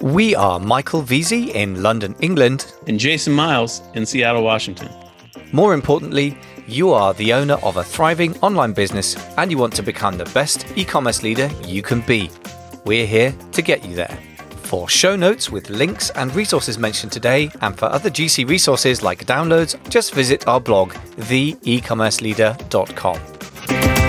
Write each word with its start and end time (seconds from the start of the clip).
We 0.00 0.34
are 0.34 0.58
Michael 0.58 1.02
Veazey 1.02 1.54
in 1.54 1.82
London, 1.82 2.14
England. 2.20 2.72
And 2.86 2.98
Jason 2.98 3.32
Miles 3.32 3.82
in 3.94 4.06
Seattle, 4.06 4.42
Washington. 4.42 4.88
More 5.52 5.74
importantly, 5.74 6.36
you 6.66 6.92
are 6.92 7.14
the 7.14 7.32
owner 7.32 7.54
of 7.62 7.76
a 7.76 7.84
thriving 7.84 8.36
online 8.38 8.72
business 8.72 9.16
and 9.36 9.50
you 9.50 9.58
want 9.58 9.74
to 9.74 9.82
become 9.82 10.16
the 10.16 10.24
best 10.26 10.66
e 10.76 10.84
commerce 10.84 11.22
leader 11.22 11.50
you 11.64 11.82
can 11.82 12.00
be. 12.00 12.30
We're 12.84 13.06
here 13.06 13.34
to 13.52 13.62
get 13.62 13.84
you 13.84 13.94
there. 13.94 14.18
For 14.62 14.88
show 14.88 15.16
notes 15.16 15.50
with 15.50 15.68
links 15.68 16.10
and 16.10 16.34
resources 16.34 16.78
mentioned 16.78 17.12
today, 17.12 17.50
and 17.60 17.76
for 17.76 17.86
other 17.86 18.08
GC 18.08 18.48
resources 18.48 19.02
like 19.02 19.26
downloads, 19.26 19.76
just 19.90 20.14
visit 20.14 20.46
our 20.46 20.60
blog, 20.60 20.92
theecommerceleader.com. 21.16 23.99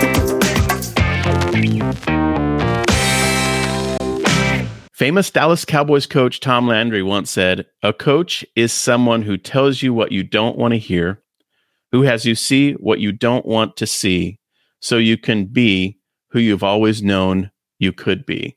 Famous 5.02 5.32
Dallas 5.32 5.66
Cowboys 5.66 6.06
coach 6.06 6.40
Tom 6.40 6.68
Landry 6.68 7.02
once 7.02 7.32
said, 7.32 7.66
A 7.82 7.92
coach 7.92 8.46
is 8.56 8.72
someone 8.72 9.24
who 9.24 9.36
tells 9.36 9.82
you 9.82 9.96
what 9.96 10.12
you 10.12 10.22
don't 10.22 10.60
want 10.60 10.76
to 10.76 10.78
hear, 10.78 11.24
who 11.92 12.04
has 12.04 12.24
you 12.24 12.36
see 12.36 12.74
what 12.74 13.00
you 13.00 13.12
don't 13.12 13.44
want 13.44 13.76
to 13.78 13.88
see, 13.88 14.38
so 14.80 14.98
you 14.98 15.18
can 15.18 15.46
be 15.46 15.98
who 16.30 16.38
you've 16.38 16.62
always 16.62 17.02
known 17.02 17.50
you 17.80 17.92
could 17.92 18.28
be. 18.28 18.56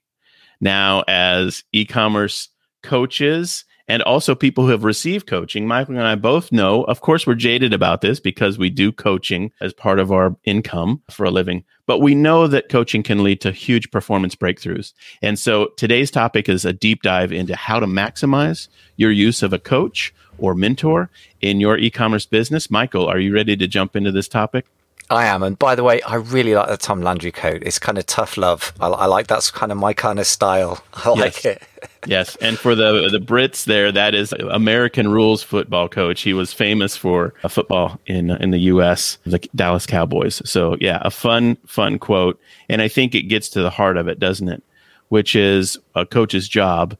Now, 0.60 1.02
as 1.08 1.64
e 1.72 1.86
commerce 1.86 2.50
coaches 2.82 3.64
and 3.88 4.02
also 4.02 4.34
people 4.34 4.64
who 4.64 4.70
have 4.70 4.84
received 4.84 5.26
coaching. 5.26 5.66
Michael 5.66 5.96
and 5.96 6.06
I 6.06 6.14
both 6.14 6.52
know, 6.52 6.84
of 6.84 7.00
course, 7.00 7.26
we're 7.26 7.34
jaded 7.34 7.72
about 7.72 8.00
this 8.00 8.20
because 8.20 8.58
we 8.58 8.70
do 8.70 8.92
coaching 8.92 9.52
as 9.60 9.72
part 9.72 9.98
of 9.98 10.10
our 10.10 10.36
income 10.44 11.02
for 11.10 11.24
a 11.24 11.30
living, 11.30 11.64
but 11.86 12.00
we 12.00 12.14
know 12.14 12.46
that 12.46 12.68
coaching 12.68 13.02
can 13.02 13.22
lead 13.22 13.40
to 13.42 13.52
huge 13.52 13.90
performance 13.90 14.34
breakthroughs. 14.34 14.92
And 15.22 15.38
so 15.38 15.72
today's 15.76 16.10
topic 16.10 16.48
is 16.48 16.64
a 16.64 16.72
deep 16.72 17.02
dive 17.02 17.32
into 17.32 17.54
how 17.54 17.80
to 17.80 17.86
maximize 17.86 18.68
your 18.96 19.10
use 19.10 19.42
of 19.42 19.52
a 19.52 19.58
coach 19.58 20.14
or 20.38 20.54
mentor 20.54 21.10
in 21.40 21.60
your 21.60 21.78
e 21.78 21.90
commerce 21.90 22.26
business. 22.26 22.70
Michael, 22.70 23.06
are 23.06 23.18
you 23.18 23.34
ready 23.34 23.56
to 23.56 23.66
jump 23.66 23.96
into 23.96 24.10
this 24.10 24.28
topic? 24.28 24.66
I 25.10 25.26
am. 25.26 25.42
And 25.42 25.58
by 25.58 25.74
the 25.74 25.84
way, 25.84 26.00
I 26.02 26.16
really 26.16 26.54
like 26.54 26.68
the 26.68 26.76
Tom 26.76 27.02
Landry 27.02 27.30
coat. 27.30 27.62
It's 27.62 27.78
kind 27.78 27.98
of 27.98 28.06
tough 28.06 28.36
love. 28.36 28.72
I, 28.80 28.88
I 28.88 29.06
like 29.06 29.26
that's 29.26 29.50
kind 29.50 29.70
of 29.70 29.78
my 29.78 29.92
kind 29.92 30.18
of 30.18 30.26
style. 30.26 30.82
I 30.94 31.10
like 31.10 31.44
yes. 31.44 31.56
it. 31.56 31.62
Yes. 32.06 32.36
And 32.36 32.58
for 32.58 32.74
the 32.74 33.08
the 33.10 33.18
Brits 33.18 33.64
there, 33.64 33.92
that 33.92 34.14
is 34.14 34.32
American 34.32 35.08
rules 35.08 35.42
football 35.42 35.88
coach. 35.88 36.22
He 36.22 36.32
was 36.32 36.52
famous 36.52 36.96
for 36.96 37.34
a 37.42 37.48
football 37.48 38.00
in 38.06 38.30
in 38.30 38.50
the 38.50 38.58
US, 38.58 39.18
the 39.24 39.38
Dallas 39.54 39.86
Cowboys. 39.86 40.42
So 40.44 40.76
yeah, 40.80 40.98
a 41.02 41.10
fun, 41.10 41.56
fun 41.66 41.98
quote. 41.98 42.40
And 42.68 42.82
I 42.82 42.88
think 42.88 43.14
it 43.14 43.22
gets 43.22 43.48
to 43.50 43.62
the 43.62 43.70
heart 43.70 43.96
of 43.96 44.08
it, 44.08 44.18
doesn't 44.18 44.48
it? 44.48 44.62
Which 45.08 45.36
is 45.36 45.78
a 45.94 46.06
coach's 46.06 46.48
job 46.48 46.96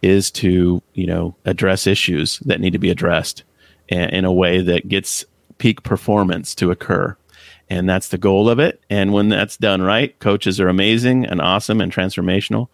is 0.00 0.30
to, 0.32 0.82
you 0.94 1.06
know, 1.06 1.34
address 1.44 1.86
issues 1.86 2.38
that 2.40 2.60
need 2.60 2.72
to 2.72 2.78
be 2.78 2.90
addressed 2.90 3.44
in 3.88 4.24
a 4.24 4.32
way 4.32 4.60
that 4.60 4.88
gets 4.88 5.24
peak 5.58 5.82
performance 5.82 6.54
to 6.56 6.70
occur 6.70 7.16
and 7.70 7.88
that's 7.88 8.08
the 8.08 8.18
goal 8.18 8.48
of 8.48 8.58
it. 8.58 8.82
And 8.90 9.12
when 9.12 9.28
that's 9.28 9.56
done 9.56 9.82
right, 9.82 10.18
coaches 10.18 10.60
are 10.60 10.68
amazing 10.68 11.26
and 11.26 11.40
awesome 11.40 11.80
and 11.80 11.92
transformational. 11.92 12.68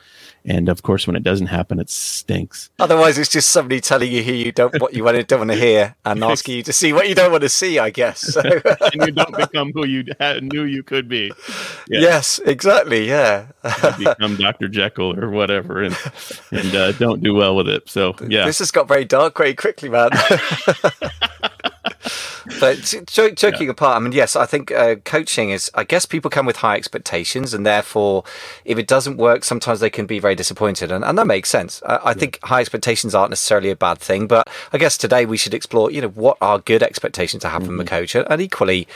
And 0.45 0.69
of 0.69 0.83
course, 0.83 1.06
when 1.06 1.14
it 1.14 1.22
doesn't 1.22 1.48
happen, 1.48 1.78
it 1.78 1.91
stinks. 1.91 2.70
Otherwise, 2.78 3.19
it's 3.19 3.28
just 3.28 3.50
somebody 3.50 3.80
telling 3.80 4.11
you 4.11 4.22
who 4.22 4.33
you 4.33 4.50
don't 4.50 4.80
what 4.80 4.95
you 4.95 5.05
want 5.05 5.17
to, 5.17 5.22
don't 5.22 5.41
want 5.41 5.50
to 5.50 5.56
hear 5.56 5.95
and 6.05 6.25
asking 6.25 6.56
you 6.56 6.62
to 6.62 6.72
see 6.72 6.92
what 6.92 7.08
you 7.08 7.14
don't 7.14 7.30
want 7.30 7.42
to 7.42 7.48
see. 7.48 7.78
I 7.78 7.91
guess. 7.91 8.20
So. 8.20 8.41
and 8.41 9.06
you 9.06 9.12
don't 9.12 9.36
become 9.36 9.72
who 9.72 9.86
you 9.86 10.05
knew 10.41 10.62
you 10.64 10.83
could 10.83 11.08
be. 11.08 11.33
Yeah. 11.89 12.00
Yes, 12.00 12.41
exactly. 12.45 13.08
Yeah. 13.08 13.48
become 13.98 14.36
Dr. 14.36 14.69
Jekyll 14.69 15.19
or 15.19 15.28
whatever, 15.30 15.83
and 15.83 15.97
and 16.50 16.75
uh, 16.75 16.92
don't 16.92 17.23
do 17.23 17.34
well 17.34 17.55
with 17.55 17.69
it. 17.69 17.89
So 17.91 18.14
yeah, 18.27 18.47
this 18.47 18.61
has 18.61 18.70
got 18.70 18.89
very 18.89 19.05
dark 19.05 19.36
very 19.36 19.55
quickly, 19.55 19.89
man 19.91 20.11
but 22.60 22.82
joking 23.06 23.67
yeah. 23.67 23.70
apart, 23.70 23.96
I 23.96 24.00
mean, 24.00 24.12
yes, 24.12 24.36
I 24.36 24.46
think 24.46 24.70
uh, 24.73 24.96
coaching 25.05 25.50
is. 25.50 25.70
I 25.74 25.84
guess 25.84 26.06
people 26.06 26.30
come 26.30 26.46
with 26.46 26.56
high 26.56 26.77
expectations, 26.77 27.55
and 27.55 27.67
therefore, 27.67 28.24
if 28.64 28.78
it 28.78 28.86
doesn't 28.86 29.17
work, 29.17 29.45
sometimes 29.45 29.80
they 29.80 29.90
can 29.90 30.06
be 30.06 30.18
very 30.18 30.34
disappointed, 30.34 30.90
and, 30.90 31.05
and 31.05 31.18
that 31.18 31.27
makes 31.27 31.48
sense. 31.48 31.83
I, 31.84 31.96
I 31.96 32.11
yeah. 32.11 32.14
think 32.14 32.39
high 32.42 32.61
expectations 32.61 33.14
aren't 33.14 33.30
necessarily 33.30 33.70
a 33.70 33.77
bad 33.77 33.98
thing, 33.98 34.27
but 34.27 34.48
I 34.73 34.78
guess 34.78 34.96
today 34.96 35.27
we 35.27 35.36
should 35.36 35.55
explore, 35.55 35.90
you 35.90 36.00
know, 36.00 36.08
what 36.08 36.36
are 36.40 36.58
good 36.58 36.83
expectations 36.83 37.42
to 37.42 37.48
have 37.48 37.62
mm-hmm. 37.62 37.70
from 37.70 37.80
a 37.80 37.84
mm-hmm. 37.84 37.95
coach, 37.95 38.14
and 38.14 38.40
equally, 38.40 38.89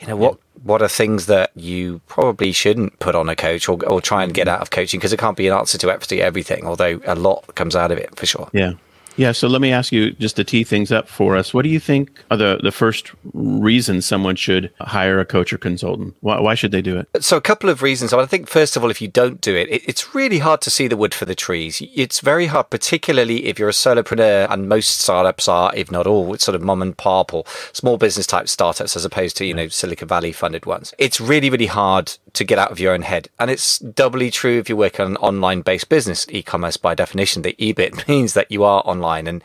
you 0.00 0.06
know, 0.06 0.16
what 0.16 0.34
yeah. 0.34 0.62
what 0.62 0.82
are 0.82 0.88
things 0.88 1.26
that 1.26 1.50
you 1.54 2.00
probably 2.06 2.52
shouldn't 2.52 2.98
put 2.98 3.14
on 3.14 3.28
a 3.28 3.36
coach 3.36 3.68
or 3.68 3.82
or 3.86 4.00
try 4.00 4.22
and 4.22 4.34
get 4.34 4.46
mm-hmm. 4.46 4.56
out 4.56 4.62
of 4.62 4.70
coaching 4.70 4.98
because 4.98 5.12
it 5.12 5.18
can't 5.18 5.36
be 5.36 5.46
an 5.48 5.54
answer 5.54 5.78
to 5.78 5.90
everything, 5.90 6.66
although 6.66 7.00
a 7.06 7.14
lot 7.14 7.44
comes 7.54 7.74
out 7.74 7.90
of 7.90 7.98
it 7.98 8.14
for 8.16 8.26
sure. 8.26 8.48
Yeah. 8.52 8.74
Yeah, 9.18 9.32
so 9.32 9.48
let 9.48 9.60
me 9.60 9.72
ask 9.72 9.90
you 9.90 10.12
just 10.12 10.36
to 10.36 10.44
tee 10.44 10.62
things 10.62 10.92
up 10.92 11.08
for 11.08 11.36
us. 11.36 11.52
What 11.52 11.62
do 11.62 11.68
you 11.68 11.80
think 11.80 12.22
are 12.30 12.36
the, 12.36 12.60
the 12.62 12.70
first 12.70 13.10
reasons 13.34 14.06
someone 14.06 14.36
should 14.36 14.72
hire 14.80 15.18
a 15.18 15.24
coach 15.24 15.52
or 15.52 15.58
consultant? 15.58 16.14
Why, 16.20 16.38
why 16.38 16.54
should 16.54 16.70
they 16.70 16.82
do 16.82 16.96
it? 16.98 17.24
So, 17.24 17.36
a 17.36 17.40
couple 17.40 17.68
of 17.68 17.82
reasons. 17.82 18.12
I 18.12 18.24
think, 18.26 18.48
first 18.48 18.76
of 18.76 18.84
all, 18.84 18.90
if 18.90 19.02
you 19.02 19.08
don't 19.08 19.40
do 19.40 19.56
it, 19.56 19.68
it, 19.70 19.82
it's 19.88 20.14
really 20.14 20.38
hard 20.38 20.60
to 20.62 20.70
see 20.70 20.86
the 20.86 20.96
wood 20.96 21.12
for 21.12 21.24
the 21.24 21.34
trees. 21.34 21.82
It's 21.96 22.20
very 22.20 22.46
hard, 22.46 22.70
particularly 22.70 23.46
if 23.46 23.58
you're 23.58 23.68
a 23.68 23.72
solopreneur, 23.72 24.48
and 24.50 24.68
most 24.68 25.00
startups 25.00 25.48
are, 25.48 25.74
if 25.74 25.90
not 25.90 26.06
all, 26.06 26.36
sort 26.38 26.54
of 26.54 26.62
mom 26.62 26.80
and 26.80 26.96
pop 26.96 27.34
or 27.34 27.44
small 27.72 27.98
business 27.98 28.26
type 28.26 28.48
startups 28.48 28.94
as 28.94 29.04
opposed 29.04 29.36
to, 29.38 29.44
you 29.44 29.54
know, 29.54 29.66
Silicon 29.66 30.06
Valley 30.06 30.30
funded 30.30 30.64
ones. 30.64 30.94
It's 30.96 31.20
really, 31.20 31.50
really 31.50 31.66
hard 31.66 32.16
to 32.32 32.44
get 32.44 32.58
out 32.58 32.70
of 32.70 32.80
your 32.80 32.92
own 32.92 33.02
head. 33.02 33.28
And 33.38 33.50
it's 33.50 33.78
doubly 33.78 34.30
true 34.30 34.58
if 34.58 34.68
you 34.68 34.76
work 34.76 35.00
on 35.00 35.06
an 35.06 35.16
online 35.16 35.62
based 35.62 35.88
business. 35.88 36.26
E 36.30 36.42
commerce, 36.42 36.76
by 36.76 36.94
definition, 36.94 37.42
the 37.42 37.54
EBIT 37.58 38.08
means 38.08 38.34
that 38.34 38.50
you 38.50 38.64
are 38.64 38.82
online. 38.84 39.26
And 39.26 39.42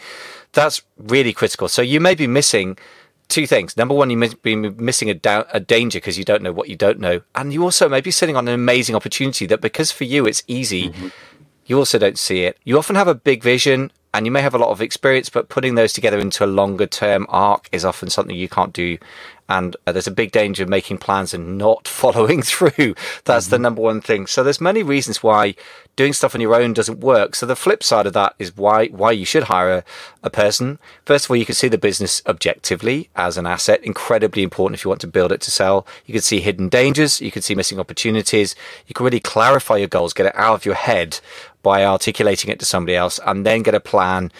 that's 0.53 0.81
really 0.97 1.33
critical. 1.33 1.67
So 1.67 1.81
you 1.81 1.99
may 1.99 2.15
be 2.15 2.27
missing 2.27 2.77
two 3.27 3.47
things. 3.47 3.75
Number 3.77 3.95
one, 3.95 4.09
you 4.09 4.17
may 4.17 4.29
be 4.41 4.55
missing 4.55 5.09
a, 5.09 5.13
da- 5.13 5.45
a 5.51 5.59
danger 5.59 5.97
because 5.97 6.17
you 6.17 6.23
don't 6.23 6.43
know 6.43 6.51
what 6.51 6.69
you 6.69 6.75
don't 6.75 6.99
know. 6.99 7.21
And 7.35 7.53
you 7.53 7.63
also 7.63 7.89
may 7.89 8.01
be 8.01 8.11
sitting 8.11 8.35
on 8.35 8.47
an 8.47 8.53
amazing 8.53 8.95
opportunity 8.95 9.45
that 9.47 9.61
because 9.61 9.91
for 9.91 10.03
you 10.03 10.25
it's 10.25 10.43
easy, 10.47 10.89
mm-hmm. 10.89 11.07
you 11.65 11.77
also 11.77 11.97
don't 11.97 12.19
see 12.19 12.43
it. 12.43 12.57
You 12.63 12.77
often 12.77 12.95
have 12.95 13.07
a 13.07 13.15
big 13.15 13.43
vision 13.43 13.91
and 14.13 14.27
you 14.27 14.31
may 14.31 14.41
have 14.41 14.53
a 14.53 14.59
lot 14.59 14.69
of 14.69 14.81
experience, 14.81 15.29
but 15.29 15.49
putting 15.49 15.75
those 15.75 15.93
together 15.93 16.19
into 16.19 16.45
a 16.45 16.47
longer 16.47 16.85
term 16.85 17.25
arc 17.29 17.67
is 17.71 17.83
often 17.83 18.09
something 18.09 18.35
you 18.35 18.49
can't 18.49 18.73
do 18.73 18.97
and 19.49 19.75
uh, 19.85 19.91
there's 19.91 20.07
a 20.07 20.11
big 20.11 20.31
danger 20.31 20.63
of 20.63 20.69
making 20.69 20.97
plans 20.97 21.33
and 21.33 21.57
not 21.57 21.87
following 22.03 22.41
through. 22.41 22.95
That's 23.25 23.45
mm-hmm. 23.45 23.51
the 23.51 23.59
number 23.59 23.81
one 23.81 24.01
thing. 24.01 24.27
So 24.27 24.43
there's 24.43 24.61
many 24.61 24.83
reasons 24.83 25.21
why 25.21 25.55
doing 25.95 26.13
stuff 26.13 26.33
on 26.33 26.41
your 26.41 26.55
own 26.55 26.73
doesn't 26.73 26.99
work. 26.99 27.35
So 27.35 27.45
the 27.45 27.55
flip 27.55 27.83
side 27.83 28.07
of 28.07 28.13
that 28.13 28.35
is 28.39 28.57
why 28.57 28.87
why 28.87 29.11
you 29.11 29.25
should 29.25 29.43
hire 29.43 29.71
a, 29.71 29.83
a 30.23 30.29
person. 30.29 30.79
First 31.05 31.25
of 31.25 31.31
all, 31.31 31.37
you 31.37 31.45
can 31.45 31.55
see 31.55 31.67
the 31.67 31.77
business 31.77 32.21
objectively 32.25 33.09
as 33.15 33.37
an 33.37 33.45
asset, 33.45 33.83
incredibly 33.83 34.43
important 34.43 34.79
if 34.79 34.85
you 34.85 34.89
want 34.89 35.01
to 35.01 35.07
build 35.07 35.31
it 35.31 35.41
to 35.41 35.51
sell. 35.51 35.85
You 36.05 36.13
can 36.13 36.21
see 36.21 36.39
hidden 36.39 36.69
dangers, 36.69 37.21
you 37.21 37.31
can 37.31 37.41
see 37.41 37.55
missing 37.55 37.79
opportunities. 37.79 38.55
You 38.87 38.93
can 38.93 39.03
really 39.03 39.19
clarify 39.19 39.77
your 39.77 39.87
goals, 39.87 40.13
get 40.13 40.25
it 40.25 40.35
out 40.35 40.55
of 40.55 40.65
your 40.65 40.75
head 40.75 41.19
by 41.61 41.85
articulating 41.85 42.51
it 42.51 42.59
to 42.59 42.65
somebody 42.65 42.95
else, 42.95 43.19
and 43.25 43.45
then 43.45 43.61
get 43.61 43.75
a 43.75 43.79
plan 43.79 44.31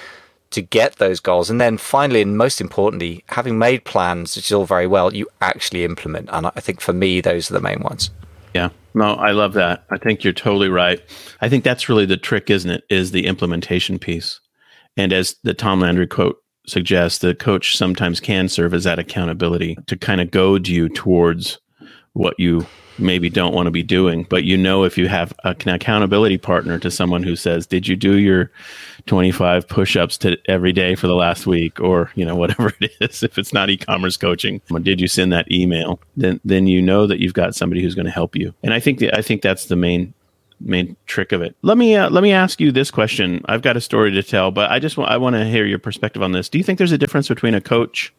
to 0.54 0.62
get 0.62 0.96
those 0.96 1.20
goals. 1.20 1.50
And 1.50 1.60
then 1.60 1.78
finally, 1.78 2.22
and 2.22 2.38
most 2.38 2.62
importantly, 2.62 3.24
having 3.28 3.60
made 3.60 3.84
plans, 3.86 4.36
which 4.36 4.46
is 4.46 4.52
all 4.52 4.66
very 4.66 4.88
well, 4.88 5.14
you 5.14 5.28
actually 5.42 5.84
implement. 5.84 6.30
And 6.32 6.48
I 6.48 6.60
think 6.60 6.82
for 6.82 6.94
me, 6.94 7.22
those 7.22 7.50
are 7.52 7.54
the 7.54 7.62
main 7.62 7.82
ones. 7.82 8.10
Yeah. 8.54 8.70
No, 8.94 9.16
I 9.16 9.32
love 9.32 9.54
that. 9.54 9.84
I 9.92 9.98
think 9.98 10.24
you're 10.24 10.34
totally 10.34 10.70
right. 10.70 11.02
I 11.42 11.50
think 11.50 11.64
that's 11.64 11.90
really 11.90 12.06
the 12.06 12.18
trick, 12.18 12.50
isn't 12.50 12.70
it? 12.70 12.84
Is 12.90 13.12
the 13.12 13.26
implementation 13.26 13.98
piece. 14.00 14.40
And 14.96 15.12
as 15.12 15.36
the 15.44 15.56
Tom 15.56 15.80
Landry 15.80 16.08
quote 16.08 16.38
suggests, 16.68 17.20
the 17.20 17.34
coach 17.34 17.76
sometimes 17.76 18.20
can 18.20 18.48
serve 18.48 18.74
as 18.74 18.84
that 18.84 19.00
accountability 19.00 19.78
to 19.88 19.98
kind 19.98 20.22
of 20.22 20.32
goad 20.32 20.68
you 20.68 20.88
towards 20.90 21.60
what 22.14 22.40
you 22.40 22.66
maybe 22.98 23.30
don't 23.30 23.54
want 23.54 23.66
to 23.68 23.72
be 23.72 23.84
doing. 23.84 24.26
But 24.30 24.44
you 24.44 24.58
know, 24.58 24.84
if 24.84 24.98
you 24.98 25.08
have 25.08 25.34
an 25.44 25.70
accountability 25.70 26.38
partner 26.38 26.80
to 26.80 26.92
someone 26.92 27.24
who 27.24 27.36
says, 27.36 27.66
"Did 27.66 27.88
you 27.88 27.96
do 27.96 28.18
your 28.18 28.52
25 29.06 29.68
push-ups 29.68 30.18
to 30.20 30.38
every 30.48 30.72
day 30.72 30.96
for 30.96 31.08
the 31.08 31.16
last 31.16 31.48
week?" 31.48 31.80
or 31.80 32.12
you 32.16 32.26
know, 32.26 32.36
whatever 32.44 32.74
it 32.80 32.92
is, 33.02 33.24
if 33.24 33.38
it's 33.38 33.54
not 33.54 33.70
e-commerce 33.70 34.18
coaching, 34.18 34.62
or 34.72 34.80
did 34.80 35.02
you 35.02 35.08
send 35.08 35.32
that 35.34 35.52
email? 35.52 36.00
Then 36.16 36.40
then 36.46 36.68
you 36.68 36.82
know 36.82 37.08
that 37.08 37.20
you've 37.20 37.34
got 37.34 37.56
somebody 37.56 37.82
who's 37.82 37.96
going 37.96 38.06
to 38.06 38.12
help 38.12 38.36
you. 38.36 38.54
And 38.64 38.74
I 38.74 38.80
think 38.80 39.04
I 39.14 39.22
think 39.22 39.42
that's 39.42 39.66
the 39.66 39.76
main 39.76 40.14
main 40.60 40.96
trick 41.08 41.32
of 41.32 41.42
it. 41.42 41.56
Let 41.62 41.78
me 41.78 41.96
uh, 41.96 42.10
let 42.10 42.24
me 42.24 42.32
ask 42.32 42.60
you 42.60 42.72
this 42.72 42.92
question. 42.92 43.42
I've 43.46 43.62
got 43.62 43.78
a 43.78 43.82
story 43.82 44.12
to 44.12 44.24
tell, 44.24 44.52
but 44.52 44.72
I 44.72 44.80
just 44.80 44.98
want 44.98 45.12
I 45.12 45.18
want 45.18 45.36
to 45.36 45.46
hear 45.46 45.66
your 45.66 45.80
perspective 45.80 46.22
on 46.22 46.32
this. 46.32 46.50
Do 46.50 46.58
you 46.58 46.64
think 46.64 46.78
there's 46.78 46.92
a 46.92 46.98
difference 46.98 47.28
between 47.28 47.56
a 47.56 47.62
coach 47.62 48.14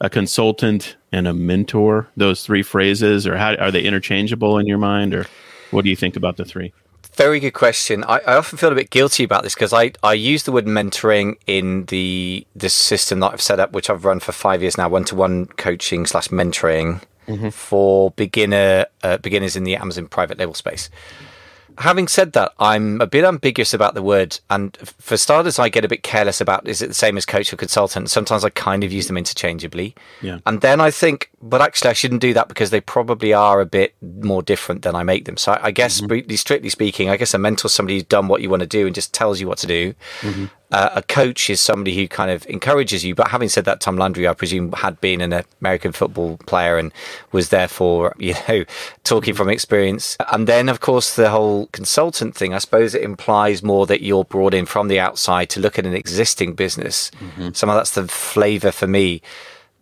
a 0.00 0.10
consultant 0.10 0.96
and 1.12 1.26
a 1.26 1.34
mentor 1.34 2.08
those 2.16 2.44
three 2.44 2.62
phrases 2.62 3.26
or 3.26 3.36
how 3.36 3.54
are 3.56 3.70
they 3.70 3.82
interchangeable 3.82 4.58
in 4.58 4.66
your 4.66 4.78
mind 4.78 5.14
or 5.14 5.26
what 5.70 5.82
do 5.82 5.90
you 5.90 5.96
think 5.96 6.16
about 6.16 6.36
the 6.36 6.44
three 6.44 6.72
very 7.18 7.40
good 7.40 7.50
question. 7.50 8.04
I, 8.04 8.20
I 8.20 8.36
often 8.36 8.58
feel 8.58 8.70
a 8.70 8.76
bit 8.76 8.90
guilty 8.90 9.24
about 9.24 9.42
this 9.42 9.52
because 9.52 9.72
I, 9.72 9.90
I 10.04 10.12
use 10.12 10.44
the 10.44 10.52
word 10.52 10.66
mentoring 10.66 11.36
in 11.48 11.86
the 11.86 12.46
this 12.54 12.74
system 12.74 13.18
that 13.20 13.32
I've 13.32 13.42
set 13.42 13.58
up, 13.58 13.72
which 13.72 13.90
I've 13.90 14.04
run 14.04 14.20
for 14.20 14.30
five 14.30 14.62
years 14.62 14.78
now, 14.78 14.88
one 14.88 15.02
to 15.06 15.16
one 15.16 15.46
coaching 15.46 16.06
slash 16.06 16.28
mentoring 16.28 17.02
mm-hmm. 17.26 17.48
for 17.48 18.12
beginner 18.12 18.86
uh, 19.02 19.18
beginners 19.18 19.56
in 19.56 19.64
the 19.64 19.74
Amazon 19.74 20.06
private 20.06 20.38
label 20.38 20.54
space. 20.54 20.90
Having 21.78 22.08
said 22.08 22.32
that, 22.32 22.52
I'm 22.58 23.00
a 23.00 23.06
bit 23.06 23.24
ambiguous 23.24 23.72
about 23.72 23.94
the 23.94 24.02
word. 24.02 24.38
And 24.50 24.76
for 24.76 25.16
starters, 25.16 25.58
I 25.58 25.68
get 25.68 25.84
a 25.84 25.88
bit 25.88 26.02
careless 26.02 26.40
about 26.40 26.66
is 26.68 26.82
it 26.82 26.88
the 26.88 26.94
same 26.94 27.16
as 27.16 27.24
coach 27.24 27.52
or 27.52 27.56
consultant? 27.56 28.10
Sometimes 28.10 28.44
I 28.44 28.50
kind 28.50 28.84
of 28.84 28.92
use 28.92 29.06
them 29.06 29.16
interchangeably. 29.16 29.94
Yeah. 30.20 30.38
And 30.44 30.60
then 30.60 30.80
I 30.80 30.90
think, 30.90 31.30
but 31.40 31.62
actually, 31.62 31.90
I 31.90 31.94
shouldn't 31.94 32.20
do 32.20 32.34
that 32.34 32.48
because 32.48 32.70
they 32.70 32.80
probably 32.80 33.32
are 33.32 33.60
a 33.60 33.66
bit 33.66 33.94
more 34.02 34.42
different 34.42 34.82
than 34.82 34.94
I 34.94 35.02
make 35.02 35.24
them. 35.24 35.36
So 35.36 35.52
I, 35.52 35.66
I 35.66 35.70
guess, 35.70 36.00
mm-hmm. 36.00 36.34
strictly 36.34 36.68
speaking, 36.68 37.08
I 37.08 37.16
guess 37.16 37.32
a 37.34 37.38
mentor 37.38 37.66
is 37.66 37.72
somebody 37.72 37.96
who's 37.96 38.04
done 38.04 38.28
what 38.28 38.42
you 38.42 38.50
want 38.50 38.60
to 38.60 38.66
do 38.66 38.86
and 38.86 38.94
just 38.94 39.14
tells 39.14 39.40
you 39.40 39.46
what 39.46 39.58
to 39.58 39.66
do. 39.66 39.94
Mm-hmm. 40.20 40.46
Uh, 40.70 40.90
a 40.96 41.02
coach 41.02 41.48
is 41.48 41.60
somebody 41.60 41.96
who 41.96 42.06
kind 42.06 42.30
of 42.30 42.46
encourages 42.46 43.02
you. 43.04 43.14
But 43.14 43.28
having 43.28 43.48
said 43.48 43.64
that, 43.64 43.80
Tom 43.80 43.96
Landry, 43.96 44.28
I 44.28 44.34
presume, 44.34 44.72
had 44.72 45.00
been 45.00 45.20
an 45.22 45.42
American 45.60 45.92
football 45.92 46.36
player 46.46 46.76
and 46.76 46.92
was 47.32 47.48
therefore, 47.48 48.14
you 48.18 48.34
know, 48.48 48.64
talking 49.04 49.34
from 49.34 49.48
experience. 49.48 50.16
And 50.30 50.46
then, 50.46 50.68
of 50.68 50.80
course, 50.80 51.16
the 51.16 51.30
whole 51.30 51.68
consultant 51.68 52.34
thing, 52.34 52.52
I 52.52 52.58
suppose 52.58 52.94
it 52.94 53.02
implies 53.02 53.62
more 53.62 53.86
that 53.86 54.02
you're 54.02 54.24
brought 54.24 54.52
in 54.52 54.66
from 54.66 54.88
the 54.88 55.00
outside 55.00 55.48
to 55.50 55.60
look 55.60 55.78
at 55.78 55.86
an 55.86 55.94
existing 55.94 56.54
business. 56.54 57.10
Mm-hmm. 57.12 57.50
Somehow 57.54 57.76
that's 57.76 57.94
the 57.94 58.06
flavor 58.06 58.70
for 58.70 58.86
me. 58.86 59.22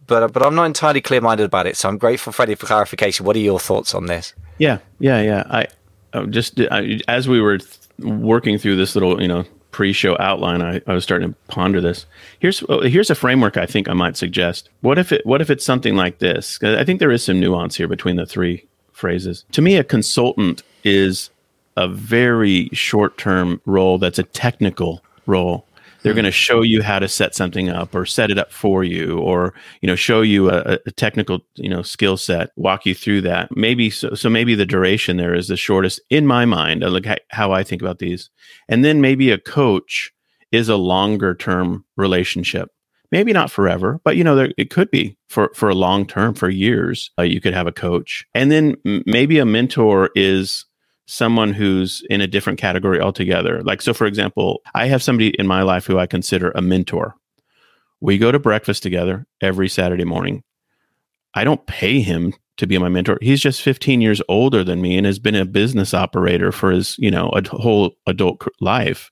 But, 0.07 0.33
but 0.33 0.47
I'm 0.47 0.55
not 0.55 0.67
entirely 0.67 1.01
clear 1.01 1.21
minded 1.21 1.45
about 1.45 1.67
it. 1.67 1.77
So 1.77 1.89
I'm 1.89 1.99
grateful, 1.99 2.33
Freddie, 2.33 2.55
for 2.55 2.67
clarification. 2.67 3.27
What 3.27 3.35
are 3.35 3.41
your 3.41 3.59
thoughts 3.59 3.93
on 3.93 4.07
this? 4.07 4.35
Yeah, 4.59 4.79
yeah, 5.01 5.21
yeah. 5.21 5.43
I, 5.51 5.67
I 6.13 6.27
just, 6.27 6.61
I, 6.61 7.01
as 7.09 7.29
we 7.29 7.41
were 7.41 7.59
working 7.99 8.57
through 8.59 8.77
this 8.77 8.95
little, 8.95 9.21
you 9.21 9.27
know, 9.27 9.45
pre-show 9.77 10.17
outline, 10.19 10.63
I, 10.63 10.81
I 10.87 10.95
was 10.95 11.05
starting 11.05 11.29
to 11.29 11.37
ponder 11.49 11.83
this. 11.83 12.07
Here's 12.39 12.65
oh, 12.71 12.81
here's 12.81 13.11
a 13.11 13.15
framework 13.15 13.59
I 13.59 13.67
think 13.67 13.91
I 13.91 13.93
might 13.93 14.17
suggest. 14.17 14.71
What 14.81 14.97
if 14.97 15.13
it 15.13 15.27
what 15.27 15.43
if 15.43 15.51
it's 15.51 15.67
something 15.67 15.97
like 15.97 16.19
this? 16.19 16.59
I 16.63 16.83
think 16.83 16.99
there 16.99 17.13
is 17.13 17.23
some 17.23 17.39
nuance 17.39 17.77
here 17.77 17.87
between 17.87 18.17
the 18.17 18.25
three 18.25 18.67
phrases. 18.93 19.45
To 19.53 19.61
me, 19.61 19.77
a 19.77 19.85
consultant 19.85 20.63
is 20.83 21.29
a 21.77 21.87
very 21.89 22.71
short-term 22.73 23.61
role 23.67 23.99
that's 23.99 24.19
a 24.19 24.23
technical 24.23 25.05
role 25.27 25.67
they're 26.07 26.15
going 26.15 26.25
to 26.25 26.31
show 26.31 26.63
you 26.63 26.83
how 26.83 27.01
to 27.01 27.09
set 27.09 27.35
something 27.35 27.69
up 27.69 27.93
or 27.93 28.07
set 28.07 28.31
it 28.31 28.39
up 28.39 28.53
for 28.53 28.85
you 28.85 29.19
or 29.19 29.53
you 29.81 29.89
know 29.89 29.97
show 29.97 30.21
you 30.21 30.49
a, 30.49 30.79
a 30.87 30.93
technical 30.93 31.41
you 31.57 31.69
know 31.69 31.83
skill 31.83 32.17
set 32.17 32.51
walk 32.55 32.87
you 32.87 32.95
through 32.95 33.21
that. 33.23 33.49
Maybe 33.57 33.91
so, 33.91 34.15
so 34.15 34.31
maybe 34.31 34.55
the 34.55 34.65
duration 34.65 35.17
there 35.17 35.35
is 35.35 35.49
the 35.49 35.57
shortest 35.57 36.01
in 36.09 36.25
my 36.25 36.45
mind. 36.45 36.85
I 36.85 36.89
look 36.89 37.09
at 37.09 37.23
how 37.31 37.51
i 37.51 37.65
think 37.65 37.83
about 37.83 37.99
these. 37.99 38.31
And 38.69 38.85
then 38.85 39.01
maybe 39.01 39.33
a 39.33 39.39
coach 39.39 40.13
is 40.53 40.69
a 40.69 40.77
longer 40.77 41.35
term 41.35 41.85
relationship. 41.97 42.71
Maybe 43.11 43.33
not 43.33 43.51
forever 43.51 44.01
but 44.05 44.17
you 44.17 44.23
know 44.23 44.37
there, 44.37 44.53
it 44.57 44.71
could 44.71 44.93
be 44.93 45.19
for 45.29 45.51
for 45.57 45.69
a 45.69 45.75
long 45.75 46.07
term 46.07 46.35
for 46.35 46.49
years 46.49 47.11
uh, 47.19 47.23
you 47.23 47.41
could 47.41 47.55
have 47.55 47.67
a 47.67 47.73
coach. 47.73 48.25
And 48.33 48.53
then 48.53 48.77
m- 48.87 49.03
maybe 49.07 49.41
a 49.41 49.45
mentor 49.45 50.11
is 50.15 50.67
someone 51.07 51.53
who's 51.53 52.03
in 52.11 52.21
a 52.21 52.27
different 52.27 52.59
category 52.59 53.01
altogether. 53.01 53.63
Like, 53.63 53.81
so 53.81 53.95
for 53.95 54.07
example, 54.07 54.61
I 54.75 54.87
have 54.87 55.03
somebody 55.03 55.31
in 55.39 55.47
my 55.47 55.63
life 55.63 55.87
who 55.87 55.99
I 55.99 56.07
consider 56.07 56.51
a 56.55 56.63
mentor. 56.63 57.15
We 58.01 58.19
go 58.19 58.31
to 58.31 58.39
breakfast 58.39 58.83
together 58.83 59.27
every 59.41 59.69
Saturday 59.69 60.05
morning. 60.05 60.43
I 61.35 61.45
don't 61.45 61.67
pay 61.67 62.01
him 62.01 62.35
to 62.57 62.67
be 62.67 62.79
my 62.79 62.89
mentor. 62.89 63.19
He's 63.21 63.41
just 63.41 63.61
15 63.61 64.01
years 64.01 64.23
older 64.29 64.65
than 64.65 64.81
me 64.81 64.97
and 64.97 65.07
has 65.07 65.19
been 65.19 65.35
a 65.35 65.45
business 65.45 65.93
operator 65.93 66.51
for 66.51 66.71
his, 66.71 66.97
you 66.99 67.11
know, 67.11 67.29
a 67.31 67.47
whole 67.49 67.93
adult 68.07 68.43
life. 68.61 69.11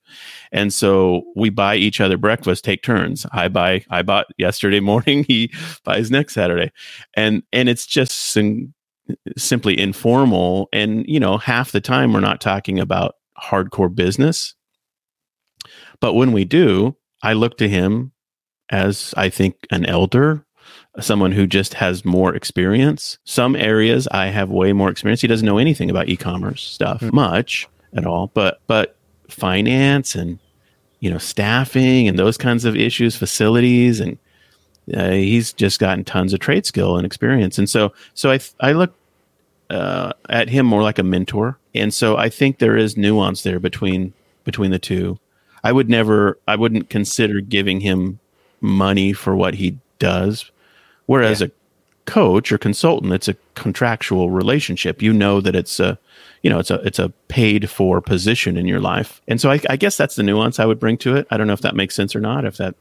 And 0.51 0.73
so 0.73 1.23
we 1.35 1.49
buy 1.49 1.75
each 1.75 2.01
other 2.01 2.17
breakfast, 2.17 2.65
take 2.65 2.81
turns. 2.81 3.25
I 3.31 3.47
buy, 3.47 3.85
I 3.89 4.01
bought 4.01 4.27
yesterday 4.37 4.79
morning. 4.81 5.23
He 5.27 5.51
buys 5.83 6.09
next 6.09 6.33
Saturday. 6.33 6.71
And, 7.13 7.43
and 7.53 7.69
it's 7.69 7.85
just 7.85 8.31
simply 9.37 9.79
informal 9.79 10.69
and 10.73 11.05
you 11.07 11.19
know 11.19 11.37
half 11.37 11.71
the 11.71 11.81
time 11.81 12.13
we're 12.13 12.19
not 12.19 12.41
talking 12.41 12.79
about 12.79 13.15
hardcore 13.41 13.93
business. 13.93 14.55
But 15.99 16.13
when 16.13 16.31
we 16.31 16.45
do 16.45 16.95
i 17.23 17.33
look 17.33 17.57
to 17.57 17.69
him 17.69 18.11
as 18.69 19.13
i 19.17 19.29
think 19.29 19.55
an 19.71 19.85
elder 19.85 20.45
someone 20.99 21.31
who 21.31 21.45
just 21.45 21.73
has 21.73 22.05
more 22.05 22.33
experience. 22.33 23.17
Some 23.25 23.55
areas 23.55 24.07
i 24.11 24.27
have 24.27 24.49
way 24.49 24.73
more 24.73 24.89
experience. 24.89 25.21
He 25.21 25.27
doesn't 25.27 25.45
know 25.45 25.57
anything 25.57 25.89
about 25.89 26.09
e-commerce 26.09 26.63
stuff 26.63 27.01
mm-hmm. 27.01 27.15
much 27.15 27.67
at 27.95 28.05
all 28.05 28.31
but 28.33 28.61
but 28.67 28.97
finance 29.29 30.15
and 30.15 30.39
you 30.99 31.09
know 31.09 31.17
staffing 31.17 32.07
and 32.07 32.17
those 32.17 32.37
kinds 32.37 32.65
of 32.65 32.75
issues 32.75 33.15
facilities 33.15 33.99
and 33.99 34.17
uh, 34.93 35.11
he's 35.11 35.53
just 35.53 35.79
gotten 35.79 36.03
tons 36.03 36.33
of 36.33 36.39
trade 36.39 36.65
skill 36.65 36.97
and 36.97 37.05
experience, 37.05 37.57
and 37.57 37.69
so 37.69 37.93
so 38.13 38.31
I 38.31 38.39
I 38.59 38.73
look 38.73 38.93
uh, 39.69 40.13
at 40.29 40.49
him 40.49 40.65
more 40.65 40.83
like 40.83 40.99
a 40.99 41.03
mentor, 41.03 41.57
and 41.73 41.93
so 41.93 42.17
I 42.17 42.29
think 42.29 42.59
there 42.59 42.77
is 42.77 42.97
nuance 42.97 43.43
there 43.43 43.59
between 43.59 44.13
between 44.43 44.71
the 44.71 44.79
two. 44.79 45.19
I 45.63 45.71
would 45.71 45.89
never, 45.89 46.37
I 46.47 46.55
wouldn't 46.55 46.91
consider 46.91 47.41
giving 47.41 47.79
him 47.79 48.19
money 48.61 49.13
for 49.13 49.35
what 49.35 49.55
he 49.55 49.79
does, 49.97 50.51
whereas 51.07 51.41
yeah. 51.41 51.47
a 51.47 51.51
coach 52.05 52.51
or 52.51 52.59
consultant, 52.59 53.11
it's 53.11 53.27
a 53.27 53.35
contractual 53.55 54.29
relationship. 54.29 55.01
You 55.01 55.11
know 55.11 55.41
that 55.41 55.55
it's 55.55 55.79
a 55.79 55.97
you 56.45 56.51
know 56.51 56.59
it's 56.59 56.69
a 56.69 56.75
it's 56.81 56.99
a 56.99 57.09
paid 57.27 57.71
for 57.71 57.99
position 58.01 58.55
in 58.55 58.67
your 58.67 58.79
life 58.79 59.19
and 59.27 59.41
so 59.41 59.49
I, 59.49 59.59
I, 59.67 59.77
guess 59.77 59.97
that's 59.97 60.15
the 60.15 60.21
nuance 60.21 60.59
i 60.59 60.65
would 60.65 60.79
bring 60.79 60.95
to 60.99 61.15
it 61.15 61.25
i 61.31 61.37
don't 61.37 61.47
know 61.47 61.53
if 61.53 61.61
that 61.61 61.75
makes 61.75 61.95
sense 61.95 62.15
or 62.15 62.19
not 62.19 62.45
if 62.45 62.57
that 62.57 62.75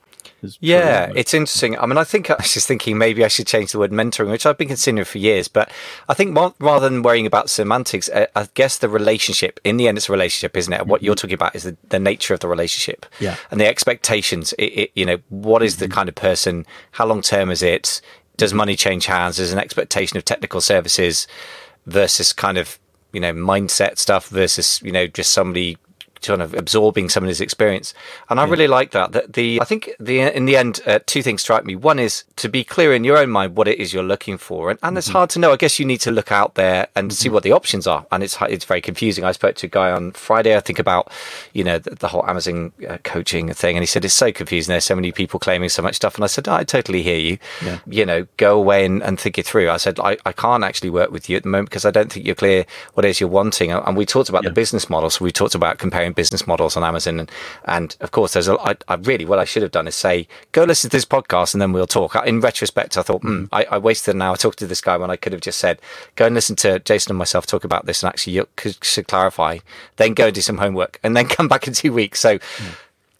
yeah, 0.60 1.12
it's 1.14 1.34
interesting. 1.34 1.78
I 1.78 1.86
mean, 1.86 1.98
I 1.98 2.04
think 2.04 2.30
I 2.30 2.36
was 2.36 2.52
just 2.52 2.66
thinking 2.66 2.98
maybe 2.98 3.24
I 3.24 3.28
should 3.28 3.46
change 3.46 3.72
the 3.72 3.78
word 3.78 3.90
mentoring, 3.90 4.30
which 4.30 4.46
I've 4.46 4.58
been 4.58 4.68
considering 4.68 5.04
for 5.04 5.18
years. 5.18 5.48
But 5.48 5.70
I 6.08 6.14
think 6.14 6.32
more, 6.32 6.54
rather 6.58 6.88
than 6.88 7.02
worrying 7.02 7.26
about 7.26 7.50
semantics, 7.50 8.10
I, 8.14 8.28
I, 8.34 8.48
guess 8.54 8.78
the 8.78 8.88
relationship, 8.88 9.60
in 9.64 9.76
the 9.76 9.88
end, 9.88 9.98
it's 9.98 10.08
a 10.08 10.12
relationship, 10.12 10.56
isn't 10.56 10.72
it? 10.72 10.80
Mm-hmm. 10.80 10.90
What 10.90 11.02
you're 11.02 11.14
talking 11.14 11.34
about 11.34 11.54
is 11.54 11.64
the, 11.64 11.76
the, 11.88 11.98
nature 11.98 12.34
of 12.34 12.40
the 12.40 12.48
relationship 12.48 13.06
yeah. 13.20 13.36
and 13.50 13.60
the 13.60 13.66
expectations. 13.66 14.52
It, 14.54 14.64
it, 14.64 14.90
you 14.94 15.06
know, 15.06 15.18
what 15.28 15.62
is 15.62 15.74
mm-hmm. 15.74 15.84
the 15.84 15.88
kind 15.88 16.08
of 16.08 16.14
person? 16.14 16.66
How 16.92 17.06
long 17.06 17.22
term 17.22 17.50
is 17.50 17.62
it? 17.62 18.00
Does 18.36 18.52
money 18.52 18.76
change 18.76 19.06
hands? 19.06 19.36
There's 19.36 19.52
an 19.52 19.58
expectation 19.58 20.16
of 20.16 20.24
technical 20.24 20.60
services 20.60 21.26
versus 21.86 22.32
kind 22.32 22.58
of, 22.58 22.78
you 23.12 23.20
know, 23.20 23.32
mindset 23.32 23.98
stuff 23.98 24.28
versus, 24.28 24.80
you 24.82 24.92
know, 24.92 25.06
just 25.06 25.32
somebody 25.32 25.78
kind 26.26 26.42
of 26.42 26.54
absorbing 26.54 27.08
some 27.08 27.24
of 27.24 27.28
his 27.28 27.40
experience. 27.40 27.94
And 28.28 28.40
I 28.40 28.44
yeah. 28.44 28.50
really 28.50 28.68
like 28.68 28.90
that. 28.92 29.12
That 29.12 29.32
the 29.34 29.60
I 29.60 29.64
think 29.64 29.90
the 30.00 30.20
in 30.20 30.44
the 30.46 30.56
end, 30.56 30.80
uh, 30.86 31.00
two 31.06 31.22
things 31.22 31.42
strike 31.42 31.64
me. 31.64 31.76
One 31.76 31.98
is 31.98 32.24
to 32.36 32.48
be 32.48 32.64
clear 32.64 32.92
in 32.92 33.04
your 33.04 33.18
own 33.18 33.30
mind 33.30 33.56
what 33.56 33.68
it 33.68 33.78
is 33.78 33.92
you're 33.92 34.02
looking 34.02 34.38
for, 34.38 34.70
and, 34.70 34.78
and 34.82 34.90
mm-hmm. 34.90 34.98
it's 34.98 35.08
hard 35.08 35.30
to 35.30 35.38
know. 35.38 35.52
I 35.52 35.56
guess 35.56 35.78
you 35.78 35.86
need 35.86 36.00
to 36.00 36.10
look 36.10 36.32
out 36.32 36.54
there 36.54 36.88
and 36.94 37.10
mm-hmm. 37.10 37.14
see 37.14 37.28
what 37.28 37.42
the 37.42 37.52
options 37.52 37.86
are, 37.86 38.06
and 38.10 38.22
it's 38.22 38.36
it's 38.42 38.64
very 38.64 38.80
confusing. 38.80 39.24
I 39.24 39.32
spoke 39.32 39.56
to 39.56 39.66
a 39.66 39.70
guy 39.70 39.90
on 39.90 40.12
Friday. 40.12 40.56
I 40.56 40.60
think 40.60 40.78
about 40.78 41.10
you 41.52 41.64
know 41.64 41.78
the, 41.78 41.94
the 41.94 42.08
whole 42.08 42.26
Amazon 42.26 42.72
uh, 42.88 42.98
coaching 43.04 43.52
thing, 43.52 43.76
and 43.76 43.82
he 43.82 43.86
said 43.86 44.04
it's 44.04 44.14
so 44.14 44.32
confusing. 44.32 44.72
There's 44.72 44.84
so 44.84 44.96
many 44.96 45.12
people 45.12 45.38
claiming 45.38 45.68
so 45.68 45.82
much 45.82 45.96
stuff, 45.96 46.14
and 46.14 46.24
I 46.24 46.28
said 46.28 46.48
oh, 46.48 46.54
I 46.54 46.64
totally 46.64 47.02
hear 47.02 47.18
you. 47.18 47.38
Yeah. 47.64 47.78
You 47.86 48.06
know, 48.06 48.26
go 48.36 48.58
away 48.58 48.84
and, 48.84 49.02
and 49.02 49.18
think 49.18 49.38
it 49.38 49.46
through. 49.46 49.70
I 49.70 49.76
said 49.76 50.00
I, 50.00 50.16
I 50.24 50.32
can't 50.32 50.64
actually 50.64 50.90
work 50.90 51.10
with 51.10 51.28
you 51.28 51.36
at 51.36 51.42
the 51.42 51.48
moment 51.48 51.70
because 51.70 51.84
I 51.84 51.90
don't 51.90 52.10
think 52.10 52.26
you're 52.26 52.34
clear 52.34 52.64
what 52.94 53.04
it 53.04 53.10
is 53.10 53.20
you're 53.20 53.28
wanting. 53.28 53.70
And 53.70 53.96
we 53.96 54.06
talked 54.06 54.28
about 54.28 54.42
yeah. 54.44 54.50
the 54.50 54.54
business 54.54 54.88
model, 54.88 55.10
so 55.10 55.24
we 55.24 55.32
talked 55.32 55.54
about 55.54 55.78
comparing 55.78 56.13
business 56.14 56.46
models 56.46 56.76
on 56.76 56.84
Amazon. 56.84 57.20
And, 57.20 57.30
and 57.64 57.96
of 58.00 58.10
course, 58.10 58.32
there's 58.32 58.48
a, 58.48 58.58
I, 58.60 58.76
I 58.88 58.94
really, 58.94 59.24
what 59.24 59.38
I 59.38 59.44
should 59.44 59.62
have 59.62 59.72
done 59.72 59.86
is 59.86 59.94
say, 59.94 60.26
go 60.52 60.64
listen 60.64 60.90
to 60.90 60.96
this 60.96 61.04
podcast 61.04 61.54
and 61.54 61.60
then 61.60 61.72
we'll 61.72 61.86
talk. 61.86 62.14
In 62.26 62.40
retrospect, 62.40 62.96
I 62.96 63.02
thought, 63.02 63.22
hmm, 63.22 63.44
I, 63.52 63.64
I 63.64 63.78
wasted 63.78 64.14
an 64.14 64.22
hour 64.22 64.36
talking 64.36 64.58
to 64.58 64.66
this 64.66 64.80
guy 64.80 64.96
when 64.96 65.10
I 65.10 65.16
could 65.16 65.32
have 65.32 65.42
just 65.42 65.58
said, 65.58 65.80
go 66.16 66.26
and 66.26 66.34
listen 66.34 66.56
to 66.56 66.78
Jason 66.80 67.12
and 67.12 67.18
myself 67.18 67.46
talk 67.46 67.64
about 67.64 67.86
this 67.86 68.02
and 68.02 68.08
actually 68.08 68.34
you 68.34 68.46
should 68.82 69.08
clarify, 69.08 69.58
then 69.96 70.14
go 70.14 70.26
and 70.26 70.34
do 70.34 70.40
some 70.40 70.58
homework 70.58 70.98
and 71.02 71.16
then 71.16 71.26
come 71.28 71.48
back 71.48 71.66
in 71.66 71.74
two 71.74 71.92
weeks. 71.92 72.20
So, 72.20 72.38
mm. 72.38 72.74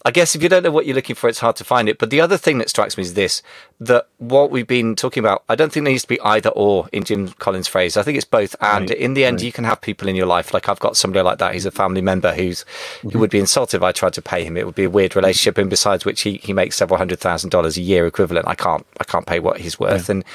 I 0.05 0.11
guess 0.11 0.35
if 0.35 0.43
you 0.43 0.49
don't 0.49 0.61
know 0.61 0.69
what 0.69 0.85
you're 0.85 0.95
looking 0.95 1.15
for, 1.15 1.27
it's 1.27 1.39
hard 1.39 1.55
to 1.55 1.63
find 1.63 1.89
it. 1.89 1.97
But 1.97 2.11
the 2.11 2.21
other 2.21 2.37
thing 2.37 2.59
that 2.59 2.69
strikes 2.69 2.95
me 2.95 3.01
is 3.01 3.15
this 3.15 3.41
that 3.79 4.07
what 4.19 4.51
we've 4.51 4.67
been 4.67 4.95
talking 4.95 5.21
about, 5.21 5.43
I 5.49 5.55
don't 5.55 5.73
think 5.73 5.83
there 5.83 5.91
needs 5.91 6.03
to 6.03 6.07
be 6.07 6.21
either 6.21 6.49
or 6.49 6.87
in 6.91 7.03
Jim 7.03 7.29
Collins' 7.29 7.67
phrase. 7.67 7.97
I 7.97 8.03
think 8.03 8.15
it's 8.15 8.23
both. 8.23 8.55
And 8.61 8.91
right, 8.91 8.99
in 8.99 9.15
the 9.15 9.25
end, 9.25 9.37
right. 9.37 9.45
you 9.45 9.51
can 9.51 9.63
have 9.63 9.81
people 9.81 10.07
in 10.07 10.15
your 10.15 10.27
life. 10.27 10.53
Like 10.53 10.69
I've 10.69 10.79
got 10.79 10.95
somebody 10.95 11.23
like 11.23 11.39
that. 11.39 11.55
He's 11.55 11.65
a 11.65 11.71
family 11.71 12.01
member 12.01 12.33
who's 12.33 12.63
mm-hmm. 12.99 13.09
who 13.09 13.19
would 13.19 13.31
be 13.31 13.39
insulted 13.39 13.77
if 13.77 13.83
I 13.83 13.91
tried 13.91 14.13
to 14.13 14.21
pay 14.21 14.43
him. 14.43 14.57
It 14.57 14.67
would 14.67 14.75
be 14.75 14.83
a 14.83 14.89
weird 14.91 15.15
relationship. 15.15 15.57
And 15.57 15.71
besides 15.71 16.05
which 16.05 16.21
he, 16.21 16.37
he 16.37 16.53
makes 16.53 16.75
several 16.75 16.99
hundred 16.99 17.19
thousand 17.19 17.49
dollars 17.49 17.75
a 17.75 17.81
year 17.81 18.05
equivalent. 18.05 18.47
I 18.47 18.53
can't 18.53 18.85
I 18.99 19.05
can't 19.05 19.25
pay 19.25 19.39
what 19.39 19.59
he's 19.59 19.79
worth. 19.79 20.07
Yeah. 20.07 20.17
And 20.17 20.25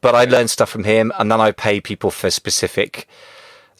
but 0.00 0.16
I 0.16 0.24
learn 0.24 0.48
stuff 0.48 0.68
from 0.68 0.82
him 0.82 1.12
and 1.16 1.30
then 1.30 1.40
I 1.40 1.52
pay 1.52 1.80
people 1.80 2.10
for 2.10 2.28
specific 2.28 3.06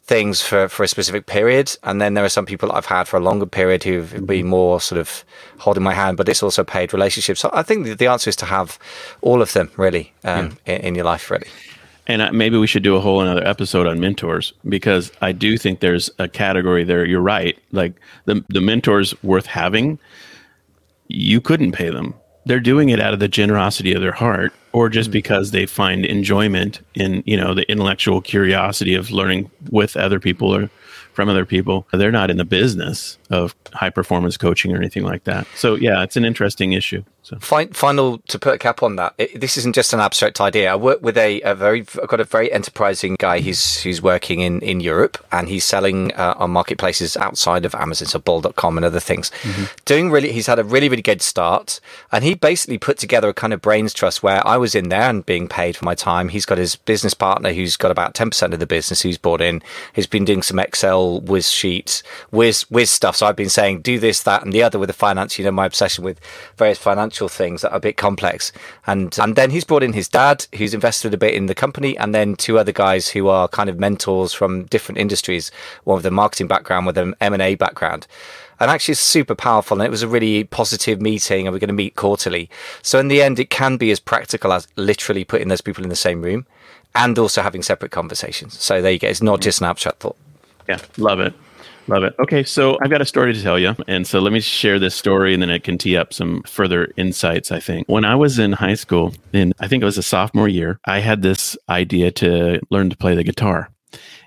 things 0.05 0.43
for, 0.43 0.69
for 0.69 0.83
a 0.83 0.89
specific 0.89 1.27
period. 1.27 1.77
And 1.85 2.01
then 2.01 2.15
there 2.15 2.25
are 2.25 2.29
some 2.29 2.47
people 2.47 2.73
I've 2.73 2.87
had 2.87 3.07
for 3.07 3.17
a 3.17 3.21
longer 3.21 3.47
period 3.47 3.85
who've 3.85 4.11
mm-hmm. 4.11 4.25
been 4.27 4.47
more 4.49 4.81
sort 4.81 5.01
of 5.01 5.25
holding 5.59 5.83
my 5.83 5.95
hand, 5.95 6.17
but 6.17 6.29
it's 6.29 6.43
also 6.43 6.65
paid 6.65 6.93
relationships. 6.93 7.41
So 7.41 7.51
I 7.53 7.63
think 7.63 7.85
the, 7.85 7.95
the 7.95 8.09
answer 8.09 8.29
is 8.29 8.37
to 8.37 8.47
have 8.47 8.79
all 9.21 9.41
of 9.41 9.53
them 9.53 9.71
really 9.77 10.13
um, 10.25 10.59
yeah. 10.67 10.75
in, 10.75 10.81
in, 10.83 10.95
your 10.97 11.05
life, 11.05 11.31
really. 11.31 11.47
And 12.09 12.37
maybe 12.37 12.59
we 12.59 12.67
should 12.67 12.83
do 12.83 12.97
a 12.97 13.01
whole 13.01 13.21
another 13.21 13.47
episode 13.47 13.87
on 13.87 14.01
mentors 14.01 14.53
because 14.69 15.13
I 15.21 15.31
do 15.31 15.57
think 15.57 15.79
there's 15.79 16.11
a 16.19 16.29
category 16.29 16.83
there. 16.83 17.05
You're 17.05 17.21
right. 17.21 17.57
Like 17.71 17.95
the, 18.25 18.45
the 18.49 18.61
mentors 18.61 19.15
worth 19.23 19.47
having, 19.47 20.01
you 21.07 21.41
couldn't 21.41 21.73
pay 21.73 21.91
them 21.91 22.15
they're 22.45 22.61
doing 22.61 22.89
it 22.89 23.01
out 23.01 23.15
of 23.15 23.21
the 23.21 23.29
generosity 23.29 23.93
of 23.93 24.01
their 24.01 24.13
heart 24.13 24.53
or 24.73 24.89
just 24.89 25.09
mm-hmm. 25.09 25.13
because 25.13 25.51
they 25.51 25.67
find 25.67 26.05
enjoyment 26.05 26.81
in 26.95 27.23
you 27.27 27.37
know 27.37 27.55
the 27.55 27.71
intellectual 27.71 28.21
curiosity 28.21 28.95
of 28.95 29.11
learning 29.11 29.51
with 29.71 29.97
other 29.97 30.21
people 30.21 30.55
or 30.55 30.71
from 31.13 31.29
other 31.29 31.45
people. 31.45 31.87
They're 31.93 32.11
not 32.11 32.31
in 32.31 32.39
the 32.39 32.45
business 32.45 33.19
of 33.33 33.55
high 33.73 33.91
performance 33.91 34.37
coaching 34.37 34.73
or 34.73 34.77
anything 34.77 35.03
like 35.03 35.25
that. 35.25 35.47
So 35.57 35.75
yeah, 35.75 36.03
it's 36.03 36.17
an 36.17 36.25
interesting 36.25 36.73
issue. 36.73 37.03
So 37.25 37.39
final 37.39 38.19
to 38.19 38.39
put 38.39 38.55
a 38.55 38.59
cap 38.59 38.83
on 38.83 38.97
that. 38.97 39.15
It, 39.17 39.41
this 39.41 39.57
isn't 39.57 39.75
just 39.77 39.93
an 39.93 40.01
abstract 40.01 40.41
idea. 40.41 40.73
I 40.73 40.77
work 40.77 41.03
with 41.03 41.17
a, 41.17 41.41
a 41.43 41.55
very 41.55 41.81
I've 41.81 42.09
got 42.09 42.21
a 42.21 42.25
very 42.25 42.53
enterprising 42.53 43.17
guy. 43.19 43.39
He's 43.39 43.81
who's 43.83 44.03
working 44.03 44.41
in 44.41 44.61
in 44.61 44.81
Europe 44.81 45.25
and 45.31 45.49
he's 45.49 45.65
selling 45.65 46.13
uh, 46.15 46.35
on 46.37 46.51
marketplaces 46.51 47.17
outside 47.17 47.65
of 47.65 47.77
Amazon, 47.77 48.09
so 48.09 48.19
Bol.com 48.19 48.77
and 48.77 48.85
other 48.85 49.01
things. 49.01 49.31
Mm-hmm. 49.43 49.65
Doing 49.85 50.11
really, 50.11 50.33
he's 50.33 50.49
had 50.49 50.59
a 50.59 50.65
really 50.65 50.89
really 50.89 51.03
good 51.03 51.23
start, 51.23 51.81
and 52.11 52.25
he 52.25 52.35
basically 52.35 52.79
put 52.79 52.99
together 52.99 53.29
a 53.29 53.35
kind 53.35 53.53
of 53.53 53.63
brains 53.63 53.95
trust 53.95 54.23
where 54.23 54.45
I 54.47 54.57
was 54.57 54.75
in 54.75 54.89
there 54.89 55.09
and 55.09 55.25
being 55.25 55.47
paid 55.47 55.77
for 55.77 55.85
my 55.85 55.95
time. 55.95 56.29
He's 56.29 56.45
got 56.45 56.59
his 56.59 56.75
business 56.75 57.15
partner 57.15 57.53
who's 57.53 57.77
got 57.77 57.93
about 57.93 58.15
ten 58.15 58.31
percent 58.31 58.53
of 58.53 58.59
the 58.59 58.67
business 58.67 59.01
who's 59.01 59.17
bought 59.17 59.41
in. 59.41 59.63
He's 59.95 60.09
been 60.09 60.25
doing 60.25 60.43
some 60.43 60.59
Excel 60.59 61.21
whiz 61.21 61.49
sheets, 61.49 62.03
whiz 62.31 62.63
whiz 62.63 62.91
stuff. 62.91 63.15
So 63.23 63.29
I've 63.29 63.37
been 63.37 63.49
saying 63.49 63.83
do 63.83 64.01
this, 64.01 64.21
that, 64.25 64.43
and 64.43 64.53
the 64.53 64.65
other 64.65 64.81
with 64.81 64.89
the 64.89 64.93
finance. 64.93 65.39
You 65.39 65.45
know, 65.45 65.53
my 65.53 65.65
obsession 65.65 66.03
with 66.03 66.19
various 66.57 66.77
financial 66.77 67.29
things 67.29 67.63
that 67.63 67.71
are 67.71 67.77
a 67.77 67.81
bit 67.81 67.97
complex. 67.97 68.51
And 68.85 69.17
and 69.17 69.37
then 69.37 69.53
he's 69.53 69.63
brought 69.63 69.85
in 69.85 69.93
his 69.93 70.09
dad, 70.09 70.45
who's 70.57 70.75
invested 70.75 71.15
a 71.15 71.17
bit 71.17 71.35
in 71.35 71.47
the 71.47 71.55
company, 71.55 71.97
and 71.97 72.13
then 72.13 72.35
two 72.35 72.59
other 72.59 72.73
guys 72.73 73.07
who 73.07 73.29
are 73.29 73.47
kind 73.47 73.71
of 73.71 73.79
mentors 73.79 74.33
from 74.33 74.65
different 74.65 74.99
industries. 74.99 75.53
One 75.85 75.99
with 75.99 76.07
a 76.07 76.11
marketing 76.11 76.49
background, 76.49 76.85
with 76.85 76.99
an 76.99 77.15
M 77.21 77.33
and 77.33 77.41
A 77.41 77.55
background. 77.55 78.09
And 78.59 78.73
actually, 78.73 78.95
it's 78.95 79.01
super 79.01 79.37
powerful. 79.37 79.77
And 79.77 79.87
it 79.87 79.91
was 79.93 80.03
a 80.03 80.09
really 80.09 80.43
positive 80.43 81.01
meeting, 81.01 81.47
and 81.47 81.55
we're 81.55 81.61
going 81.61 81.69
to 81.69 81.75
meet 81.75 81.95
quarterly. 81.95 82.51
So 82.83 82.99
in 82.99 83.07
the 83.07 83.23
end, 83.23 83.39
it 83.39 83.51
can 83.51 83.77
be 83.77 83.93
as 83.93 84.01
practical 84.01 84.53
as 84.53 84.67
literally 84.75 85.23
putting 85.23 85.47
those 85.47 85.61
people 85.61 85.85
in 85.85 85.91
the 85.91 85.95
same 85.95 86.23
room, 86.23 86.45
and 86.97 87.17
also 87.21 87.41
having 87.41 87.63
separate 87.63 87.93
conversations. 87.93 88.59
So 88.59 88.83
there 88.83 88.91
you 88.91 88.99
go. 88.99 89.07
It's 89.07 89.23
not 89.23 89.41
just 89.41 89.61
an 89.61 89.69
abstract 89.69 90.01
thought. 90.01 90.17
Yeah, 90.69 90.81
love 90.97 91.21
it. 91.21 91.35
Love 91.89 92.05
it. 92.05 92.15
Okay, 92.21 92.45
so 92.45 92.79
I've 92.83 92.91
got 92.91 93.01
a 93.01 93.07
story 93.07 93.33
to 93.33 93.43
tell 93.43 93.59
you. 93.59 93.75
And 93.89 94.07
so 94.07 94.21
let 94.21 94.33
me 94.33 94.41
share 94.41 94.79
this 94.79 94.95
story 94.95 95.35
and 95.35 95.43
then 95.43 95.51
it 95.51 95.65
can 95.65 95.79
tee 95.79 95.97
up 95.97 96.13
some 96.13 96.43
further 96.45 96.93
insights, 96.97 97.51
I 97.51 97.61
think. 97.61 97.89
When 97.89 98.05
I 98.05 98.15
was 98.15 98.39
in 98.39 98.53
high 98.53 98.75
school, 98.75 99.13
and 99.33 99.53
I 99.61 99.69
think 99.69 99.83
it 99.83 99.87
was 99.87 99.99
a 99.99 100.03
sophomore 100.03 100.49
year, 100.49 100.79
I 100.85 101.01
had 101.01 101.23
this 101.23 101.57
idea 101.69 102.13
to 102.13 102.61
learn 102.71 102.91
to 102.91 102.97
play 102.97 103.15
the 103.15 103.25
guitar. 103.25 103.71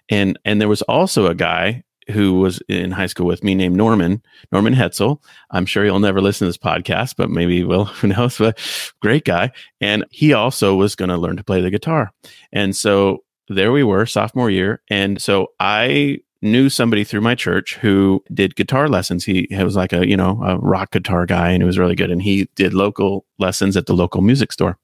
And 0.09 0.37
and 0.45 0.61
there 0.61 0.67
was 0.67 0.81
also 0.83 1.27
a 1.27 1.35
guy 1.35 1.83
who 2.11 2.39
was 2.39 2.61
in 2.67 2.91
high 2.91 3.07
school 3.07 3.25
with 3.25 3.43
me 3.43 3.55
named 3.55 3.75
Norman, 3.75 4.21
Norman 4.51 4.75
Hetzel. 4.75 5.23
I'm 5.49 5.65
sure 5.65 5.83
he'll 5.83 5.99
never 5.99 6.21
listen 6.21 6.45
to 6.45 6.49
this 6.49 6.57
podcast, 6.57 7.15
but 7.17 7.29
maybe 7.29 7.57
he 7.57 7.63
will. 7.63 7.85
Who 8.01 8.09
knows? 8.09 8.37
But 8.37 8.59
great 9.01 9.25
guy. 9.25 9.51
And 9.81 10.05
he 10.11 10.33
also 10.33 10.75
was 10.75 10.95
going 10.95 11.09
to 11.09 11.17
learn 11.17 11.37
to 11.37 11.43
play 11.43 11.61
the 11.61 11.71
guitar. 11.71 12.11
And 12.53 12.75
so 12.75 13.23
there 13.47 13.71
we 13.71 13.83
were, 13.83 14.05
sophomore 14.05 14.51
year. 14.51 14.81
And 14.89 15.19
so 15.19 15.47
I 15.59 16.19
knew 16.45 16.69
somebody 16.69 17.03
through 17.03 17.21
my 17.21 17.35
church 17.35 17.75
who 17.75 18.23
did 18.33 18.55
guitar 18.55 18.87
lessons. 18.87 19.25
He, 19.25 19.47
he 19.49 19.63
was 19.63 19.75
like 19.75 19.91
a, 19.91 20.07
you 20.07 20.15
know, 20.15 20.41
a 20.43 20.57
rock 20.59 20.91
guitar 20.91 21.25
guy 21.25 21.49
and 21.49 21.61
he 21.61 21.65
was 21.65 21.77
really 21.77 21.95
good. 21.95 22.11
And 22.11 22.21
he 22.21 22.47
did 22.55 22.73
local 22.73 23.25
lessons 23.39 23.75
at 23.75 23.87
the 23.87 23.93
local 23.93 24.21
music 24.21 24.51
store. 24.51 24.77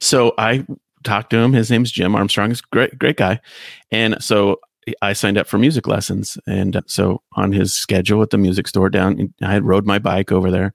So 0.00 0.32
I 0.38 0.64
talked 1.04 1.30
to 1.30 1.38
him. 1.38 1.52
His 1.52 1.70
name's 1.70 1.92
Jim 1.92 2.14
Armstrong. 2.14 2.50
He's 2.50 2.60
great, 2.60 2.98
great 2.98 3.16
guy. 3.16 3.40
And 3.90 4.16
so 4.22 4.60
I 5.00 5.12
signed 5.12 5.38
up 5.38 5.46
for 5.46 5.58
music 5.58 5.86
lessons. 5.86 6.38
And 6.46 6.82
so 6.86 7.22
on 7.34 7.52
his 7.52 7.72
schedule 7.72 8.22
at 8.22 8.30
the 8.30 8.38
music 8.38 8.66
store 8.66 8.90
down, 8.90 9.32
I 9.42 9.52
had 9.52 9.64
rode 9.64 9.86
my 9.86 9.98
bike 9.98 10.32
over 10.32 10.50
there. 10.50 10.74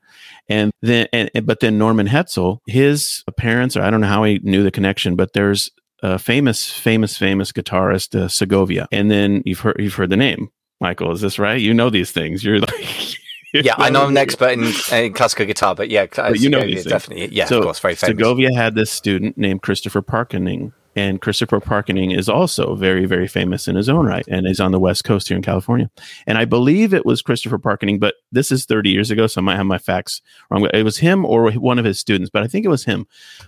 And 0.50 0.72
then, 0.82 1.08
and, 1.12 1.30
but 1.46 1.60
then 1.60 1.78
Norman 1.78 2.08
Hetzel, 2.08 2.60
his 2.68 3.24
parents, 3.36 3.76
or 3.76 3.82
I 3.82 3.90
don't 3.90 4.02
know 4.02 4.08
how 4.08 4.24
he 4.24 4.40
knew 4.44 4.64
the 4.64 4.72
connection, 4.72 5.16
but 5.16 5.34
there's 5.34 5.72
a 6.04 6.20
famous, 6.20 6.72
famous, 6.72 7.18
famous 7.18 7.52
guitarist, 7.52 8.16
uh, 8.16 8.28
Segovia. 8.28 8.88
And 8.92 9.10
then 9.10 9.44
you've 9.46 9.60
heard 9.60 9.78
you've 9.80 9.96
heard 9.96 10.10
the 10.10 10.18
name, 10.18 10.50
Michael. 10.80 11.12
Is 11.12 11.22
this 11.22 11.40
right? 11.40 11.60
You 11.60 11.74
know 11.74 11.90
these 11.90 12.12
things. 12.12 12.44
You're 12.44 12.60
like. 12.60 13.18
yeah, 13.54 13.76
I 13.78 13.90
know 13.90 14.04
I'm 14.04 14.10
an 14.10 14.18
expert 14.18 14.52
in, 14.52 14.72
in 14.92 15.14
classical 15.14 15.46
guitar, 15.46 15.74
but 15.74 15.90
yeah, 15.90 16.06
but 16.16 16.40
you 16.40 16.50
know 16.50 16.62
these 16.62 16.86
definitely. 16.86 17.34
Yeah, 17.34 17.46
so, 17.46 17.60
of 17.60 17.64
course, 17.64 17.80
very 17.80 17.96
famous. 17.96 18.18
Segovia 18.18 18.54
had 18.54 18.76
this 18.76 18.92
student 18.92 19.38
named 19.38 19.62
Christopher 19.62 20.02
Parkening, 20.02 20.74
and 20.96 21.22
Christopher 21.22 21.60
Parkening 21.60 22.12
is 22.12 22.28
also 22.28 22.76
very, 22.76 23.06
very 23.06 23.28
famous 23.28 23.68
in 23.68 23.76
his 23.76 23.88
own 23.88 24.06
right, 24.06 24.26
and 24.28 24.46
is 24.46 24.60
on 24.60 24.72
the 24.72 24.80
West 24.80 25.06
Coast 25.06 25.30
here 25.30 25.38
in 25.38 25.44
California. 25.44 25.90
And 26.28 26.38
I 26.38 26.46
believe 26.46 26.94
it 26.94 27.06
was 27.06 27.22
Christopher 27.22 27.58
Parkening, 27.58 28.00
but 28.00 28.16
this 28.32 28.52
is 28.52 28.66
30 28.66 28.90
years 28.90 29.12
ago, 29.12 29.28
so 29.28 29.40
I 29.40 29.44
might 29.44 29.56
have 29.56 29.66
my 29.66 29.78
facts 29.78 30.22
wrong. 30.50 30.68
It 30.74 30.84
was 30.84 30.98
him 30.98 31.26
or 31.26 31.52
one 31.54 31.80
of 31.80 31.86
his 31.86 32.00
students, 32.00 32.30
but 32.30 32.44
I 32.44 32.48
think 32.48 32.66
it 32.66 32.70
was 32.70 32.84
him. 32.84 33.08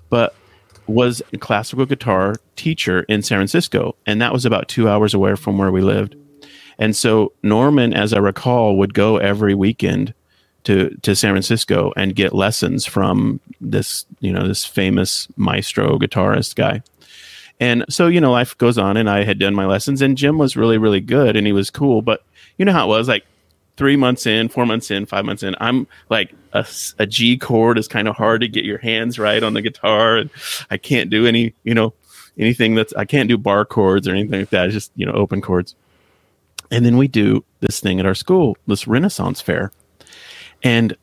But 0.09 0.33
was 0.89 1.21
a 1.33 1.37
classical 1.37 1.85
guitar 1.85 2.35
teacher 2.55 3.03
in 3.03 3.21
San 3.21 3.37
Francisco, 3.37 3.95
and 4.05 4.21
that 4.21 4.33
was 4.33 4.45
about 4.45 4.67
two 4.67 4.89
hours 4.89 5.13
away 5.13 5.35
from 5.35 5.57
where 5.57 5.71
we 5.71 5.81
lived. 5.81 6.15
And 6.77 6.95
so 6.95 7.33
Norman, 7.43 7.93
as 7.93 8.13
I 8.13 8.19
recall, 8.19 8.77
would 8.77 8.93
go 8.93 9.17
every 9.17 9.53
weekend 9.53 10.13
to 10.63 10.89
to 11.01 11.15
San 11.15 11.33
Francisco 11.33 11.93
and 11.95 12.15
get 12.15 12.33
lessons 12.33 12.85
from 12.85 13.39
this 13.61 14.05
you 14.19 14.31
know 14.31 14.47
this 14.47 14.65
famous 14.65 15.27
maestro 15.37 15.97
guitarist 15.97 16.55
guy. 16.55 16.81
And 17.59 17.83
so 17.89 18.07
you 18.07 18.21
know 18.21 18.31
life 18.31 18.57
goes 18.57 18.77
on, 18.77 18.97
and 18.97 19.09
I 19.09 19.23
had 19.23 19.39
done 19.39 19.53
my 19.53 19.65
lessons, 19.65 20.01
and 20.01 20.17
Jim 20.17 20.37
was 20.37 20.55
really 20.55 20.77
really 20.77 21.01
good, 21.01 21.35
and 21.35 21.45
he 21.45 21.53
was 21.53 21.69
cool. 21.69 22.01
But 22.01 22.23
you 22.57 22.65
know 22.65 22.73
how 22.73 22.85
it 22.85 22.97
was 22.97 23.07
like 23.07 23.25
three 23.79 23.95
months 23.95 24.27
in, 24.27 24.49
four 24.49 24.65
months 24.65 24.91
in, 24.91 25.05
five 25.05 25.23
months 25.23 25.41
in, 25.41 25.55
I'm 25.61 25.87
like 26.09 26.33
a, 26.51 26.67
a 26.99 27.07
G 27.07 27.37
chord 27.37 27.77
is 27.77 27.87
kind 27.87 28.09
of 28.09 28.15
hard 28.15 28.41
to 28.41 28.49
get 28.49 28.65
your 28.65 28.77
hands 28.77 29.17
right 29.17 29.41
on 29.41 29.53
the 29.53 29.61
guitar, 29.61 30.17
and 30.17 30.29
I 30.69 30.75
can't 30.75 31.09
do 31.09 31.25
any, 31.25 31.53
you 31.63 31.73
know, 31.73 31.93
anything 32.37 32.75
that's 32.75 32.93
I 32.93 33.05
can't 33.05 33.29
do 33.29 33.37
bar 33.37 33.63
chords 33.63 34.05
or 34.05 34.11
anything 34.11 34.41
like 34.41 34.49
that. 34.49 34.65
It's 34.65 34.73
just 34.73 34.91
you 34.95 35.05
know 35.05 35.13
open 35.13 35.41
chords. 35.41 35.75
And 36.69 36.85
then 36.85 36.97
we 36.97 37.07
do 37.07 37.43
this 37.61 37.79
thing 37.79 37.99
at 37.99 38.05
our 38.05 38.13
school, 38.13 38.57
this 38.67 38.85
Renaissance 38.85 39.39
fair, 39.39 39.71
and 40.61 40.95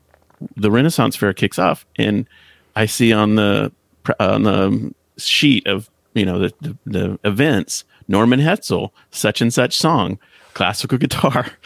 the 0.55 0.71
Renaissance 0.71 1.17
fair 1.17 1.33
kicks 1.33 1.59
off, 1.59 1.87
and 1.97 2.29
I 2.77 2.85
see 2.85 3.11
on 3.11 3.37
the 3.37 3.73
on 4.21 4.43
the 4.43 4.95
sheet 5.17 5.67
of 5.67 5.89
you 6.17 6.25
know 6.25 6.39
the, 6.39 6.55
the, 6.61 6.77
the 6.87 7.19
events 7.25 7.85
Norman 8.09 8.41
Hetzel 8.41 8.91
such 9.11 9.41
and 9.41 9.53
such 9.53 9.77
song 9.77 10.19
classical 10.57 10.99
guitar. 10.99 11.47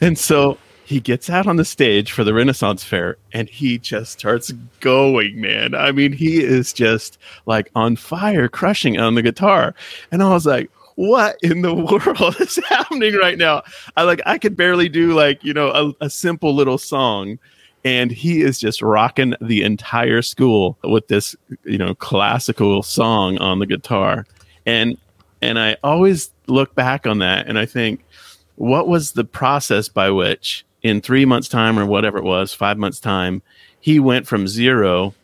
And 0.00 0.18
so 0.18 0.56
he 0.84 1.00
gets 1.00 1.28
out 1.28 1.46
on 1.46 1.56
the 1.56 1.64
stage 1.64 2.12
for 2.12 2.24
the 2.24 2.32
Renaissance 2.32 2.82
Fair 2.82 3.18
and 3.32 3.48
he 3.48 3.78
just 3.78 4.12
starts 4.12 4.52
going, 4.80 5.40
man. 5.40 5.74
I 5.74 5.92
mean, 5.92 6.12
he 6.12 6.42
is 6.42 6.72
just 6.72 7.18
like 7.44 7.70
on 7.74 7.96
fire, 7.96 8.48
crushing 8.48 8.98
on 8.98 9.16
the 9.16 9.22
guitar. 9.22 9.74
And 10.10 10.22
I 10.22 10.30
was 10.30 10.46
like, 10.46 10.70
what 10.94 11.36
in 11.42 11.60
the 11.62 11.74
world 12.16 12.36
is 12.40 12.58
happening 12.68 13.14
right 13.16 13.36
now? 13.36 13.62
I 13.96 14.04
like 14.04 14.22
I 14.24 14.38
could 14.38 14.56
barely 14.56 14.88
do 14.88 15.12
like, 15.12 15.44
you 15.44 15.52
know, 15.52 15.68
a, 16.00 16.06
a 16.06 16.10
simple 16.10 16.54
little 16.54 16.78
song 16.78 17.38
and 17.88 18.10
he 18.10 18.42
is 18.42 18.58
just 18.58 18.82
rocking 18.82 19.34
the 19.40 19.62
entire 19.62 20.20
school 20.20 20.76
with 20.84 21.08
this, 21.08 21.34
you 21.64 21.78
know, 21.78 21.94
classical 21.94 22.82
song 22.82 23.38
on 23.38 23.60
the 23.60 23.66
guitar. 23.66 24.26
And 24.66 24.98
and 25.40 25.58
I 25.58 25.76
always 25.82 26.30
look 26.48 26.74
back 26.74 27.06
on 27.06 27.18
that 27.20 27.46
and 27.46 27.58
I 27.58 27.64
think 27.64 28.04
what 28.56 28.88
was 28.88 29.12
the 29.12 29.24
process 29.24 29.88
by 29.88 30.10
which 30.10 30.66
in 30.82 31.00
three 31.00 31.24
months 31.24 31.48
time 31.48 31.78
or 31.78 31.86
whatever 31.86 32.18
it 32.18 32.24
was 32.24 32.52
five 32.52 32.76
months 32.76 33.00
time 33.00 33.40
he 33.80 33.98
went 33.98 34.26
from 34.26 34.46
zero 34.46 35.14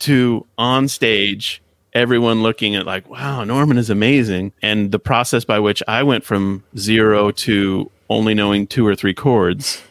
to 0.00 0.46
on 0.58 0.88
stage 0.88 1.62
everyone 1.92 2.42
looking 2.42 2.74
at 2.74 2.86
like 2.86 3.08
wow 3.08 3.44
norman 3.44 3.78
is 3.78 3.90
amazing 3.90 4.52
and 4.62 4.90
the 4.90 4.98
process 4.98 5.44
by 5.44 5.58
which 5.58 5.82
i 5.86 6.02
went 6.02 6.24
from 6.24 6.64
zero 6.76 7.30
to 7.30 7.90
only 8.08 8.34
knowing 8.34 8.66
two 8.66 8.86
or 8.86 8.96
three 8.96 9.14
chords 9.14 9.82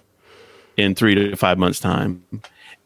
in 0.79 0.95
three 0.95 1.15
to 1.15 1.35
five 1.35 1.57
months 1.57 1.79
time 1.79 2.23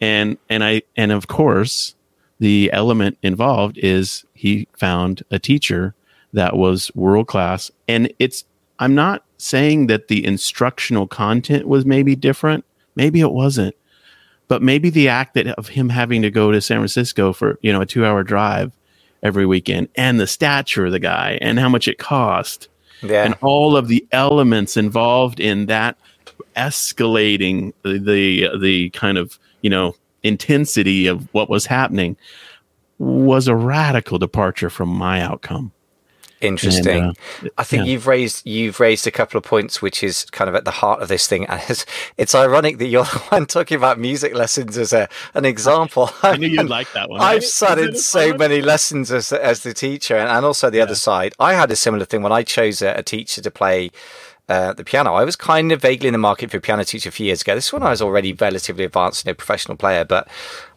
and 0.02 0.38
and 0.50 0.64
i 0.64 0.82
and 0.96 1.12
of 1.12 1.28
course 1.28 1.96
the 2.40 2.70
element 2.74 3.18
involved 3.22 3.78
is 3.78 4.26
he 4.34 4.68
found 4.78 5.24
a 5.32 5.40
teacher 5.40 5.94
that 6.34 6.58
was 6.58 6.92
world 6.96 7.28
class 7.28 7.72
and 7.88 8.12
it's 8.20 8.44
i'm 8.80 8.96
not 8.96 9.24
saying 9.44 9.88
that 9.88 10.08
the 10.08 10.26
instructional 10.26 11.06
content 11.06 11.68
was 11.68 11.86
maybe 11.86 12.16
different. 12.16 12.64
Maybe 12.96 13.20
it 13.20 13.32
wasn't. 13.32 13.76
But 14.48 14.62
maybe 14.62 14.90
the 14.90 15.10
act 15.10 15.34
that 15.34 15.48
of 15.48 15.70
him 15.70 15.90
having 15.90 16.22
to 16.22 16.32
go 16.32 16.52
to 16.52 16.62
San 16.62 16.78
Francisco 16.78 17.34
for, 17.34 17.60
you 17.62 17.74
know, 17.74 17.82
a 17.82 17.86
two 17.86 18.06
hour 18.06 18.24
drive 18.24 18.72
every 19.22 19.46
weekend 19.46 19.90
and 19.96 20.20
the 20.20 20.28
stature 20.28 20.86
of 20.86 20.92
the 20.92 21.00
guy 21.00 21.38
and 21.42 21.60
how 21.60 21.70
much 21.70 21.88
it 21.88 21.98
cost 21.98 22.68
yeah. 23.02 23.24
and 23.24 23.36
all 23.42 23.78
of 23.78 23.88
the 23.88 24.06
elements 24.12 24.76
involved 24.76 25.40
in 25.40 25.68
that 25.68 25.98
escalating 26.56 27.74
the, 27.84 28.50
the 28.60 28.90
kind 28.92 29.18
of 29.18 29.40
you 29.62 29.70
know 29.70 29.96
intensity 30.24 31.08
of 31.08 31.28
what 31.34 31.50
was 31.50 31.66
happening 31.66 32.16
was 32.98 33.48
a 33.48 33.56
radical 33.56 34.18
departure 34.18 34.70
from 34.70 34.90
my 34.90 35.22
outcome 35.22 35.72
Interesting. 36.44 37.04
And, 37.04 37.18
uh, 37.44 37.50
I 37.58 37.64
think 37.64 37.86
yeah. 37.86 37.94
you've 37.94 38.06
raised 38.06 38.46
you've 38.46 38.80
raised 38.80 39.08
a 39.08 39.12
couple 39.12 39.38
of 39.38 39.46
points, 39.46 39.82
which 39.82 40.04
is 40.04 40.26
kind 40.26 40.50
of 40.50 40.56
at 40.56 40.66
the 40.66 40.72
heart 40.72 41.02
of 41.02 41.08
this 41.08 41.26
thing. 41.26 41.46
It's, 41.50 41.86
it's 42.18 42.36
ironic 42.36 42.80
that 42.80 42.88
you're 42.88 43.04
the 43.14 43.20
one 43.30 43.46
talking 43.46 43.78
about 43.78 43.98
music 43.98 44.36
lessons 44.36 44.78
as 44.78 44.92
a 44.92 45.08
an 45.34 45.46
example. 45.46 46.12
I 46.24 46.36
knew 46.36 46.48
you'd 46.48 46.70
like 46.70 46.92
that 46.94 47.10
one. 47.10 47.22
I've 47.22 47.36
right? 47.36 47.44
sat 47.44 47.80
in 47.80 47.96
so 47.96 48.30
fun? 48.30 48.40
many 48.40 48.62
lessons 48.62 49.12
as 49.12 49.32
as 49.32 49.64
the 49.64 49.74
teacher, 49.74 50.18
and, 50.18 50.30
and 50.30 50.46
also 50.46 50.70
the 50.70 50.78
yeah. 50.78 50.84
other 50.84 50.96
side. 50.96 51.34
I 51.40 51.54
had 51.54 51.72
a 51.72 51.78
similar 51.78 52.06
thing 52.06 52.22
when 52.22 52.34
I 52.34 52.44
chose 52.44 52.82
a, 52.82 52.94
a 52.94 53.04
teacher 53.04 53.42
to 53.42 53.52
play 53.52 53.92
uh, 54.50 54.74
the 54.74 54.84
piano. 54.84 55.14
I 55.14 55.24
was 55.24 55.36
kind 55.36 55.72
of 55.72 55.82
vaguely 55.82 56.08
in 56.08 56.14
the 56.14 56.18
market 56.18 56.52
for 56.52 56.58
a 56.58 56.62
piano 56.62 56.84
teacher 56.84 57.10
a 57.10 57.12
few 57.12 57.26
years 57.26 57.42
ago. 57.42 57.56
This 57.56 57.68
is 57.68 57.74
when 57.74 57.84
I 57.84 57.90
was 57.90 58.02
already 58.02 58.34
relatively 58.34 58.84
advanced, 58.84 59.26
you 59.26 59.30
know, 59.30 59.36
professional 59.36 59.78
player, 59.78 60.04
but 60.04 60.28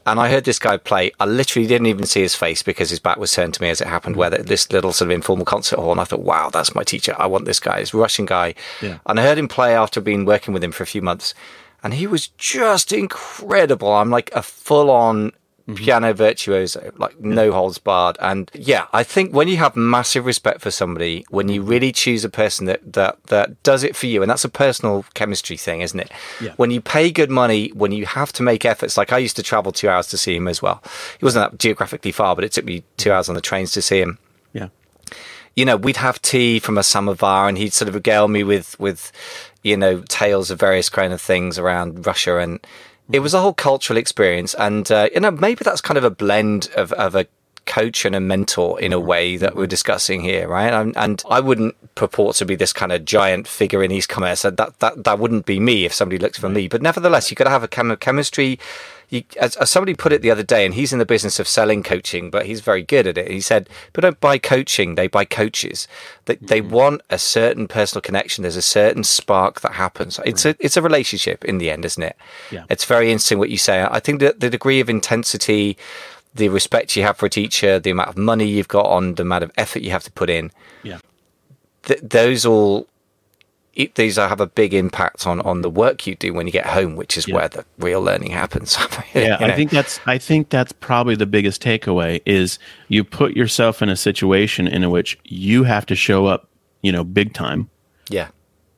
and 0.06 0.20
I 0.20 0.30
heard 0.30 0.44
this 0.44 0.60
guy 0.60 0.76
play. 0.76 1.10
I 1.18 1.24
literally 1.24 1.66
didn't 1.66 1.88
even 1.88 2.06
see 2.06 2.20
his 2.20 2.36
face 2.36 2.62
because 2.62 2.90
his 2.90 3.00
back 3.00 3.16
was 3.16 3.32
turned 3.32 3.54
to 3.54 3.62
me 3.62 3.70
as 3.70 3.80
it 3.80 3.88
happened. 3.88 4.14
Where 4.14 4.30
this 4.30 4.70
little 4.70 4.92
sort 4.92 5.10
of 5.10 5.14
informal 5.14 5.44
concert 5.44 5.80
hall, 5.80 5.90
and 5.90 6.00
I 6.00 6.04
thought, 6.04 6.20
wow, 6.20 6.48
that's 6.48 6.76
my 6.76 6.84
teacher. 6.84 7.16
I 7.18 7.26
want 7.26 7.44
this 7.44 7.58
guy. 7.58 7.80
He's 7.80 7.92
a 7.92 7.96
Russian 7.96 8.24
guy, 8.24 8.54
yeah. 8.80 8.98
and 9.06 9.18
I 9.18 9.24
heard 9.24 9.38
him 9.38 9.48
play 9.48 9.74
after 9.74 10.00
being 10.00 10.24
working 10.24 10.54
with 10.54 10.62
him 10.62 10.72
for 10.72 10.84
a 10.84 10.86
few 10.86 11.02
months, 11.02 11.34
and 11.82 11.94
he 11.94 12.06
was 12.06 12.28
just 12.28 12.92
incredible. 12.92 13.92
I'm 13.92 14.10
like 14.10 14.30
a 14.32 14.42
full 14.42 14.90
on 14.90 15.32
mm-hmm. 15.68 15.74
piano 15.74 16.12
virtuoso, 16.12 16.92
like 16.96 17.18
no 17.20 17.52
holds 17.52 17.78
barred. 17.78 18.16
And 18.20 18.50
yeah, 18.54 18.86
I 18.92 19.02
think 19.02 19.32
when 19.32 19.48
you 19.48 19.56
have 19.58 19.76
massive 19.76 20.26
respect 20.26 20.60
for 20.60 20.70
somebody, 20.70 21.26
when 21.30 21.48
you 21.48 21.62
really 21.62 21.92
choose 21.92 22.24
a 22.24 22.28
person 22.28 22.66
that 22.66 22.92
that 22.92 23.22
that 23.24 23.62
does 23.62 23.82
it 23.82 23.96
for 23.96 24.06
you, 24.06 24.22
and 24.22 24.30
that's 24.30 24.44
a 24.44 24.48
personal 24.48 25.04
chemistry 25.14 25.56
thing, 25.56 25.80
isn't 25.80 26.00
it? 26.00 26.10
Yeah. 26.40 26.52
When 26.56 26.70
you 26.70 26.80
pay 26.80 27.10
good 27.10 27.30
money, 27.30 27.68
when 27.74 27.92
you 27.92 28.06
have 28.06 28.32
to 28.34 28.42
make 28.42 28.64
efforts, 28.64 28.96
like 28.96 29.12
I 29.12 29.18
used 29.18 29.36
to 29.36 29.42
travel 29.42 29.72
two 29.72 29.88
hours 29.88 30.06
to 30.08 30.18
see 30.18 30.36
him 30.36 30.48
as 30.48 30.62
well. 30.62 30.82
It 31.18 31.24
wasn't 31.24 31.50
that 31.50 31.58
geographically 31.58 32.12
far, 32.12 32.34
but 32.34 32.44
it 32.44 32.52
took 32.52 32.64
me 32.64 32.84
two 32.96 33.12
hours 33.12 33.28
on 33.28 33.34
the 33.34 33.40
trains 33.40 33.72
to 33.72 33.82
see 33.82 34.00
him. 34.00 34.18
Yeah 34.52 34.68
you 35.56 35.64
know, 35.64 35.76
we'd 35.76 35.96
have 35.96 36.20
tea 36.20 36.60
from 36.60 36.76
a 36.76 36.82
samovar 36.82 37.48
and 37.48 37.56
he'd 37.56 37.72
sort 37.72 37.88
of 37.88 37.94
regale 37.94 38.28
me 38.28 38.44
with, 38.44 38.78
with, 38.78 39.10
you 39.62 39.76
know, 39.76 40.02
tales 40.02 40.50
of 40.50 40.60
various 40.60 40.90
kind 40.90 41.14
of 41.14 41.20
things 41.20 41.58
around 41.58 42.06
Russia. 42.06 42.36
And 42.36 42.60
it 43.12 43.20
was 43.20 43.34
a 43.34 43.40
whole 43.40 43.54
cultural 43.54 43.96
experience, 43.96 44.54
and 44.54 44.90
uh, 44.90 45.08
you 45.14 45.20
know 45.20 45.30
maybe 45.30 45.62
that's 45.64 45.80
kind 45.80 45.98
of 45.98 46.04
a 46.04 46.10
blend 46.10 46.68
of, 46.76 46.92
of 46.94 47.14
a 47.14 47.26
coach 47.66 48.04
and 48.04 48.14
a 48.14 48.20
mentor 48.20 48.80
in 48.80 48.92
a 48.92 49.00
way 49.00 49.36
that 49.36 49.56
we're 49.56 49.66
discussing 49.66 50.20
here, 50.20 50.48
right? 50.48 50.72
And, 50.72 50.96
and, 50.96 51.22
I 51.28 51.40
wouldn't 51.40 51.74
purport 51.96 52.36
to 52.36 52.44
be 52.44 52.54
this 52.54 52.72
kind 52.72 52.92
of 52.92 53.04
giant 53.04 53.48
figure 53.48 53.82
in 53.82 53.90
e-commerce. 53.90 54.42
That 54.42 54.56
that 54.56 55.04
that 55.04 55.18
wouldn't 55.18 55.46
be 55.46 55.60
me 55.60 55.84
if 55.84 55.92
somebody 55.92 56.18
looks 56.18 56.38
for 56.38 56.48
me. 56.48 56.68
But 56.68 56.82
nevertheless, 56.82 57.30
you 57.30 57.34
got 57.34 57.44
to 57.44 57.50
have 57.50 57.64
a 57.64 57.68
chem- 57.68 57.96
chemistry 57.96 58.58
you, 59.08 59.22
as, 59.40 59.56
as, 59.56 59.70
somebody 59.70 59.94
put 59.94 60.12
it 60.12 60.22
the 60.22 60.30
other 60.30 60.42
day, 60.42 60.64
and 60.64 60.74
he's 60.74 60.92
in 60.92 60.98
the 60.98 61.06
business 61.06 61.38
of 61.38 61.46
selling 61.46 61.82
coaching, 61.82 62.30
but 62.30 62.46
he's 62.46 62.60
very 62.60 62.82
good 62.82 63.06
at 63.06 63.16
it. 63.16 63.30
He 63.30 63.40
said, 63.40 63.68
"But 63.92 64.02
don't 64.02 64.20
buy 64.20 64.38
coaching; 64.38 64.96
they 64.96 65.06
buy 65.06 65.24
coaches. 65.24 65.86
They, 66.24 66.36
mm-hmm. 66.36 66.46
they 66.46 66.60
want 66.60 67.02
a 67.08 67.18
certain 67.18 67.68
personal 67.68 68.02
connection. 68.02 68.42
There's 68.42 68.56
a 68.56 68.62
certain 68.62 69.04
spark 69.04 69.60
that 69.60 69.72
happens. 69.72 70.18
It's 70.24 70.44
a 70.44 70.56
it's 70.58 70.76
a 70.76 70.82
relationship 70.82 71.44
in 71.44 71.58
the 71.58 71.70
end, 71.70 71.84
isn't 71.84 72.02
it? 72.02 72.16
Yeah. 72.50 72.64
It's 72.68 72.84
very 72.84 73.12
interesting 73.12 73.38
what 73.38 73.50
you 73.50 73.58
say. 73.58 73.86
I 73.88 74.00
think 74.00 74.20
that 74.20 74.40
the 74.40 74.50
degree 74.50 74.80
of 74.80 74.90
intensity, 74.90 75.76
the 76.34 76.48
respect 76.48 76.96
you 76.96 77.04
have 77.04 77.16
for 77.16 77.26
a 77.26 77.30
teacher, 77.30 77.78
the 77.78 77.90
amount 77.90 78.08
of 78.08 78.16
money 78.16 78.46
you've 78.46 78.68
got 78.68 78.86
on, 78.86 79.14
the 79.14 79.22
amount 79.22 79.44
of 79.44 79.52
effort 79.56 79.82
you 79.82 79.92
have 79.92 80.04
to 80.04 80.12
put 80.12 80.30
in, 80.30 80.50
yeah, 80.82 80.98
th- 81.84 82.00
those 82.02 82.44
all 82.44 82.88
it, 83.76 83.94
these 83.94 84.16
have 84.16 84.40
a 84.40 84.46
big 84.46 84.72
impact 84.74 85.26
on 85.26 85.40
on 85.42 85.60
the 85.60 85.70
work 85.70 86.06
you 86.06 86.16
do 86.16 86.32
when 86.32 86.46
you 86.46 86.52
get 86.52 86.66
home, 86.66 86.96
which 86.96 87.16
is 87.16 87.28
yeah. 87.28 87.34
where 87.34 87.48
the 87.48 87.64
real 87.78 88.00
learning 88.00 88.30
happens. 88.30 88.76
yeah, 89.14 89.38
you 89.38 89.46
know? 89.46 89.52
I 89.52 89.56
think 89.56 89.70
that's 89.70 90.00
I 90.06 90.18
think 90.18 90.48
that's 90.48 90.72
probably 90.72 91.14
the 91.14 91.26
biggest 91.26 91.62
takeaway 91.62 92.22
is 92.24 92.58
you 92.88 93.04
put 93.04 93.36
yourself 93.36 93.82
in 93.82 93.90
a 93.90 93.96
situation 93.96 94.66
in 94.66 94.90
which 94.90 95.18
you 95.24 95.64
have 95.64 95.84
to 95.86 95.94
show 95.94 96.26
up, 96.26 96.48
you 96.82 96.90
know, 96.90 97.04
big 97.04 97.34
time. 97.34 97.68
Yeah, 98.08 98.28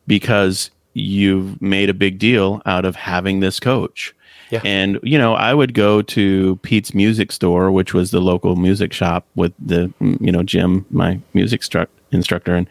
because 0.09 0.71
you've 0.95 1.63
made 1.63 1.89
a 1.89 1.95
big 1.95 2.19
deal 2.19 2.61
out 2.67 2.85
of 2.85 2.97
having 2.97 3.39
this 3.39 3.61
coach. 3.61 4.15
Yeah. 4.51 4.63
And 4.65 4.99
you 5.05 5.19
know, 5.19 5.35
I 5.35 5.55
would 5.55 5.75
go 5.75 6.03
to 6.03 6.57
Pete's 6.63 6.93
music 6.93 7.31
store, 7.31 7.71
which 7.71 7.95
was 7.95 8.11
the 8.11 8.21
local 8.21 8.57
music 8.57 8.93
shop 8.93 9.27
with 9.37 9.53
the 9.65 9.93
you 10.01 10.33
know 10.33 10.43
Jim, 10.43 10.87
my 10.91 11.21
music 11.35 11.61
stru- 11.61 11.87
instructor, 12.11 12.57
and 12.57 12.69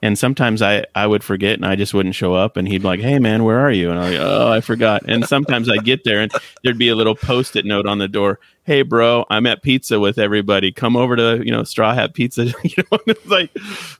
and 0.00 0.18
sometimes 0.18 0.62
I, 0.62 0.84
I 0.94 1.06
would 1.06 1.24
forget 1.24 1.54
and 1.54 1.66
I 1.66 1.74
just 1.74 1.92
wouldn't 1.92 2.14
show 2.14 2.34
up 2.34 2.56
and 2.56 2.68
he'd 2.68 2.82
be 2.82 2.88
like, 2.88 3.00
Hey 3.00 3.18
man, 3.18 3.44
where 3.44 3.58
are 3.58 3.70
you? 3.70 3.90
And 3.90 3.98
I'm 3.98 4.12
like, 4.12 4.20
Oh, 4.20 4.48
I 4.48 4.60
forgot. 4.60 5.02
And 5.06 5.26
sometimes 5.26 5.68
I'd 5.68 5.84
get 5.84 6.04
there 6.04 6.20
and 6.20 6.32
there'd 6.62 6.78
be 6.78 6.88
a 6.88 6.94
little 6.94 7.16
post-it 7.16 7.64
note 7.64 7.86
on 7.86 7.98
the 7.98 8.08
door. 8.08 8.38
Hey 8.64 8.82
bro, 8.82 9.24
I'm 9.30 9.46
at 9.46 9.62
pizza 9.62 9.98
with 9.98 10.18
everybody. 10.18 10.70
Come 10.70 10.96
over 10.96 11.16
to, 11.16 11.42
you 11.44 11.50
know, 11.50 11.64
Straw 11.64 11.94
Hat 11.94 12.14
Pizza. 12.14 12.44
you 12.62 12.84
know, 12.90 12.98
it's 13.06 13.26
like, 13.26 13.50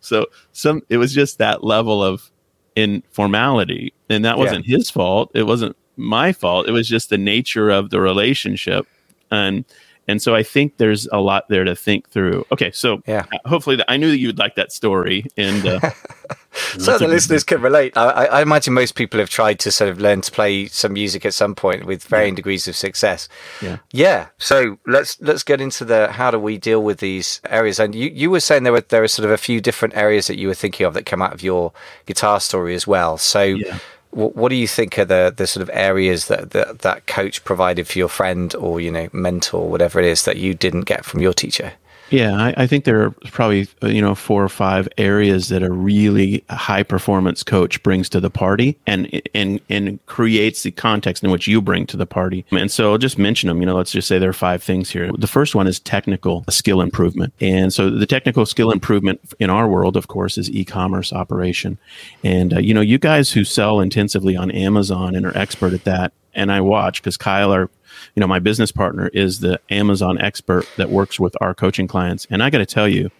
so 0.01 0.27
some, 0.53 0.83
it 0.89 0.99
was 0.99 1.13
just 1.13 1.39
that 1.39 1.65
level 1.65 2.03
of 2.03 2.31
informality 2.77 3.93
and 4.09 4.25
that 4.25 4.39
wasn't 4.39 4.67
yeah. 4.67 4.77
his 4.77 4.91
fault. 4.91 5.33
It 5.35 5.45
wasn't 5.45 5.77
my 5.97 6.33
fault. 6.33 6.69
It 6.69 6.73
was 6.73 6.89
just 6.89 7.11
the 7.11 7.19
nature 7.19 7.71
of 7.71 7.91
the 7.91 8.01
relationship. 8.01 8.87
And, 9.31 9.65
and 10.09 10.23
so 10.23 10.35
I 10.35 10.43
think 10.43 10.79
there's 10.79 11.07
a 11.13 11.19
lot 11.19 11.49
there 11.49 11.65
to 11.65 11.77
think 11.77 12.09
through. 12.09 12.47
Okay, 12.51 12.73
so 12.73 13.03
yeah. 13.07 13.27
hopefully 13.45 13.77
the, 13.77 13.91
I 13.91 13.99
knew 13.99 14.11
that 14.11 14.19
you 14.19 14.29
would 14.29 14.39
like 14.39 14.55
that 14.55 14.73
story, 14.73 15.27
and 15.37 15.67
uh, 15.67 15.91
so 16.79 16.97
the 16.97 17.07
listeners 17.07 17.45
can 17.45 17.61
relate. 17.61 17.95
I, 17.95 18.25
I, 18.25 18.43
imagine 18.43 18.73
most 18.73 18.95
people 18.95 19.21
have 19.21 19.29
tried 19.29 19.59
to 19.61 19.71
sort 19.71 19.91
of 19.91 20.01
learn 20.01 20.23
to 20.23 20.33
play 20.33 20.67
some 20.67 20.95
music 20.95 21.27
at 21.27 21.35
some 21.35 21.55
point 21.55 21.85
with 21.85 22.03
varying 22.05 22.33
yeah. 22.33 22.37
degrees 22.37 22.67
of 22.67 22.75
success. 22.75 23.29
Yeah, 23.61 23.79
yeah. 23.93 24.29
So 24.39 24.79
let's 24.87 25.21
let's 25.21 25.43
get 25.43 25.61
into 25.61 25.85
the 25.85 26.11
how 26.11 26.31
do 26.31 26.39
we 26.39 26.57
deal 26.57 26.83
with 26.83 27.01
these 27.01 27.43
areas? 27.51 27.79
And 27.79 27.95
you, 27.95 28.09
you 28.09 28.31
were 28.31 28.41
saying 28.41 28.63
there 28.63 28.73
were 28.73 28.81
there 28.81 29.03
are 29.03 29.09
sort 29.09 29.27
of 29.27 29.31
a 29.31 29.39
few 29.39 29.61
different 29.61 29.95
areas 29.95 30.27
that 30.29 30.39
you 30.39 30.49
were 30.49 30.55
thinking 30.55 30.87
of 30.87 30.95
that 30.95 31.05
come 31.05 31.21
out 31.21 31.35
of 31.35 31.43
your 31.43 31.73
guitar 32.07 32.41
story 32.41 32.75
as 32.75 32.87
well. 32.87 33.19
So. 33.19 33.43
Yeah 33.43 33.79
what 34.11 34.49
do 34.49 34.57
you 34.57 34.67
think 34.67 34.99
are 34.99 35.05
the, 35.05 35.33
the 35.37 35.47
sort 35.47 35.63
of 35.63 35.71
areas 35.73 36.27
that, 36.27 36.51
that 36.53 36.81
that 36.81 37.07
coach 37.07 37.45
provided 37.45 37.87
for 37.87 37.99
your 37.99 38.09
friend 38.09 38.55
or 38.55 38.81
you 38.81 38.91
know 38.91 39.09
mentor 39.13 39.69
whatever 39.69 40.01
it 40.01 40.07
is 40.07 40.25
that 40.25 40.37
you 40.37 40.55
didn't 40.55 40.83
get 40.83 41.05
from 41.05 41.21
your 41.21 41.33
teacher 41.33 41.73
yeah, 42.11 42.35
I, 42.35 42.55
I, 42.57 42.67
think 42.67 42.85
there 42.85 43.03
are 43.03 43.11
probably 43.11 43.69
you 43.83 44.01
know 44.01 44.15
four 44.15 44.43
or 44.43 44.49
five 44.49 44.89
areas 44.97 45.49
that 45.49 45.63
a 45.63 45.71
really 45.71 46.45
high 46.49 46.83
performance 46.83 47.43
coach 47.43 47.83
brings 47.83 48.09
to 48.11 48.21
the 48.21 48.31
party, 48.31 48.79
and 48.87 49.23
and 49.35 49.61
and 49.69 50.05
creates 50.07 50.63
the 50.63 50.71
context 50.71 51.23
in 51.23 51.31
which 51.31 51.47
you 51.47 51.61
bring 51.61 51.87
to 51.87 51.97
the 51.97 52.07
party. 52.07 52.45
And 52.51 52.71
so 52.71 52.93
I'll 52.93 52.99
just 52.99 53.19
mention 53.19 53.49
them. 53.49 53.61
You 53.61 53.67
know, 53.67 53.77
let's 53.77 53.93
just 53.93 54.09
say 54.09 54.19
there 54.19 54.31
are 54.31 54.35
five 54.35 54.63
things 54.63 54.91
here. 54.91 55.11
The 55.13 55.27
first 55.27 55.55
one 55.55 55.67
is 55.67 55.81
technical 55.81 56.45
skill 56.49 56.81
improvement, 56.81 57.35
and 57.41 57.73
so 57.73 57.91
the 57.91 58.07
technical 58.07 58.47
skill 58.47 58.71
improvement 58.71 59.21
in 59.39 59.51
our 59.51 59.69
world, 59.69 59.97
of 59.97 60.09
course, 60.09 60.39
is 60.39 60.51
e-commerce 60.51 61.13
operation. 61.13 61.79
And 62.25 62.55
uh, 62.55 62.59
you 62.61 62.73
know, 62.73 62.81
you 62.81 62.99
guys 62.99 63.33
who 63.33 63.45
sell 63.45 63.81
intensively 63.81 64.37
on 64.37 64.51
Amazon 64.51 65.15
and 65.15 65.27
are 65.27 65.37
expert 65.37 65.73
at 65.75 65.85
that, 65.85 66.13
and 66.39 66.51
I 66.51 66.61
watch 66.61 67.03
because 67.03 67.17
Kyle, 67.17 67.53
our 67.53 67.71
you 68.15 68.21
know, 68.21 68.27
my 68.27 68.39
business 68.39 68.73
partner 68.73 69.09
is 69.09 69.41
the 69.41 69.61
Amazon 69.71 70.21
expert 70.21 70.67
that 70.77 70.91
works 70.91 71.19
with 71.19 71.37
our 71.41 71.55
coaching 71.55 71.87
clients. 71.89 72.27
And 72.31 72.43
I 72.43 72.51
got 72.51 72.59
to 72.59 72.67
tell 72.67 72.89
you, 72.89 73.11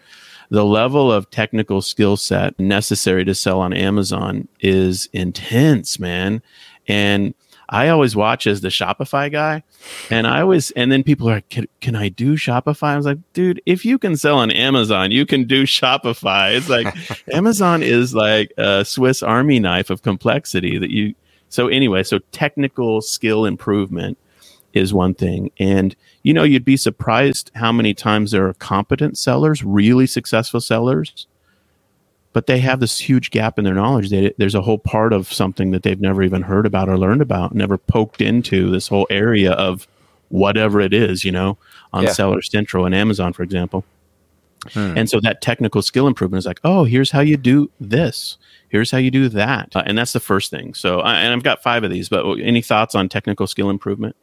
the 0.51 0.65
level 0.65 1.13
of 1.13 1.31
technical 1.31 1.83
skill 1.83 2.17
set 2.17 2.59
necessary 2.59 3.25
to 3.25 3.35
sell 3.35 3.61
on 3.61 3.73
Amazon 3.73 4.49
is 4.61 5.09
intense, 5.13 5.99
man. 5.99 6.43
And 6.87 7.35
I 7.69 7.89
always 7.89 8.17
watch 8.17 8.47
as 8.47 8.63
the 8.63 8.69
Shopify 8.69 9.31
guy, 9.31 9.63
and 10.09 10.27
I 10.27 10.41
always, 10.41 10.71
and 10.71 10.91
then 10.91 11.03
people 11.03 11.29
are 11.29 11.35
like, 11.35 11.51
can, 11.51 11.67
can 11.83 11.95
I 11.95 12.09
do 12.09 12.35
Shopify? 12.35 12.85
I 12.85 12.97
was 12.97 13.05
like, 13.05 13.19
dude, 13.35 13.61
if 13.67 13.85
you 13.85 13.99
can 13.99 14.17
sell 14.17 14.39
on 14.39 14.51
Amazon, 14.51 15.11
you 15.11 15.27
can 15.27 15.45
do 15.45 15.65
Shopify. 15.65 16.57
It's 16.57 16.71
like 16.71 16.97
Amazon 17.33 17.83
is 17.83 18.15
like 18.15 18.53
a 18.57 18.87
Swiss 18.87 19.23
Army 19.23 19.61
knife 19.61 19.91
of 19.91 20.03
complexity 20.03 20.79
that 20.79 20.91
you. 20.91 21.15
So 21.49 21.69
anyway, 21.69 22.03
so 22.03 22.19
technical 22.33 23.01
skill 23.01 23.45
improvement 23.45 24.19
is 24.75 24.93
one 24.93 25.15
thing. 25.15 25.51
And, 25.59 25.97
you 26.23 26.35
know, 26.35 26.43
you'd 26.43 26.65
be 26.65 26.77
surprised 26.77 27.51
how 27.55 27.73
many 27.73 27.95
times 27.95 28.31
there 28.31 28.47
are 28.47 28.55
competent 28.55 29.17
sellers, 29.17 29.65
really 29.65 30.07
successful 30.07 30.61
sellers, 30.61 31.27
but 32.33 32.47
they 32.47 32.59
have 32.59 32.81
this 32.81 32.99
huge 32.99 33.31
gap 33.31 33.59
in 33.59 33.65
their 33.65 33.75
knowledge. 33.75 34.11
They, 34.11 34.33
there's 34.37 34.55
a 34.55 34.63
whole 34.63 34.79
part 34.79 35.13
of 35.13 35.33
something 35.33 35.71
that 35.71 35.83
they've 35.83 36.01
never 36.01 36.23
even 36.23 36.43
heard 36.43 36.67
about 36.67 36.89
or 36.89 36.99
learned 36.99 37.23
about, 37.23 37.55
never 37.55 37.79
poked 37.79 38.21
into 38.21 38.71
this 38.71 38.89
whole 38.89 39.07
area 39.11 39.53
of 39.53 39.89
whatever 40.29 40.81
it 40.81 40.93
is, 40.93 41.25
you 41.25 41.33
know, 41.33 41.57
on 41.93 42.05
yeah. 42.05 42.13
Seller 42.13 42.43
Central 42.43 42.85
and 42.85 42.95
Amazon, 42.95 43.33
for 43.33 43.43
example. 43.43 43.85
Hmm. 44.73 44.99
And 44.99 45.09
so 45.09 45.21
that 45.21 45.41
technical 45.41 45.83
skill 45.83 46.07
improvement 46.07 46.41
is 46.41 46.47
like, 46.47 46.61
oh, 46.65 46.85
here's 46.85 47.11
how 47.11 47.21
you 47.21 47.37
do 47.37 47.71
this. 47.81 48.37
Here's 48.69 48.91
how 48.91 48.99
you 48.99 49.11
do 49.11 49.29
that. 49.31 49.75
Uh, 49.75 49.83
and 49.87 49.97
that's 49.97 50.13
the 50.13 50.21
first 50.21 50.51
thing. 50.51 50.75
So, 50.75 51.01
and 51.01 51.33
I've 51.33 51.43
got 51.43 51.63
five 51.63 51.85
of 51.85 51.91
these, 51.91 52.09
but 52.09 52.25
any 52.41 52.63
thoughts 52.63 52.95
on 52.95 53.09
technical 53.09 53.47
skill 53.47 53.71
improvement? 53.71 54.17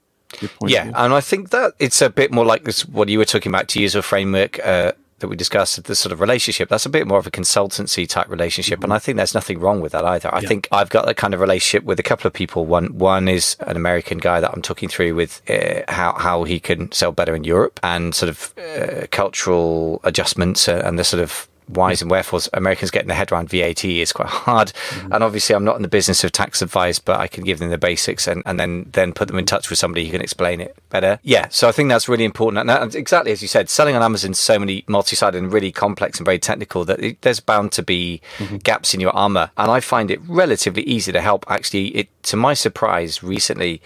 yeah, 0.66 0.92
and 0.96 1.14
I 1.14 1.22
think 1.22 1.52
that 1.52 1.74
it's 1.80 2.02
a 2.02 2.10
bit 2.10 2.32
more 2.32 2.46
like 2.46 2.64
this. 2.64 2.86
What 2.86 3.10
you 3.10 3.20
were 3.20 3.26
talking 3.26 3.52
about 3.52 3.68
to 3.70 3.82
use 3.82 3.96
a 3.96 4.02
framework 4.02 4.60
uh, 4.66 4.92
that 5.20 5.28
we 5.28 5.36
discussed, 5.36 5.82
the 5.84 5.96
sort 5.96 6.12
of 6.12 6.20
relationship. 6.20 6.68
That's 6.68 6.86
a 6.86 6.90
bit 6.90 7.08
more 7.08 7.18
of 7.18 7.28
a 7.28 7.32
consultancy 7.32 8.08
type 8.08 8.30
relationship, 8.30 8.80
mm-hmm. 8.80 8.86
and 8.86 8.94
I 8.94 9.00
think 9.00 9.18
there's 9.18 9.34
nothing 9.34 9.60
wrong 9.60 9.82
with 9.82 9.94
that 9.94 10.04
either. 10.04 10.34
I 10.34 10.42
yeah. 10.42 10.48
think 10.48 10.68
I've 10.72 10.90
got 10.90 11.06
that 11.06 11.16
kind 11.16 11.34
of 11.34 11.40
relationship 11.40 11.84
with 11.86 12.00
a 12.00 12.04
couple 12.04 12.28
of 12.28 12.34
people. 12.34 12.66
One 12.66 12.98
one 12.98 13.28
is 13.28 13.56
an 13.62 13.78
American 13.78 14.18
guy 14.18 14.40
that 14.40 14.52
I'm 14.52 14.62
talking 14.62 14.90
through 14.90 15.16
with 15.16 15.42
uh, 15.50 15.84
how 15.88 16.14
how 16.14 16.44
he 16.44 16.60
can 16.60 16.92
sell 16.92 17.12
better 17.12 17.36
in 17.36 17.44
Europe 17.44 17.80
and 17.84 18.14
sort 18.14 18.30
of 18.30 18.54
uh, 18.58 19.08
cultural 19.12 20.02
adjustments 20.04 20.68
and 20.68 21.00
the 21.00 21.04
sort 21.04 21.24
of 21.24 21.48
whys 21.68 22.02
and 22.02 22.12
wherefores 22.12 22.50
Americans 22.54 22.92
getting 22.92 23.08
their 23.08 23.18
head 23.18 23.32
around 23.32 23.50
VAT 23.50 23.84
is 23.86 24.14
quite 24.14 24.30
hard. 24.30 24.70
Mm-hmm. 24.70 25.14
And 25.14 25.24
obviously, 25.24 25.56
I'm 25.56 25.64
not 25.64 25.76
in 25.76 25.82
the 25.82 25.88
business 25.88 26.24
of 26.24 26.32
tax 26.32 26.62
advice, 26.62 27.00
but 27.00 27.20
I 27.20 27.28
can 27.28 27.44
give 27.44 27.60
them 27.60 27.70
the 27.70 27.78
basics 27.78 28.28
and, 28.28 28.44
and 28.46 28.60
then 28.60 28.90
then 28.92 29.14
put 29.14 29.28
them 29.28 29.38
in 29.38 29.46
touch 29.46 29.70
with 29.70 29.80
somebody 29.80 30.06
who 30.06 30.12
can 30.12 30.22
explain 30.22 30.62
it 30.62 30.78
better. 30.90 31.20
Yeah, 31.24 31.48
so 31.50 31.68
I 31.68 31.72
think 31.72 31.90
that's 31.90 32.08
really 32.08 32.26
important. 32.26 32.70
And 32.70 32.96
exactly 32.96 33.32
as 33.32 33.42
you 33.42 33.48
said, 33.48 33.70
selling 33.70 33.96
on 33.96 34.02
Amazon 34.02 34.32
is 34.32 34.40
so 34.40 34.60
many 34.60 34.84
multi-sided 34.88 35.42
and 35.42 35.52
really 35.52 35.72
complex 35.72 36.20
and 36.20 36.26
very 36.26 36.40
technical 36.40 36.86
that 36.86 37.00
it, 37.04 37.22
there's 37.22 37.40
bound 37.40 37.72
to 37.74 37.84
be 37.84 38.22
mm-hmm. 38.38 38.58
gaps 38.58 38.94
in 38.94 39.00
your 39.00 39.16
armor. 39.16 39.52
And 39.58 39.72
I 39.72 39.80
find 39.80 40.12
it 40.12 40.22
relatively 40.28 40.84
easy 40.84 41.12
to 41.12 41.22
help. 41.22 41.46
Actually, 41.50 41.88
it 41.90 42.24
to 42.24 42.36
my 42.36 42.54
surprise, 42.54 43.22
recently 43.22 43.82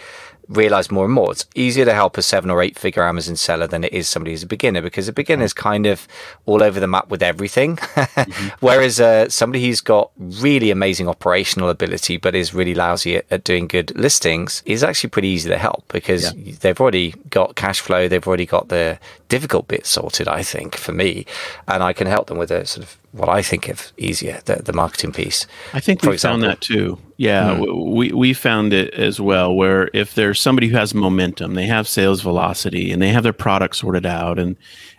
realize 0.50 0.90
more 0.90 1.06
and 1.06 1.14
more 1.14 1.32
it's 1.32 1.46
easier 1.54 1.86
to 1.86 1.94
help 1.94 2.18
a 2.18 2.22
seven 2.22 2.50
or 2.50 2.62
eight 2.62 2.78
figure 2.78 3.04
Amazon 3.04 3.36
seller 3.36 3.68
than 3.68 3.84
it 3.84 3.94
is 3.94 4.10
somebody 4.10 4.32
who's 4.32 4.44
a 4.44 4.48
beginner 4.48 4.82
because 4.82 5.08
a 5.08 5.14
beginner 5.14 5.44
is 5.44 5.54
kind 5.54 5.86
of 5.86 6.08
all 6.46 6.64
over 6.64 6.80
the 6.80 6.88
map 6.88 7.10
with 7.10 7.22
everything. 7.22 7.78
mm-hmm. 7.78 8.48
Whereas 8.60 9.00
uh, 9.00 9.30
somebody 9.30 9.66
who's 9.66 9.82
got 9.82 10.12
really 10.18 10.72
amazing 10.72 11.08
operational 11.08 11.70
ability 11.70 12.18
but 12.18 12.36
is 12.36 12.54
really 12.54 12.74
lousy 12.74 13.18
at, 13.18 13.26
at 13.30 13.44
doing 13.44 13.68
good 13.68 13.96
listings 13.96 14.64
is 14.66 14.84
actually 14.84 15.12
pretty 15.12 15.28
easy 15.28 15.50
to 15.50 15.58
help 15.58 15.84
because 15.90 16.34
yeah. 16.34 16.56
they've 16.62 16.82
already 16.82 17.12
got 17.30 17.56
cash 17.56 17.80
flow, 17.80 18.08
they've 18.08 18.28
already 18.28 18.46
got 18.46 18.70
the 18.70 19.00
difficult 19.30 19.68
bit 19.68 19.86
sorted, 19.86 20.28
I 20.28 20.44
think, 20.44 20.76
for 20.76 20.92
me. 20.92 21.26
And 21.68 21.84
I 21.84 21.94
can 21.94 22.08
help 22.08 22.28
them 22.28 22.38
with 22.38 22.52
a 22.52 22.66
sort 22.66 22.86
of 22.86 22.98
what 23.12 23.30
I 23.30 23.42
think 23.42 23.68
of 23.70 23.92
easier, 23.98 24.40
the, 24.46 24.58
the 24.58 24.74
marketing 24.74 25.12
piece. 25.12 25.48
I 25.74 25.80
think 25.80 26.04
we 26.04 26.18
found 26.18 26.44
that 26.44 26.62
too. 26.62 26.98
Yeah, 27.18 27.56
mm. 27.56 27.94
we, 27.94 28.12
we 28.12 28.34
found 28.34 28.72
it 28.72 28.94
as 28.94 29.20
well, 29.20 29.54
where 29.54 29.90
if 29.94 30.16
there's 30.16 30.40
somebody 30.40 30.68
who 30.68 30.78
has 30.78 30.94
momentum, 30.94 31.56
they 31.56 31.66
have 31.66 31.88
sales 31.88 32.22
velocity 32.22 32.92
and 32.92 33.02
they 33.02 33.10
have 33.10 33.24
their 33.24 33.34
product 33.34 33.76
sorted 33.76 34.06
out 34.06 34.40
and, 34.40 34.56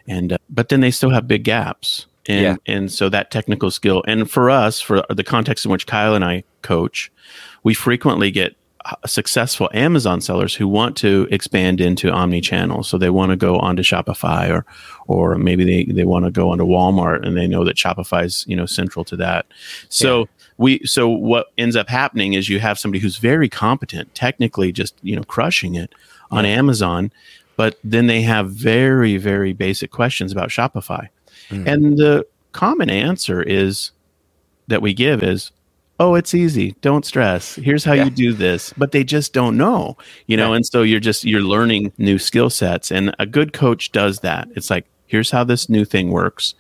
and, 0.07 0.33
uh, 0.33 0.38
but 0.49 0.68
then 0.68 0.81
they 0.81 0.90
still 0.90 1.11
have 1.11 1.29
big 1.29 1.44
gaps. 1.44 2.07
And, 2.29 2.42
yeah. 2.66 2.75
and 2.75 2.92
so 2.92 3.09
that 3.09 3.31
technical 3.31 3.70
skill, 3.70 4.05
and 4.07 4.31
for 4.31 4.51
us, 4.51 4.81
for 4.81 5.05
the 5.09 5.25
context 5.25 5.64
in 5.64 5.70
which 5.70 5.87
Kyle 5.87 6.14
and 6.14 6.25
I 6.25 6.44
coach, 6.62 7.11
we 7.62 7.75
frequently 7.75 8.31
get 8.31 8.57
successful 9.06 9.68
Amazon 9.74 10.20
sellers 10.20 10.54
who 10.54 10.66
want 10.66 10.96
to 10.98 11.28
expand 11.30 11.80
into 11.80 12.10
omni-channel. 12.10 12.82
So 12.82 12.98
they 12.98 13.10
want 13.10 13.30
to 13.30 13.36
go 13.36 13.58
onto 13.58 13.82
Shopify 13.82 14.50
or 14.50 14.64
or 15.06 15.36
maybe 15.36 15.64
they, 15.64 15.92
they 15.92 16.04
want 16.04 16.24
to 16.24 16.30
go 16.30 16.50
onto 16.50 16.64
Walmart 16.64 17.26
and 17.26 17.36
they 17.36 17.46
know 17.46 17.64
that 17.64 17.76
Shopify 17.76 18.24
is, 18.24 18.44
you 18.46 18.54
know, 18.54 18.66
central 18.66 19.04
to 19.06 19.16
that. 19.16 19.46
So 19.88 20.20
yeah. 20.20 20.24
we 20.58 20.86
so 20.86 21.08
what 21.08 21.48
ends 21.58 21.76
up 21.76 21.88
happening 21.88 22.34
is 22.34 22.48
you 22.48 22.60
have 22.60 22.78
somebody 22.78 23.00
who's 23.00 23.18
very 23.18 23.48
competent, 23.48 24.14
technically 24.14 24.72
just, 24.72 24.94
you 25.02 25.16
know, 25.16 25.24
crushing 25.24 25.74
it 25.74 25.94
on 26.30 26.44
yeah. 26.44 26.52
Amazon, 26.52 27.12
but 27.56 27.78
then 27.84 28.06
they 28.06 28.22
have 28.22 28.50
very, 28.50 29.16
very 29.16 29.52
basic 29.52 29.90
questions 29.90 30.32
about 30.32 30.48
Shopify. 30.48 31.08
Mm. 31.48 31.66
And 31.66 31.98
the 31.98 32.26
common 32.52 32.88
answer 32.88 33.42
is 33.42 33.90
that 34.68 34.80
we 34.80 34.94
give 34.94 35.22
is 35.22 35.50
oh 36.00 36.16
it's 36.16 36.34
easy 36.34 36.74
don't 36.80 37.04
stress 37.04 37.54
here's 37.54 37.84
how 37.84 37.92
yeah. 37.92 38.04
you 38.04 38.10
do 38.10 38.32
this 38.32 38.72
but 38.76 38.90
they 38.90 39.04
just 39.04 39.32
don't 39.32 39.56
know 39.56 39.96
you 40.26 40.36
know 40.36 40.52
and 40.52 40.66
so 40.66 40.82
you're 40.82 40.98
just 40.98 41.24
you're 41.24 41.42
learning 41.42 41.92
new 41.98 42.18
skill 42.18 42.50
sets 42.50 42.90
and 42.90 43.14
a 43.20 43.26
good 43.26 43.52
coach 43.52 43.92
does 43.92 44.20
that 44.20 44.48
it's 44.56 44.70
like 44.70 44.86
here's 45.06 45.30
how 45.30 45.42
this 45.44 45.68
new 45.68 45.84
thing 45.84 46.10
works 46.10 46.54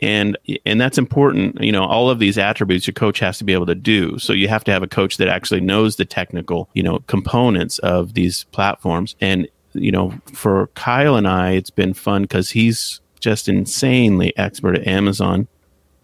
and 0.00 0.38
and 0.64 0.80
that's 0.80 0.98
important 0.98 1.60
you 1.60 1.72
know 1.72 1.84
all 1.84 2.08
of 2.08 2.18
these 2.18 2.38
attributes 2.38 2.86
your 2.86 2.94
coach 2.94 3.18
has 3.18 3.38
to 3.38 3.44
be 3.44 3.52
able 3.52 3.66
to 3.66 3.74
do 3.74 4.18
so 4.18 4.32
you 4.32 4.46
have 4.46 4.62
to 4.62 4.70
have 4.70 4.82
a 4.82 4.86
coach 4.86 5.16
that 5.16 5.28
actually 5.28 5.60
knows 5.60 5.96
the 5.96 6.04
technical 6.04 6.68
you 6.74 6.82
know 6.82 7.00
components 7.06 7.78
of 7.80 8.14
these 8.14 8.44
platforms 8.44 9.16
and 9.20 9.48
you 9.72 9.90
know 9.90 10.12
for 10.32 10.68
kyle 10.68 11.16
and 11.16 11.26
i 11.26 11.50
it's 11.52 11.70
been 11.70 11.94
fun 11.94 12.22
because 12.22 12.50
he's 12.50 13.00
just 13.20 13.48
insanely 13.48 14.36
expert 14.36 14.76
at 14.76 14.86
amazon 14.86 15.48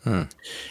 Hmm. 0.05 0.23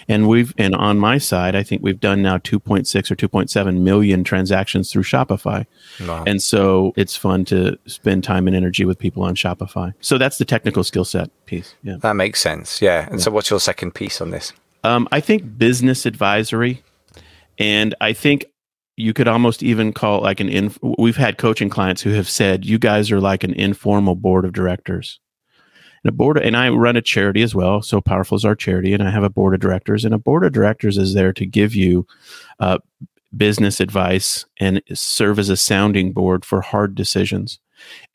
And 0.07 0.27
we've 0.27 0.53
and 0.57 0.75
on 0.75 0.97
my 0.97 1.17
side, 1.17 1.55
I 1.55 1.63
think 1.63 1.83
we've 1.83 1.99
done 1.99 2.21
now 2.21 2.37
2.6 2.37 3.11
or 3.11 3.15
2.7 3.15 3.79
million 3.79 4.23
transactions 4.23 4.91
through 4.91 5.03
Shopify. 5.03 5.65
Wow. 6.05 6.23
And 6.25 6.41
so 6.41 6.93
it's 6.95 7.15
fun 7.15 7.45
to 7.45 7.77
spend 7.85 8.23
time 8.23 8.47
and 8.47 8.55
energy 8.55 8.85
with 8.85 8.97
people 8.97 9.23
on 9.23 9.35
Shopify. 9.35 9.93
So 10.01 10.17
that's 10.17 10.37
the 10.37 10.45
technical 10.45 10.83
skill 10.83 11.05
set 11.05 11.29
piece. 11.45 11.75
Yeah. 11.83 11.97
That 12.01 12.13
makes 12.13 12.41
sense. 12.41 12.81
Yeah. 12.81 13.05
And 13.05 13.19
yeah. 13.19 13.23
so 13.25 13.31
what's 13.31 13.49
your 13.49 13.59
second 13.59 13.93
piece 13.93 14.19
on 14.19 14.31
this? 14.31 14.51
Um, 14.83 15.07
I 15.11 15.19
think 15.19 15.57
business 15.57 16.05
advisory. 16.05 16.83
And 17.59 17.93
I 17.99 18.13
think 18.13 18.45
you 18.95 19.13
could 19.13 19.27
almost 19.27 19.63
even 19.63 19.93
call 19.93 20.21
like 20.21 20.39
an 20.39 20.49
in 20.49 20.73
we've 20.97 21.15
had 21.15 21.37
coaching 21.37 21.69
clients 21.69 22.01
who 22.01 22.11
have 22.11 22.29
said 22.29 22.65
you 22.65 22.77
guys 22.77 23.11
are 23.11 23.21
like 23.21 23.45
an 23.45 23.53
informal 23.53 24.15
board 24.15 24.43
of 24.43 24.51
directors 24.51 25.19
and 26.03 26.09
a 26.09 26.15
board, 26.15 26.37
and 26.37 26.55
I 26.55 26.69
run 26.69 26.95
a 26.95 27.01
charity 27.01 27.41
as 27.41 27.53
well. 27.53 27.81
So 27.81 28.01
powerful 28.01 28.35
is 28.37 28.45
our 28.45 28.55
charity, 28.55 28.93
and 28.93 29.03
I 29.03 29.11
have 29.11 29.23
a 29.23 29.29
board 29.29 29.53
of 29.53 29.59
directors. 29.59 30.05
And 30.05 30.13
a 30.13 30.19
board 30.19 30.43
of 30.43 30.51
directors 30.51 30.97
is 30.97 31.13
there 31.13 31.33
to 31.33 31.45
give 31.45 31.75
you 31.75 32.07
uh, 32.59 32.79
business 33.35 33.79
advice 33.79 34.45
and 34.59 34.81
serve 34.93 35.39
as 35.39 35.49
a 35.49 35.57
sounding 35.57 36.13
board 36.13 36.45
for 36.45 36.61
hard 36.61 36.95
decisions. 36.95 37.59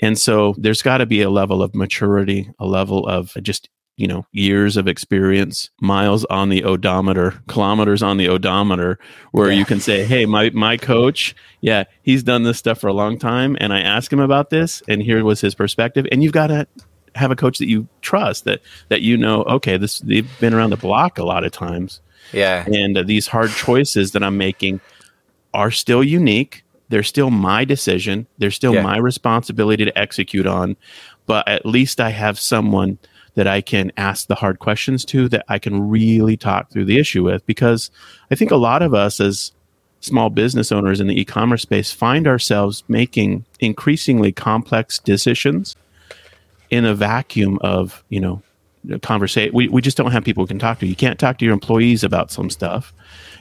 And 0.00 0.18
so 0.18 0.54
there's 0.58 0.82
got 0.82 0.98
to 0.98 1.06
be 1.06 1.22
a 1.22 1.30
level 1.30 1.62
of 1.62 1.74
maturity, 1.74 2.50
a 2.58 2.66
level 2.66 3.06
of 3.06 3.34
just 3.42 3.68
you 3.96 4.08
know 4.08 4.26
years 4.32 4.76
of 4.76 4.88
experience 4.88 5.70
miles 5.80 6.24
on 6.24 6.48
the 6.48 6.64
odometer 6.64 7.42
kilometers 7.46 8.02
on 8.02 8.16
the 8.16 8.28
odometer 8.28 8.98
where 9.30 9.52
yeah. 9.52 9.58
you 9.58 9.64
can 9.64 9.78
say 9.78 10.04
hey 10.04 10.26
my 10.26 10.50
my 10.50 10.76
coach 10.76 11.34
yeah 11.60 11.84
he's 12.02 12.24
done 12.24 12.42
this 12.42 12.58
stuff 12.58 12.80
for 12.80 12.88
a 12.88 12.92
long 12.92 13.16
time 13.16 13.56
and 13.60 13.72
i 13.72 13.80
asked 13.80 14.12
him 14.12 14.18
about 14.18 14.50
this 14.50 14.82
and 14.88 15.02
here 15.02 15.22
was 15.22 15.40
his 15.40 15.54
perspective 15.54 16.06
and 16.10 16.24
you've 16.24 16.32
got 16.32 16.48
to 16.48 16.66
have 17.14 17.30
a 17.30 17.36
coach 17.36 17.58
that 17.58 17.68
you 17.68 17.88
trust 18.00 18.44
that 18.44 18.60
that 18.88 19.02
you 19.02 19.16
know 19.16 19.42
okay 19.44 19.76
this 19.76 20.00
they've 20.00 20.28
been 20.40 20.54
around 20.54 20.70
the 20.70 20.76
block 20.76 21.18
a 21.18 21.24
lot 21.24 21.44
of 21.44 21.52
times. 21.52 22.00
Yeah. 22.32 22.64
And 22.66 22.96
uh, 22.96 23.02
these 23.02 23.26
hard 23.26 23.50
choices 23.50 24.12
that 24.12 24.22
i'm 24.22 24.36
making 24.36 24.80
are 25.52 25.70
still 25.70 26.02
unique. 26.02 26.64
They're 26.88 27.02
still 27.02 27.30
my 27.30 27.64
decision. 27.64 28.26
They're 28.38 28.50
still 28.50 28.74
yeah. 28.74 28.82
my 28.82 28.98
responsibility 28.98 29.84
to 29.84 29.98
execute 29.98 30.46
on. 30.46 30.76
But 31.26 31.46
at 31.48 31.66
least 31.66 32.00
i 32.00 32.10
have 32.10 32.38
someone 32.38 32.98
that 33.34 33.46
i 33.46 33.60
can 33.60 33.92
ask 33.96 34.26
the 34.26 34.36
hard 34.36 34.58
questions 34.58 35.04
to 35.06 35.28
that 35.28 35.44
i 35.48 35.58
can 35.58 35.88
really 35.88 36.36
talk 36.36 36.70
through 36.70 36.84
the 36.86 36.98
issue 36.98 37.24
with. 37.24 37.44
Because 37.46 37.90
i 38.30 38.34
think 38.34 38.50
a 38.50 38.56
lot 38.56 38.82
of 38.82 38.94
us 38.94 39.20
as 39.20 39.52
small 40.00 40.28
business 40.28 40.70
owners 40.70 41.00
in 41.00 41.06
the 41.06 41.18
e-commerce 41.18 41.62
space 41.62 41.90
find 41.90 42.26
ourselves 42.26 42.84
making 42.88 43.44
increasingly 43.58 44.32
complex 44.32 44.98
decisions 44.98 45.74
in 46.74 46.84
a 46.84 46.94
vacuum 46.94 47.58
of 47.60 48.02
you 48.08 48.20
know 48.20 48.42
conversation 49.00 49.54
we, 49.54 49.68
we 49.68 49.80
just 49.80 49.96
don't 49.96 50.10
have 50.10 50.24
people 50.24 50.42
who 50.42 50.48
can 50.48 50.58
talk 50.58 50.80
to 50.80 50.86
you. 50.86 50.96
Can't 50.96 51.18
talk 51.18 51.38
to 51.38 51.44
your 51.44 51.54
employees 51.54 52.04
about 52.04 52.30
some 52.30 52.50
stuff. 52.50 52.92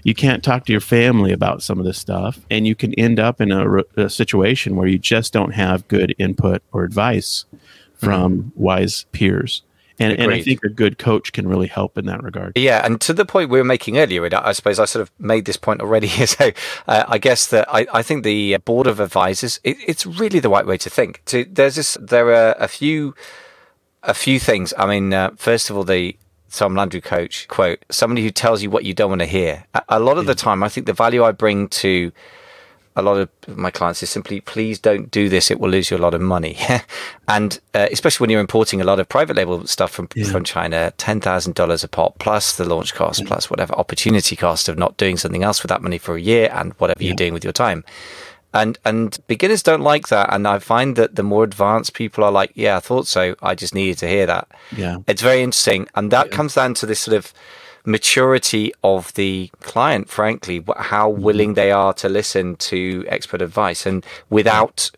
You 0.04 0.14
can't 0.14 0.44
talk 0.44 0.66
to 0.66 0.72
your 0.72 0.82
family 0.82 1.32
about 1.32 1.64
some 1.64 1.80
of 1.80 1.86
this 1.86 1.98
stuff. 1.98 2.40
And 2.52 2.68
you 2.68 2.76
can 2.76 2.94
end 2.94 3.20
up 3.20 3.42
in 3.42 3.52
a, 3.52 3.80
a 3.98 4.10
situation 4.10 4.76
where 4.76 4.88
you 4.88 5.00
just 5.00 5.34
don't 5.34 5.54
have 5.54 5.88
good 5.88 6.16
input 6.20 6.62
or 6.72 6.84
advice 6.84 7.46
from 7.96 8.38
mm-hmm. 8.38 8.64
wise 8.64 9.06
peers 9.12 9.64
and, 10.00 10.14
and, 10.20 10.32
I 10.32 10.42
think 10.42 10.64
a 10.64 10.70
good 10.70 10.98
coach 10.98 11.34
can 11.34 11.48
really 11.48 11.68
help 11.68 11.98
in 11.98 12.06
that 12.06 12.24
regard. 12.24 12.54
Yeah, 12.56 12.86
and 12.86 13.00
to 13.02 13.14
the 13.14 13.26
point 13.26 13.50
we 13.50 13.60
were 13.60 13.64
making 13.64 13.98
earlier, 13.98 14.28
I 14.34 14.52
suppose 14.52 14.80
I 14.80 14.86
sort 14.86 15.02
of 15.02 15.12
made 15.20 15.46
this 15.46 15.58
point 15.58 15.82
already. 15.82 16.08
so 16.26 16.52
uh, 16.88 17.04
I 17.08 17.18
guess 17.18 17.48
that 17.48 17.68
I, 17.74 17.86
I, 17.94 18.02
think 18.02 18.24
the 18.24 18.58
board 18.58 18.88
of 18.88 19.00
advisors 19.00 19.60
it, 19.64 19.78
it's 19.86 20.06
really 20.06 20.40
the 20.40 20.50
right 20.50 20.66
way 20.66 20.78
to 20.78 20.90
think. 20.90 21.22
To, 21.26 21.46
there's 21.46 21.76
this, 21.76 21.98
there 22.02 22.34
are 22.34 22.56
a 22.58 22.68
few, 22.68 23.14
a 24.02 24.14
few 24.14 24.40
things. 24.40 24.74
I 24.78 24.88
mean, 24.88 25.14
uh, 25.14 25.32
first 25.36 25.70
of 25.70 25.78
all, 25.78 25.84
the 25.84 26.18
Tom 26.52 26.76
Landry 26.76 27.02
coach 27.02 27.48
quote: 27.48 27.86
"Somebody 27.90 28.24
who 28.24 28.32
tells 28.32 28.64
you 28.64 28.70
what 28.70 28.86
you 28.86 28.94
don't 28.94 29.10
want 29.10 29.22
to 29.22 29.28
hear." 29.28 29.66
A, 29.74 29.84
a 29.90 30.00
lot 30.00 30.18
of 30.18 30.26
yeah. 30.26 30.30
the 30.30 30.36
time, 30.36 30.64
I 30.64 30.70
think 30.70 30.88
the 30.88 30.94
value 30.94 31.24
I 31.24 31.32
bring 31.32 31.68
to 31.70 32.12
a 32.96 33.02
lot 33.02 33.18
of 33.18 33.58
my 33.58 33.72
clients 33.72 34.04
is 34.04 34.10
simply 34.10 34.40
please 34.42 34.80
don't 34.80 35.10
do 35.12 35.30
this 35.30 35.50
it 35.50 35.60
will 35.60 35.70
lose 35.70 35.90
you 35.90 35.98
a 35.98 36.00
lot 36.00 36.14
of 36.14 36.22
money 36.22 36.58
and 37.28 37.60
uh, 37.74 37.88
especially 37.92 38.24
when 38.24 38.30
you're 38.30 38.40
importing 38.40 38.82
a 38.82 38.84
lot 38.84 39.00
of 39.00 39.10
private 39.10 39.36
label 39.36 39.66
stuff 39.66 39.92
from 39.92 40.08
yeah. 40.16 40.26
from 40.26 40.44
China 40.44 40.94
$10,000 40.98 41.84
a 41.84 41.88
pop 41.88 42.20
plus 42.20 42.56
the 42.56 42.66
launch 42.66 42.94
cost 42.94 43.22
yeah. 43.22 43.28
plus 43.28 43.50
whatever 43.50 43.74
opportunity 43.76 44.36
cost 44.36 44.70
of 44.70 44.78
not 44.78 44.98
doing 44.98 45.18
something 45.18 45.44
else 45.44 45.64
with 45.64 45.70
that 45.70 45.82
money 45.82 45.98
for 45.98 46.16
a 46.16 46.22
year 46.22 46.50
and 46.54 46.74
whatever 46.74 47.02
yeah. 47.02 47.08
you're 47.08 47.16
doing 47.16 47.34
with 47.34 47.44
your 47.44 47.54
time 47.54 47.84
and 48.54 48.78
and 48.86 49.18
beginners 49.28 49.64
don't 49.64 49.82
like 49.82 50.10
that 50.10 50.32
and 50.34 50.48
i 50.48 50.60
find 50.60 50.96
that 50.96 51.16
the 51.16 51.24
more 51.24 51.44
advanced 51.44 51.94
people 51.94 52.24
are 52.24 52.32
like 52.32 52.52
yeah 52.54 52.78
i 52.78 52.80
thought 52.80 53.08
so 53.08 53.36
i 53.42 53.56
just 53.56 53.74
needed 53.74 53.98
to 53.98 54.08
hear 54.08 54.26
that 54.26 54.48
yeah 54.76 54.98
it's 55.08 55.22
very 55.22 55.42
interesting 55.42 55.88
and 55.96 56.12
that 56.12 56.32
comes 56.32 56.54
down 56.54 56.74
to 56.74 56.86
this 56.86 57.00
sort 57.00 57.18
of 57.18 57.34
maturity 57.86 58.74
of 58.84 59.14
the 59.14 59.50
client, 59.62 60.10
frankly, 60.10 60.64
how 60.78 61.12
mm-hmm. 61.12 61.22
willing 61.22 61.54
they 61.54 61.72
are 61.72 61.94
to 61.94 62.10
listen 62.10 62.56
to 62.58 63.06
expert 63.08 63.42
advice 63.42 63.86
and 63.86 64.06
without 64.30 64.92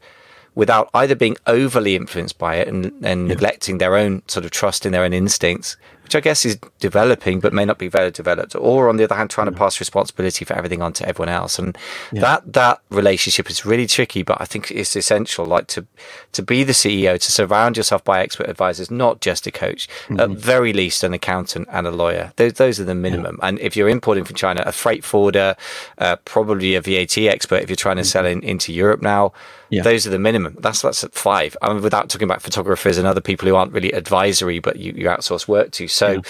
without 0.55 0.89
either 0.93 1.15
being 1.15 1.35
overly 1.47 1.97
influenced 1.97 2.37
by 2.37 2.55
it 2.55 2.67
and, 2.69 2.85
and 3.03 3.03
yeah. 3.03 3.27
neglecting 3.27 3.77
their 3.77 3.93
own 3.93 4.21
sort 4.27 4.45
of 4.45 4.51
trust 4.51 4.85
in 4.85 4.93
their 4.93 5.03
own 5.03 5.11
instincts, 5.11 5.75
which 6.05 6.15
I 6.15 6.19
guess 6.19 6.45
is 6.45 6.59
developing 6.79 7.39
but 7.39 7.51
may 7.51 7.65
not 7.65 7.79
be 7.79 7.87
very 7.87 8.11
developed, 8.11 8.55
or 8.55 8.89
on 8.89 8.97
the 8.97 9.03
other 9.03 9.15
hand, 9.15 9.31
trying 9.31 9.47
to 9.47 9.51
pass 9.51 9.79
responsibility 9.79 10.45
for 10.45 10.53
everything 10.53 10.83
on 10.83 10.93
to 10.93 11.07
everyone 11.09 11.29
else. 11.29 11.57
And 11.57 11.75
yeah. 12.11 12.21
that 12.21 12.53
that 12.53 12.81
relationship 12.91 13.49
is 13.49 13.65
really 13.65 13.87
tricky, 13.87 14.21
but 14.21 14.39
I 14.39 14.45
think 14.45 14.69
it's 14.69 14.95
essential. 14.95 15.45
Like 15.45 15.65
to 15.67 15.87
to 16.33 16.43
be 16.43 16.63
the 16.63 16.73
CEO, 16.73 17.19
to 17.19 17.31
surround 17.31 17.75
yourself 17.75 18.03
by 18.03 18.21
expert 18.21 18.47
advisors, 18.47 18.91
not 18.91 19.19
just 19.19 19.47
a 19.47 19.51
coach, 19.51 19.89
mm-hmm. 20.03 20.19
at 20.19 20.29
very 20.29 20.73
least 20.73 21.03
an 21.03 21.11
accountant 21.11 21.67
and 21.71 21.87
a 21.87 21.91
lawyer. 21.91 22.33
Those 22.35 22.53
those 22.53 22.79
are 22.79 22.85
the 22.85 22.93
minimum. 22.93 23.39
Yeah. 23.41 23.47
And 23.47 23.59
if 23.59 23.75
you're 23.75 23.89
importing 23.89 24.25
from 24.25 24.35
China, 24.35 24.61
a 24.63 24.71
freight 24.71 25.03
forwarder, 25.03 25.55
uh, 25.97 26.17
probably 26.17 26.75
a 26.75 26.81
VAT 26.81 27.17
expert 27.17 27.63
if 27.63 27.69
you're 27.69 27.75
trying 27.75 27.95
to 27.95 28.03
mm-hmm. 28.03 28.07
sell 28.07 28.27
in, 28.27 28.43
into 28.43 28.71
Europe 28.71 29.01
now. 29.01 29.33
Yeah. 29.69 29.81
Those 29.81 30.05
are 30.05 30.11
the 30.11 30.19
minimum. 30.19 30.55
That's 30.59 30.83
that's 30.83 31.03
at 31.03 31.13
five. 31.13 31.57
I 31.63 31.73
mean, 31.73 31.81
without 31.81 32.09
talking 32.09 32.27
about 32.27 32.43
photographers 32.43 32.99
and 32.99 33.07
other 33.07 33.21
people 33.21 33.47
who 33.47 33.55
aren't 33.55 33.73
really 33.73 33.91
advisory, 33.91 34.59
but 34.59 34.77
you, 34.77 34.93
you 34.95 35.05
outsource 35.07 35.47
work 35.47 35.71
to. 35.71 35.87
So, 35.95 36.11
yeah. 36.11 36.21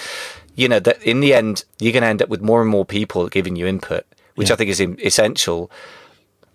you 0.54 0.68
know, 0.68 0.80
that 0.80 1.02
in 1.02 1.20
the 1.20 1.34
end, 1.34 1.64
you're 1.78 1.92
going 1.92 2.02
to 2.02 2.08
end 2.08 2.22
up 2.22 2.28
with 2.28 2.40
more 2.40 2.60
and 2.60 2.70
more 2.70 2.84
people 2.84 3.28
giving 3.28 3.56
you 3.56 3.66
input, 3.66 4.04
which 4.36 4.48
yeah. 4.48 4.54
I 4.54 4.56
think 4.56 4.70
is 4.70 4.80
essential. 4.80 5.70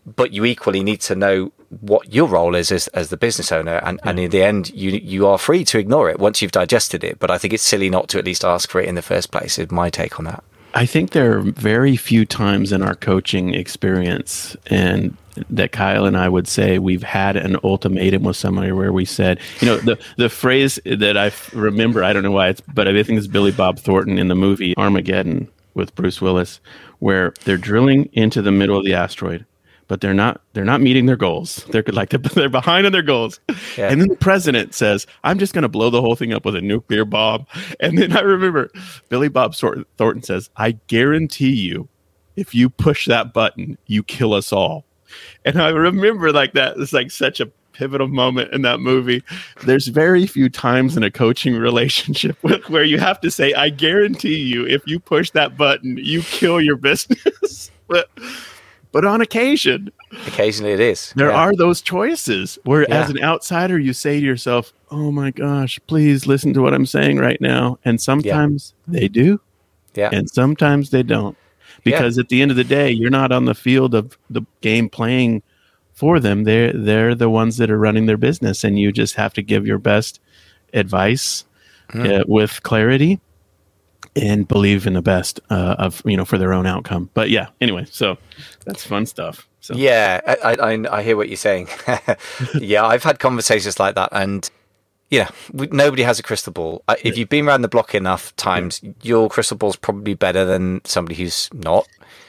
But 0.06 0.32
you 0.32 0.46
equally 0.46 0.82
need 0.84 1.02
to 1.02 1.16
know 1.16 1.52
what 1.80 2.14
your 2.14 2.28
role 2.28 2.56
is 2.56 2.72
as, 2.72 2.88
as 2.90 3.10
the 3.10 3.18
business 3.18 3.52
owner, 3.52 3.80
and, 3.84 4.00
and 4.04 4.20
in 4.20 4.32
the 4.32 4.44
end, 4.44 4.72
you 4.72 4.92
you 4.92 5.28
are 5.28 5.38
free 5.38 5.64
to 5.66 5.78
ignore 5.78 6.10
it 6.10 6.20
once 6.20 6.42
you've 6.42 6.52
digested 6.52 7.04
it. 7.04 7.20
But 7.20 7.32
I 7.32 7.38
think 7.38 7.54
it's 7.54 7.64
silly 7.64 7.90
not 7.90 8.10
to 8.10 8.18
at 8.18 8.26
least 8.26 8.44
ask 8.44 8.70
for 8.70 8.82
it 8.82 8.90
in 8.90 8.96
the 8.96 9.02
first 9.02 9.32
place. 9.32 9.60
Is 9.60 9.72
my 9.72 9.90
take 9.90 10.18
on 10.20 10.26
that. 10.26 10.44
I 10.74 10.86
think 10.86 11.12
there 11.12 11.38
are 11.38 11.42
very 11.42 11.96
few 11.96 12.26
times 12.26 12.72
in 12.72 12.82
our 12.82 12.96
coaching 12.96 13.54
experience, 13.54 14.56
and 14.68 15.18
that 15.50 15.72
Kyle 15.72 16.06
and 16.06 16.18
I 16.18 16.30
would 16.30 16.48
say 16.48 16.80
we've 16.80 17.04
had 17.04 17.36
an 17.38 17.58
ultimatum 17.64 18.24
with 18.24 18.36
somebody 18.36 18.72
where 18.72 18.94
we 18.94 19.06
said, 19.06 19.40
you 19.60 19.68
know, 19.68 19.78
the 19.78 20.00
the 20.18 20.30
phrase 20.30 20.80
that 20.86 21.18
I 21.18 21.32
remember, 21.54 22.04
I 22.04 22.14
don't 22.14 22.24
know 22.24 22.32
why 22.32 22.50
it's, 22.50 22.62
but 22.62 22.88
I 22.88 23.04
think 23.04 23.18
it's 23.18 23.28
Billy 23.28 23.52
Bob 23.52 23.80
Thornton 23.80 24.18
in 24.18 24.28
the 24.28 24.36
movie 24.36 24.76
Armageddon 24.78 25.48
with 25.74 25.96
Bruce 25.96 26.22
Willis, 26.22 26.60
where 27.00 27.34
they're 27.46 27.58
drilling 27.58 28.10
into 28.14 28.42
the 28.42 28.52
middle 28.52 28.78
of 28.78 28.86
the 28.86 28.94
asteroid, 28.94 29.46
but 29.92 30.00
they're 30.00 30.14
not 30.14 30.40
they're 30.54 30.64
not 30.64 30.80
meeting 30.80 31.06
their 31.06 31.18
goals. 31.18 31.66
They're 31.72 31.84
like 31.92 32.10
they're 32.34 32.48
behind 32.48 32.86
on 32.86 32.94
their 32.94 33.02
goals, 33.02 33.42
yeah. 33.76 33.90
and 33.90 34.00
then 34.00 34.08
the 34.08 34.16
president 34.16 34.74
says, 34.74 35.06
"I'm 35.26 35.38
just 35.38 35.54
going 35.54 35.64
to 35.64 35.68
blow 35.68 35.90
the 35.90 36.00
whole 36.00 36.16
thing 36.16 36.32
up 36.32 36.46
with 36.46 36.56
a 36.56 36.62
nuclear 36.62 37.04
bomb." 37.04 37.46
And 37.82 37.98
then 37.98 38.16
I 38.16 38.22
remember 38.22 38.72
Billy 39.10 39.28
Bob 39.28 39.54
Thornton 39.54 40.24
says, 40.24 40.50
"I 40.56 40.78
guarantee 40.88 41.52
you." 41.52 41.90
If 42.38 42.56
you 42.56 42.70
push 42.70 43.06
that 43.08 43.34
button, 43.34 43.78
you 43.88 44.02
kill 44.02 44.34
us 44.34 44.54
all 44.54 44.86
and 45.44 45.62
I 45.62 45.68
remember 45.68 46.32
like 46.32 46.54
that. 46.54 46.78
It's 46.78 46.94
like 46.94 47.12
such 47.12 47.42
a 47.42 47.48
pivotal 47.74 48.08
moment 48.08 48.54
in 48.54 48.62
that 48.62 48.80
movie. 48.80 49.24
There's 49.66 49.88
very 49.88 50.26
few 50.26 50.50
times 50.50 50.96
in 50.96 51.04
a 51.04 51.12
coaching 51.12 51.56
relationship 51.56 52.38
where 52.42 52.86
you 52.86 52.98
have 53.00 53.20
to 53.22 53.30
say, 53.30 53.54
I 53.54 53.70
guarantee 53.70 54.38
you, 54.38 54.66
if 54.66 54.82
you 54.86 55.00
push 55.00 55.32
that 55.32 55.58
button, 55.58 55.98
you 55.98 56.22
kill 56.22 56.62
your 56.62 56.78
business. 56.78 57.72
but, 57.88 58.10
but 58.92 59.06
on 59.06 59.22
occasion, 59.22 59.92
occasionally 60.28 60.74
it 60.74 60.80
is. 60.80 61.14
There 61.16 61.30
yeah. 61.30 61.38
are 61.38 61.56
those 61.56 61.82
choices 61.82 62.60
where, 62.66 62.84
yeah. 62.84 63.04
as 63.04 63.10
an 63.10 63.22
outsider, 63.22 63.80
you 63.80 63.94
say 63.94 64.20
to 64.20 64.26
yourself, 64.26 64.74
Oh 64.90 65.12
my 65.12 65.32
gosh, 65.32 65.80
please 65.88 66.28
listen 66.28 66.54
to 66.54 66.62
what 66.62 66.74
I'm 66.74 66.86
saying 66.86 67.18
right 67.18 67.40
now. 67.40 67.80
And 67.86 68.02
sometimes 68.02 68.74
yeah. 68.88 69.00
they 69.00 69.08
do. 69.08 69.40
Yeah. 69.96 70.10
And 70.12 70.30
sometimes 70.30 70.90
they 70.90 71.04
don't 71.04 71.38
because 71.84 72.18
at 72.18 72.30
the 72.30 72.42
end 72.42 72.52
of 72.52 72.58
the 72.58 72.64
day, 72.64 72.92
you're 72.92 73.10
not 73.10 73.32
on 73.32 73.46
the 73.46 73.56
field 73.56 73.96
of 73.96 74.18
the 74.30 74.42
game 74.62 74.90
playing 74.90 75.42
for 75.94 76.20
them. 76.20 76.44
They're 76.44 76.74
they're 76.74 77.16
the 77.16 77.30
ones 77.30 77.58
that 77.58 77.72
are 77.72 77.78
running 77.78 78.06
their 78.06 78.18
business, 78.18 78.64
and 78.64 78.80
you 78.80 78.92
just 78.92 79.16
have 79.16 79.34
to 79.34 79.42
give 79.42 79.66
your 79.66 79.78
best 79.78 80.20
advice 80.74 81.46
mm. 81.90 82.22
uh, 82.22 82.24
with 82.28 82.64
clarity 82.64 83.20
and 84.16 84.48
believe 84.48 84.86
in 84.88 84.94
the 84.94 85.02
best 85.02 85.40
uh, 85.50 85.76
of 85.78 86.02
you 86.06 86.18
know 86.18 86.26
for 86.26 86.38
their 86.38 86.54
own 86.54 86.66
outcome. 86.66 87.10
But 87.14 87.30
yeah, 87.30 87.48
anyway, 87.60 87.86
so 87.90 88.18
that's 88.66 88.86
fun 88.86 89.06
stuff. 89.06 89.48
So. 89.62 89.76
Yeah, 89.76 90.22
I, 90.44 90.56
I, 90.56 90.98
I 90.98 91.04
hear 91.04 91.16
what 91.16 91.30
you're 91.30 91.38
saying. 91.38 91.68
yeah, 92.60 92.84
I've 92.84 93.04
had 93.04 93.20
conversations 93.20 93.80
like 93.80 93.94
that, 93.96 94.10
and 94.12 94.50
yeah, 95.12 95.30
we, 95.54 95.68
nobody 95.68 96.04
has 96.04 96.20
a 96.20 96.24
crystal 96.24 96.52
ball. 96.52 96.84
If 97.04 97.18
you've 97.18 97.30
been 97.30 97.48
around 97.48 97.62
the 97.62 97.68
block 97.68 97.94
enough 97.94 98.36
times, 98.38 98.82
yeah. 98.82 98.92
your 99.02 99.30
crystal 99.30 99.58
ball's 99.58 99.76
probably 99.76 100.16
better 100.16 100.46
than 100.46 100.82
somebody 100.84 101.16
who's 101.16 101.50
not. 101.54 101.88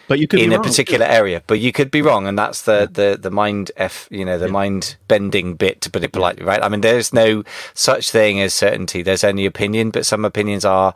But 0.08 0.18
you 0.18 0.28
could 0.28 0.40
in 0.40 0.52
a 0.52 0.60
particular 0.60 1.06
area, 1.06 1.42
but 1.46 1.60
you 1.60 1.72
could 1.72 1.90
be 1.90 2.02
wrong, 2.02 2.26
and 2.26 2.38
that's 2.38 2.62
the 2.62 2.80
yeah. 2.80 2.86
the 3.12 3.18
the 3.18 3.30
mind 3.30 3.70
f 3.76 4.08
you 4.10 4.24
know 4.24 4.36
the 4.36 4.46
yeah. 4.46 4.52
mind 4.52 4.96
bending 5.08 5.54
bit 5.54 5.80
to 5.82 5.90
put 5.90 6.02
it 6.02 6.12
politely, 6.12 6.44
right? 6.44 6.62
I 6.62 6.68
mean, 6.68 6.82
there's 6.82 7.14
no 7.14 7.44
such 7.72 8.10
thing 8.10 8.40
as 8.40 8.52
certainty. 8.52 9.00
There's 9.02 9.24
only 9.24 9.46
opinion, 9.46 9.90
but 9.90 10.04
some 10.04 10.24
opinions 10.24 10.64
are 10.64 10.92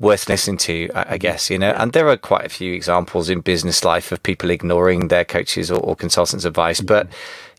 worth 0.00 0.28
listening 0.28 0.58
to, 0.58 0.90
I, 0.94 1.14
I 1.14 1.18
guess, 1.18 1.50
you 1.50 1.58
know. 1.58 1.72
And 1.72 1.92
there 1.92 2.08
are 2.08 2.16
quite 2.16 2.44
a 2.44 2.48
few 2.48 2.72
examples 2.72 3.28
in 3.28 3.40
business 3.40 3.84
life 3.84 4.12
of 4.12 4.22
people 4.22 4.50
ignoring 4.50 5.08
their 5.08 5.24
coaches 5.24 5.70
or, 5.70 5.80
or 5.80 5.96
consultants' 5.96 6.44
advice, 6.44 6.78
mm-hmm. 6.78 6.86
but 6.86 7.08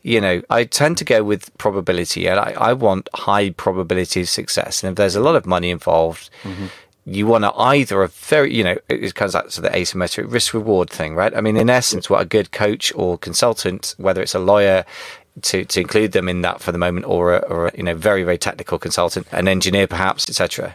you 0.02 0.20
know, 0.20 0.40
I 0.48 0.64
tend 0.64 0.96
to 0.98 1.04
go 1.04 1.22
with 1.22 1.56
probability 1.58 2.26
and 2.26 2.40
I, 2.40 2.54
I 2.56 2.72
want 2.72 3.08
high 3.14 3.50
probability 3.50 4.22
of 4.22 4.28
success. 4.28 4.82
And 4.82 4.92
if 4.92 4.96
there's 4.96 5.16
a 5.16 5.20
lot 5.20 5.36
of 5.36 5.44
money 5.44 5.70
involved, 5.70 6.30
mm-hmm. 6.42 6.66
you 7.04 7.26
want 7.26 7.44
to 7.44 7.52
either 7.54 8.02
a 8.02 8.08
very, 8.08 8.54
you 8.54 8.64
know, 8.64 8.78
it 8.88 9.14
comes 9.14 9.34
out 9.34 9.50
to 9.50 9.60
the 9.60 9.68
asymmetric 9.68 10.32
risk 10.32 10.54
reward 10.54 10.88
thing, 10.88 11.14
right? 11.14 11.36
I 11.36 11.42
mean, 11.42 11.56
in 11.58 11.68
essence, 11.68 12.08
what 12.08 12.22
a 12.22 12.24
good 12.24 12.50
coach 12.50 12.92
or 12.96 13.18
consultant, 13.18 13.94
whether 13.98 14.22
it's 14.22 14.34
a 14.34 14.38
lawyer, 14.38 14.86
to, 15.42 15.64
to 15.64 15.80
include 15.80 16.12
them 16.12 16.28
in 16.28 16.40
that 16.42 16.60
for 16.60 16.72
the 16.72 16.78
moment, 16.78 17.06
or 17.06 17.34
a, 17.34 17.38
or 17.40 17.68
a, 17.68 17.76
you 17.76 17.82
know 17.82 17.94
very 17.94 18.24
very 18.24 18.36
technical 18.36 18.78
consultant, 18.78 19.26
an 19.32 19.48
engineer 19.48 19.86
perhaps, 19.86 20.28
etc. 20.28 20.74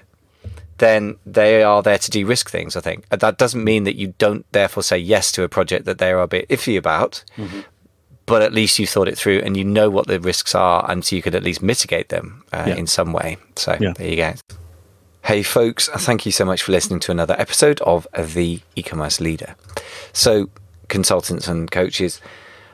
Then 0.78 1.18
they 1.26 1.64
are 1.64 1.82
there 1.82 1.98
to 1.98 2.12
de-risk 2.12 2.50
things. 2.50 2.76
I 2.76 2.82
think 2.82 3.08
that 3.10 3.38
doesn't 3.38 3.64
mean 3.64 3.86
that 3.86 3.96
you 3.96 4.14
don't 4.18 4.46
therefore 4.52 4.84
say 4.84 4.98
yes 4.98 5.32
to 5.34 5.44
a 5.44 5.50
project 5.50 5.86
that 5.86 6.00
they 6.00 6.12
are 6.12 6.22
a 6.22 6.28
bit 6.28 6.50
iffy 6.50 6.78
about, 6.78 7.24
mm-hmm 7.38 7.62
but 8.26 8.42
at 8.42 8.54
least 8.54 8.80
you 8.80 8.88
thought 8.88 9.08
it 9.08 9.18
through 9.18 9.40
and 9.40 9.56
you 9.56 9.64
know 9.64 9.90
what 9.90 10.08
the 10.08 10.20
risks 10.20 10.56
are, 10.56 10.90
and 10.90 11.06
so 11.06 11.16
you 11.16 11.22
could 11.22 11.36
at 11.36 11.44
least 11.44 11.62
mitigate 11.62 12.10
them 12.10 12.44
uh, 12.52 12.66
yeah. 12.68 12.76
in 12.76 12.88
some 12.88 13.14
way. 13.14 13.38
So 13.56 13.78
yeah. 13.80 13.94
there 13.94 14.08
you 14.08 14.16
go. 14.16 14.34
Hey, 15.24 15.44
folks, 15.44 15.88
thank 15.88 16.26
you 16.26 16.32
so 16.32 16.46
much 16.46 16.64
for 16.64 16.72
listening 16.72 17.00
to 17.02 17.12
another 17.12 17.36
episode 17.40 17.82
of 17.82 18.08
The 18.14 18.62
E 18.76 18.84
Commerce 18.84 19.20
Leader. 19.20 19.56
So, 20.14 20.50
consultants 20.88 21.48
and 21.48 21.70
coaches 21.72 22.22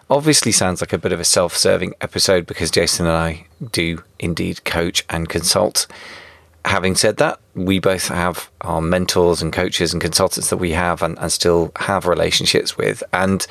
obviously 0.10 0.52
sounds 0.52 0.82
like 0.82 0.92
a 0.92 0.98
bit 0.98 1.14
of 1.14 1.20
a 1.20 1.26
self 1.26 1.56
serving 1.56 1.94
episode 2.02 2.46
because 2.46 2.70
Jason 2.70 3.06
and 3.06 3.16
I 3.16 3.48
do 3.72 4.04
indeed 4.20 4.66
coach 4.66 5.06
and 5.10 5.30
consult. 5.30 5.88
Having 6.66 6.96
said 6.96 7.18
that, 7.18 7.40
we 7.56 7.80
both 7.80 8.08
have 8.08 8.50
our 8.62 8.82
mentors 8.82 9.42
and 9.42 9.52
coaches 9.52 9.94
and 9.94 10.02
consultants 10.02 10.50
that 10.50 10.58
we 10.58 10.72
have 10.72 11.02
and, 11.02 11.18
and 11.20 11.32
still 11.32 11.72
have 11.78 12.06
relationships 12.06 12.78
with. 12.78 13.04
And 13.12 13.46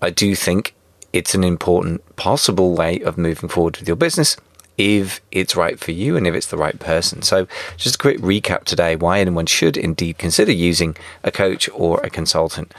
I 0.00 0.10
do 0.10 0.34
think 0.34 0.74
it's 1.12 1.34
an 1.34 1.44
important 1.44 2.16
possible 2.16 2.74
way 2.74 3.00
of 3.00 3.18
moving 3.18 3.48
forward 3.48 3.76
with 3.76 3.86
your 3.86 3.96
business 3.96 4.36
if 4.78 5.20
it's 5.30 5.56
right 5.56 5.78
for 5.78 5.92
you 5.92 6.16
and 6.16 6.26
if 6.26 6.34
it's 6.34 6.48
the 6.48 6.56
right 6.56 6.78
person. 6.78 7.22
So, 7.22 7.46
just 7.76 7.94
a 7.94 7.98
quick 7.98 8.18
recap 8.18 8.64
today 8.64 8.96
why 8.96 9.20
anyone 9.20 9.46
should 9.46 9.76
indeed 9.76 10.18
consider 10.18 10.52
using 10.52 10.96
a 11.24 11.30
coach 11.30 11.68
or 11.72 12.00
a 12.00 12.10
consultant. 12.10 12.74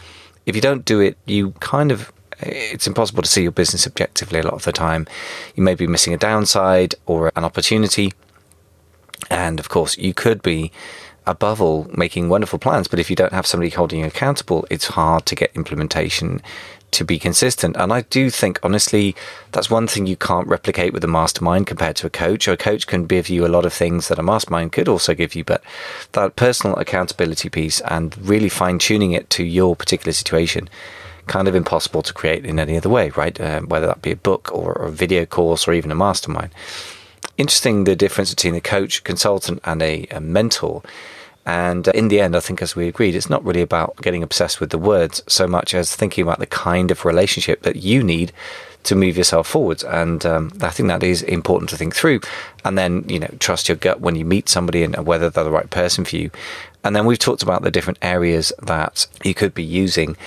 If 0.45 0.55
you 0.55 0.61
don't 0.61 0.85
do 0.85 0.99
it, 0.99 1.17
you 1.25 1.51
kind 1.59 1.91
of 1.91 2.11
it's 2.39 2.85
impossible 2.85 3.23
to 3.23 3.29
see 3.29 3.41
your 3.41 3.51
business 3.51 3.87
objectively 3.87 4.39
a 4.39 4.43
lot 4.43 4.53
of 4.53 4.63
the 4.63 4.71
time. 4.71 5.07
You 5.55 5.63
may 5.63 5.73
be 5.73 5.87
missing 5.87 6.13
a 6.13 6.17
downside 6.17 6.93
or 7.05 7.31
an 7.35 7.43
opportunity. 7.43 8.13
And 9.29 9.59
of 9.59 9.69
course, 9.69 9.97
you 9.97 10.13
could 10.13 10.41
be 10.41 10.71
above 11.25 11.61
all 11.61 11.89
making 11.93 12.29
wonderful 12.29 12.57
plans, 12.57 12.87
but 12.87 12.99
if 12.99 13.09
you 13.09 13.15
don't 13.15 13.33
have 13.33 13.45
somebody 13.45 13.69
holding 13.69 13.99
you 13.99 14.05
accountable, 14.05 14.65
it's 14.69 14.87
hard 14.87 15.25
to 15.25 15.35
get 15.35 15.55
implementation 15.55 16.41
to 16.91 17.03
be 17.03 17.19
consistent. 17.19 17.75
And 17.75 17.91
I 17.91 18.01
do 18.01 18.29
think, 18.29 18.59
honestly, 18.63 19.13
that's 19.51 19.69
one 19.69 19.87
thing 19.87 20.07
you 20.07 20.15
can't 20.15 20.47
replicate 20.47 20.93
with 20.93 21.03
a 21.03 21.07
mastermind 21.07 21.67
compared 21.67 21.97
to 21.97 22.07
a 22.07 22.09
coach. 22.09 22.47
A 22.47 22.55
coach 22.55 22.87
can 22.87 23.05
give 23.05 23.27
you 23.27 23.45
a 23.45 23.49
lot 23.49 23.65
of 23.65 23.73
things 23.73 24.07
that 24.07 24.19
a 24.19 24.23
mastermind 24.23 24.71
could 24.71 24.87
also 24.87 25.13
give 25.13 25.35
you, 25.35 25.43
but 25.43 25.61
that 26.13 26.37
personal 26.37 26.77
accountability 26.77 27.49
piece 27.49 27.81
and 27.81 28.17
really 28.17 28.49
fine 28.49 28.79
tuning 28.79 29.11
it 29.11 29.29
to 29.31 29.43
your 29.43 29.75
particular 29.75 30.13
situation 30.13 30.69
kind 31.27 31.49
of 31.49 31.55
impossible 31.55 32.01
to 32.01 32.13
create 32.13 32.45
in 32.45 32.57
any 32.57 32.77
other 32.77 32.89
way, 32.89 33.09
right? 33.11 33.39
Uh, 33.39 33.59
whether 33.61 33.85
that 33.85 34.01
be 34.01 34.11
a 34.11 34.15
book 34.15 34.49
or 34.53 34.71
a 34.71 34.89
video 34.89 35.25
course 35.25 35.67
or 35.67 35.73
even 35.73 35.91
a 35.91 35.95
mastermind. 35.95 36.51
Interesting 37.37 37.83
the 37.83 37.95
difference 37.95 38.31
between 38.31 38.55
a 38.55 38.61
coach, 38.61 39.03
consultant, 39.03 39.61
and 39.63 39.81
a, 39.81 40.07
a 40.11 40.19
mentor 40.19 40.81
and 41.47 41.87
in 41.87 42.09
the 42.09 42.19
end, 42.19 42.35
I 42.35 42.41
think, 42.41 42.61
as 42.61 42.75
we 42.75 42.89
agreed, 42.89 43.15
it's 43.15 43.29
not 43.29 43.43
really 43.45 43.61
about 43.61 43.95
getting 44.01 44.21
obsessed 44.21 44.59
with 44.59 44.69
the 44.69 44.77
words 44.77 45.23
so 45.27 45.47
much 45.47 45.73
as 45.73 45.95
thinking 45.95 46.21
about 46.21 46.39
the 46.39 46.45
kind 46.45 46.91
of 46.91 47.05
relationship 47.05 47.61
that 47.61 47.77
you 47.77 48.03
need 48.03 48.33
to 48.83 48.95
move 48.95 49.15
yourself 49.15 49.47
forwards. 49.47 49.81
And 49.85 50.25
um, 50.25 50.51
I 50.59 50.71
think 50.71 50.87
that 50.89 51.03
is 51.03 51.21
important 51.23 51.69
to 51.69 51.77
think 51.77 51.95
through. 51.95 52.19
And 52.65 52.77
then, 52.77 53.05
you 53.07 53.17
know, 53.17 53.33
trust 53.39 53.69
your 53.69 53.77
gut 53.77 54.01
when 54.01 54.17
you 54.17 54.25
meet 54.25 54.49
somebody 54.49 54.83
and 54.83 55.07
whether 55.07 55.29
they're 55.29 55.45
the 55.45 55.49
right 55.49 55.69
person 55.69 56.03
for 56.03 56.17
you. 56.17 56.31
And 56.83 56.93
then 56.93 57.05
we've 57.05 57.17
talked 57.17 57.43
about 57.43 57.61
the 57.61 57.71
different 57.71 57.99
areas 58.01 58.51
that 58.61 59.07
you 59.23 59.33
could 59.33 59.53
be 59.53 59.63
using 59.63 60.17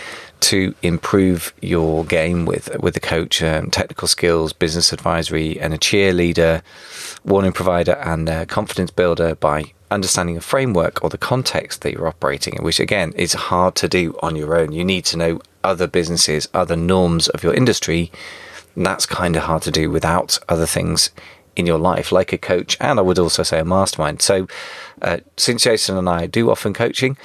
to 0.40 0.74
improve 0.83 1.53
your 1.61 2.05
game 2.05 2.46
with 2.46 2.74
with 2.81 2.96
a 2.96 3.00
coach, 3.00 3.42
um, 3.42 3.70
technical 3.70 4.09
skills, 4.09 4.53
business 4.53 4.92
advisory, 4.92 5.61
and 5.61 5.74
a 5.74 5.79
cheerleader, 5.79 6.62
warning 7.24 7.53
provider, 7.53 7.92
and 7.92 8.29
a 8.29 8.46
confidence 8.46 8.90
builder 8.90 9.35
by 9.35 9.72
understanding 9.90 10.37
a 10.37 10.40
framework 10.40 11.03
or 11.03 11.11
the 11.11 11.18
context 11.18 11.83
that 11.83 11.92
you're 11.92 12.07
operating 12.07 12.55
in, 12.55 12.64
which 12.64 12.81
again 12.81 13.12
is 13.12 13.33
hard 13.33 13.74
to 13.74 13.88
do 13.88 14.16
on 14.22 14.37
your 14.37 14.57
own. 14.57 14.72
You 14.72 14.85
need 14.85 15.05
to 15.07 15.16
know 15.16 15.40
other 15.64 15.87
businesses, 15.87 16.48
other 16.55 16.76
norms 16.76 17.29
of 17.29 17.42
your 17.42 17.55
industry. 17.55 18.11
That's 18.76 19.05
kind 19.05 19.37
of 19.37 19.42
hard 19.42 19.62
to 19.62 19.70
do 19.70 19.90
without 19.90 20.38
other 20.48 20.66
things 20.66 21.11
in 21.57 21.66
your 21.66 21.79
life, 21.79 22.12
like 22.12 22.33
a 22.33 22.38
coach, 22.38 22.76
and 22.81 22.98
I 22.98 23.03
would 23.03 23.18
also 23.18 23.42
say 23.42 23.59
a 23.59 23.64
mastermind. 23.64 24.22
So, 24.22 24.46
uh, 25.03 25.18
since 25.37 25.64
Jason 25.64 25.96
and 25.96 26.09
I 26.09 26.26
do 26.26 26.50
often 26.50 26.72
coaching, 26.72 27.16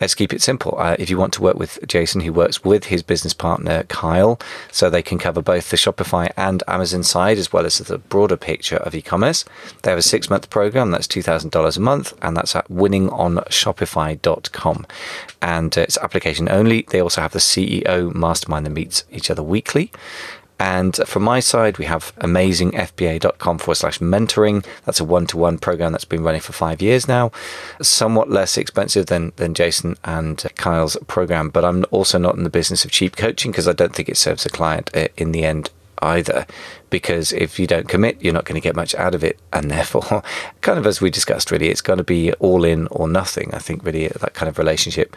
let's 0.00 0.14
keep 0.14 0.32
it 0.32 0.42
simple. 0.42 0.76
Uh, 0.78 0.94
if 0.98 1.10
you 1.10 1.18
want 1.18 1.32
to 1.34 1.42
work 1.42 1.56
with 1.56 1.78
Jason, 1.86 2.20
he 2.20 2.30
works 2.30 2.64
with 2.64 2.84
his 2.84 3.02
business 3.02 3.34
partner, 3.34 3.82
Kyle, 3.84 4.38
so 4.70 4.88
they 4.88 5.02
can 5.02 5.18
cover 5.18 5.42
both 5.42 5.70
the 5.70 5.76
Shopify 5.76 6.30
and 6.36 6.62
Amazon 6.68 7.02
side 7.02 7.38
as 7.38 7.52
well 7.52 7.66
as 7.66 7.78
the 7.78 7.98
broader 7.98 8.36
picture 8.36 8.76
of 8.76 8.94
e 8.94 9.02
commerce. 9.02 9.44
They 9.82 9.90
have 9.90 9.98
a 9.98 10.02
six 10.02 10.30
month 10.30 10.50
program 10.50 10.90
that's 10.90 11.06
$2,000 11.06 11.76
a 11.76 11.80
month, 11.80 12.12
and 12.22 12.36
that's 12.36 12.56
at 12.56 12.68
winningonshopify.com. 12.68 14.86
And 15.42 15.78
uh, 15.78 15.82
it's 15.82 15.98
application 15.98 16.48
only. 16.48 16.86
They 16.90 17.00
also 17.00 17.20
have 17.20 17.32
the 17.32 17.38
CEO 17.38 18.12
mastermind 18.14 18.66
that 18.66 18.70
meets 18.70 19.04
each 19.10 19.30
other 19.30 19.42
weekly. 19.42 19.90
And 20.58 20.96
from 21.06 21.22
my 21.22 21.40
side, 21.40 21.78
we 21.78 21.84
have 21.84 22.14
amazingfba.com 22.16 23.58
forward 23.58 23.74
slash 23.74 23.98
mentoring. 23.98 24.64
That's 24.84 25.00
a 25.00 25.04
one 25.04 25.26
to 25.26 25.36
one 25.36 25.58
program 25.58 25.92
that's 25.92 26.06
been 26.06 26.22
running 26.22 26.40
for 26.40 26.52
five 26.52 26.80
years 26.80 27.06
now. 27.06 27.30
Somewhat 27.82 28.30
less 28.30 28.56
expensive 28.56 29.06
than, 29.06 29.32
than 29.36 29.54
Jason 29.54 29.96
and 30.04 30.38
Kyle's 30.56 30.96
program, 31.06 31.50
but 31.50 31.64
I'm 31.64 31.84
also 31.90 32.18
not 32.18 32.36
in 32.36 32.44
the 32.44 32.50
business 32.50 32.84
of 32.84 32.90
cheap 32.90 33.16
coaching 33.16 33.50
because 33.50 33.68
I 33.68 33.72
don't 33.72 33.94
think 33.94 34.08
it 34.08 34.16
serves 34.16 34.46
a 34.46 34.50
client 34.50 34.90
uh, 34.94 35.08
in 35.16 35.32
the 35.32 35.44
end 35.44 35.70
either. 36.00 36.46
Because 36.88 37.32
if 37.32 37.58
you 37.58 37.66
don't 37.66 37.88
commit, 37.88 38.22
you're 38.22 38.32
not 38.32 38.44
going 38.44 38.60
to 38.60 38.64
get 38.64 38.76
much 38.76 38.94
out 38.94 39.14
of 39.14 39.22
it. 39.22 39.38
And 39.52 39.70
therefore, 39.70 40.22
kind 40.62 40.78
of 40.78 40.86
as 40.86 41.00
we 41.00 41.10
discussed, 41.10 41.50
really, 41.50 41.68
it's 41.68 41.82
going 41.82 41.98
to 41.98 42.04
be 42.04 42.32
all 42.34 42.64
in 42.64 42.86
or 42.88 43.08
nothing. 43.08 43.52
I 43.54 43.58
think, 43.58 43.84
really, 43.84 44.08
that 44.08 44.34
kind 44.34 44.48
of 44.48 44.58
relationship. 44.58 45.16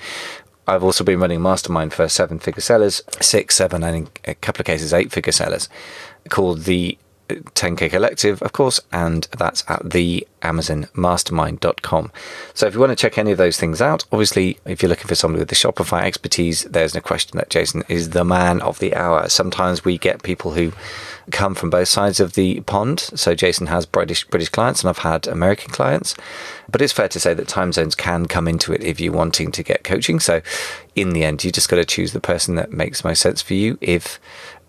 I've 0.70 0.84
also 0.84 1.04
been 1.04 1.20
running 1.20 1.42
mastermind 1.42 1.94
for 1.94 2.08
seven 2.08 2.38
figure 2.38 2.62
sellers, 2.62 3.02
six, 3.22 3.56
seven, 3.56 3.84
and 3.84 3.96
in 3.96 4.08
a 4.26 4.36
couple 4.36 4.62
of 4.62 4.68
cases, 4.68 4.94
eight 4.94 5.12
figure 5.12 5.32
sellers 5.32 5.68
called 6.30 6.64
the 6.64 6.98
10k 7.30 7.90
collective 7.90 8.42
of 8.42 8.54
course 8.54 8.80
and 8.92 9.28
that's 9.38 9.64
at 9.68 9.90
the 9.92 10.28
amazonmastermind.com 10.42 12.12
so 12.54 12.68
if 12.68 12.74
you 12.74 12.80
want 12.80 12.92
to 12.92 12.96
check 12.96 13.18
any 13.18 13.32
of 13.32 13.38
those 13.38 13.60
things 13.60 13.82
out 13.82 14.06
obviously 14.12 14.58
if 14.66 14.82
you're 14.82 14.90
looking 14.90 15.08
for 15.08 15.16
somebody 15.16 15.42
with 15.42 15.50
the 15.50 15.56
shopify 15.56 16.02
expertise 16.04 16.64
there's 16.64 16.96
no 16.96 17.02
question 17.02 17.38
that 17.38 17.50
jason 17.50 17.84
is 17.90 18.12
the 18.12 18.24
man 18.24 18.62
of 18.62 18.80
the 18.80 18.96
hour. 18.96 19.28
Sometimes 19.30 19.84
we 19.84 19.98
get 19.98 20.24
people 20.24 20.52
who 20.52 20.72
come 21.32 21.54
from 21.54 21.70
both 21.70 21.88
sides 21.88 22.20
of 22.20 22.34
the 22.34 22.62
pond. 22.62 23.00
So 23.00 23.36
jason 23.36 23.68
has 23.68 23.86
british 23.86 24.26
british 24.26 24.50
clients 24.50 24.82
and 24.82 24.90
i've 24.90 25.00
had 25.00 25.28
american 25.28 25.72
clients. 25.72 26.16
But 26.70 26.82
it's 26.82 26.94
fair 26.94 27.08
to 27.10 27.20
say 27.20 27.34
that 27.34 27.48
time 27.48 27.72
zones 27.74 27.96
can 27.96 28.28
come 28.28 28.48
into 28.48 28.74
it 28.74 28.84
if 28.84 29.00
you're 29.00 29.14
wanting 29.14 29.52
to 29.52 29.64
get 29.64 29.84
coaching. 29.84 30.20
So 30.20 30.42
in 30.96 31.12
the 31.12 31.24
end 31.24 31.44
you 31.44 31.52
just 31.52 31.70
got 31.70 31.78
to 31.78 31.86
choose 31.86 32.14
the 32.14 32.20
person 32.20 32.56
that 32.56 32.72
makes 32.72 33.04
most 33.04 33.22
sense 33.22 33.42
for 33.42 33.54
you. 33.54 33.78
If 33.82 34.20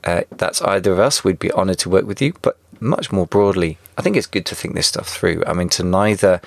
uh, 0.04 0.22
that's 0.30 0.62
either 0.62 0.92
of 0.92 0.98
us, 0.98 1.24
we'd 1.24 1.38
be 1.38 1.52
honoured 1.52 1.78
to 1.80 1.90
work 1.90 2.06
with 2.06 2.20
you. 2.22 2.34
But 2.42 2.56
much 2.80 3.12
more 3.12 3.26
broadly, 3.26 3.78
I 3.98 4.02
think 4.02 4.16
it's 4.16 4.26
good 4.26 4.46
to 4.46 4.54
think 4.54 4.74
this 4.74 4.86
stuff 4.86 5.08
through. 5.08 5.42
I 5.46 5.52
mean, 5.52 5.68
to 5.70 5.82
neither 5.82 6.40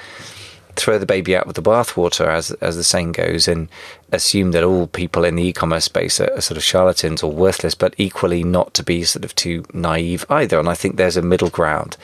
throw 0.76 0.98
the 0.98 1.06
baby 1.06 1.36
out 1.36 1.46
with 1.46 1.56
the 1.56 1.62
bathwater, 1.62 2.28
as 2.28 2.52
as 2.54 2.76
the 2.76 2.84
saying 2.84 3.12
goes, 3.12 3.48
and 3.48 3.70
assume 4.12 4.52
that 4.52 4.64
all 4.64 4.88
people 4.88 5.24
in 5.24 5.36
the 5.36 5.48
e-commerce 5.48 5.86
space 5.86 6.20
are, 6.20 6.34
are, 6.34 6.42
sort 6.42 6.58
of 6.58 6.64
charlatans 6.64 7.22
or 7.22 7.32
worthless, 7.32 7.76
but 7.76 7.94
equally 7.98 8.44
not 8.44 8.74
to 8.74 8.84
be 8.84 9.04
sort 9.04 9.26
of 9.26 9.36
too 9.36 9.64
naive 9.74 10.26
either. 10.30 10.60
And 10.60 10.70
I 10.70 10.74
think 10.74 10.96
there's 10.96 11.18
a 11.18 11.22
middle 11.22 11.50
ground, 11.50 11.98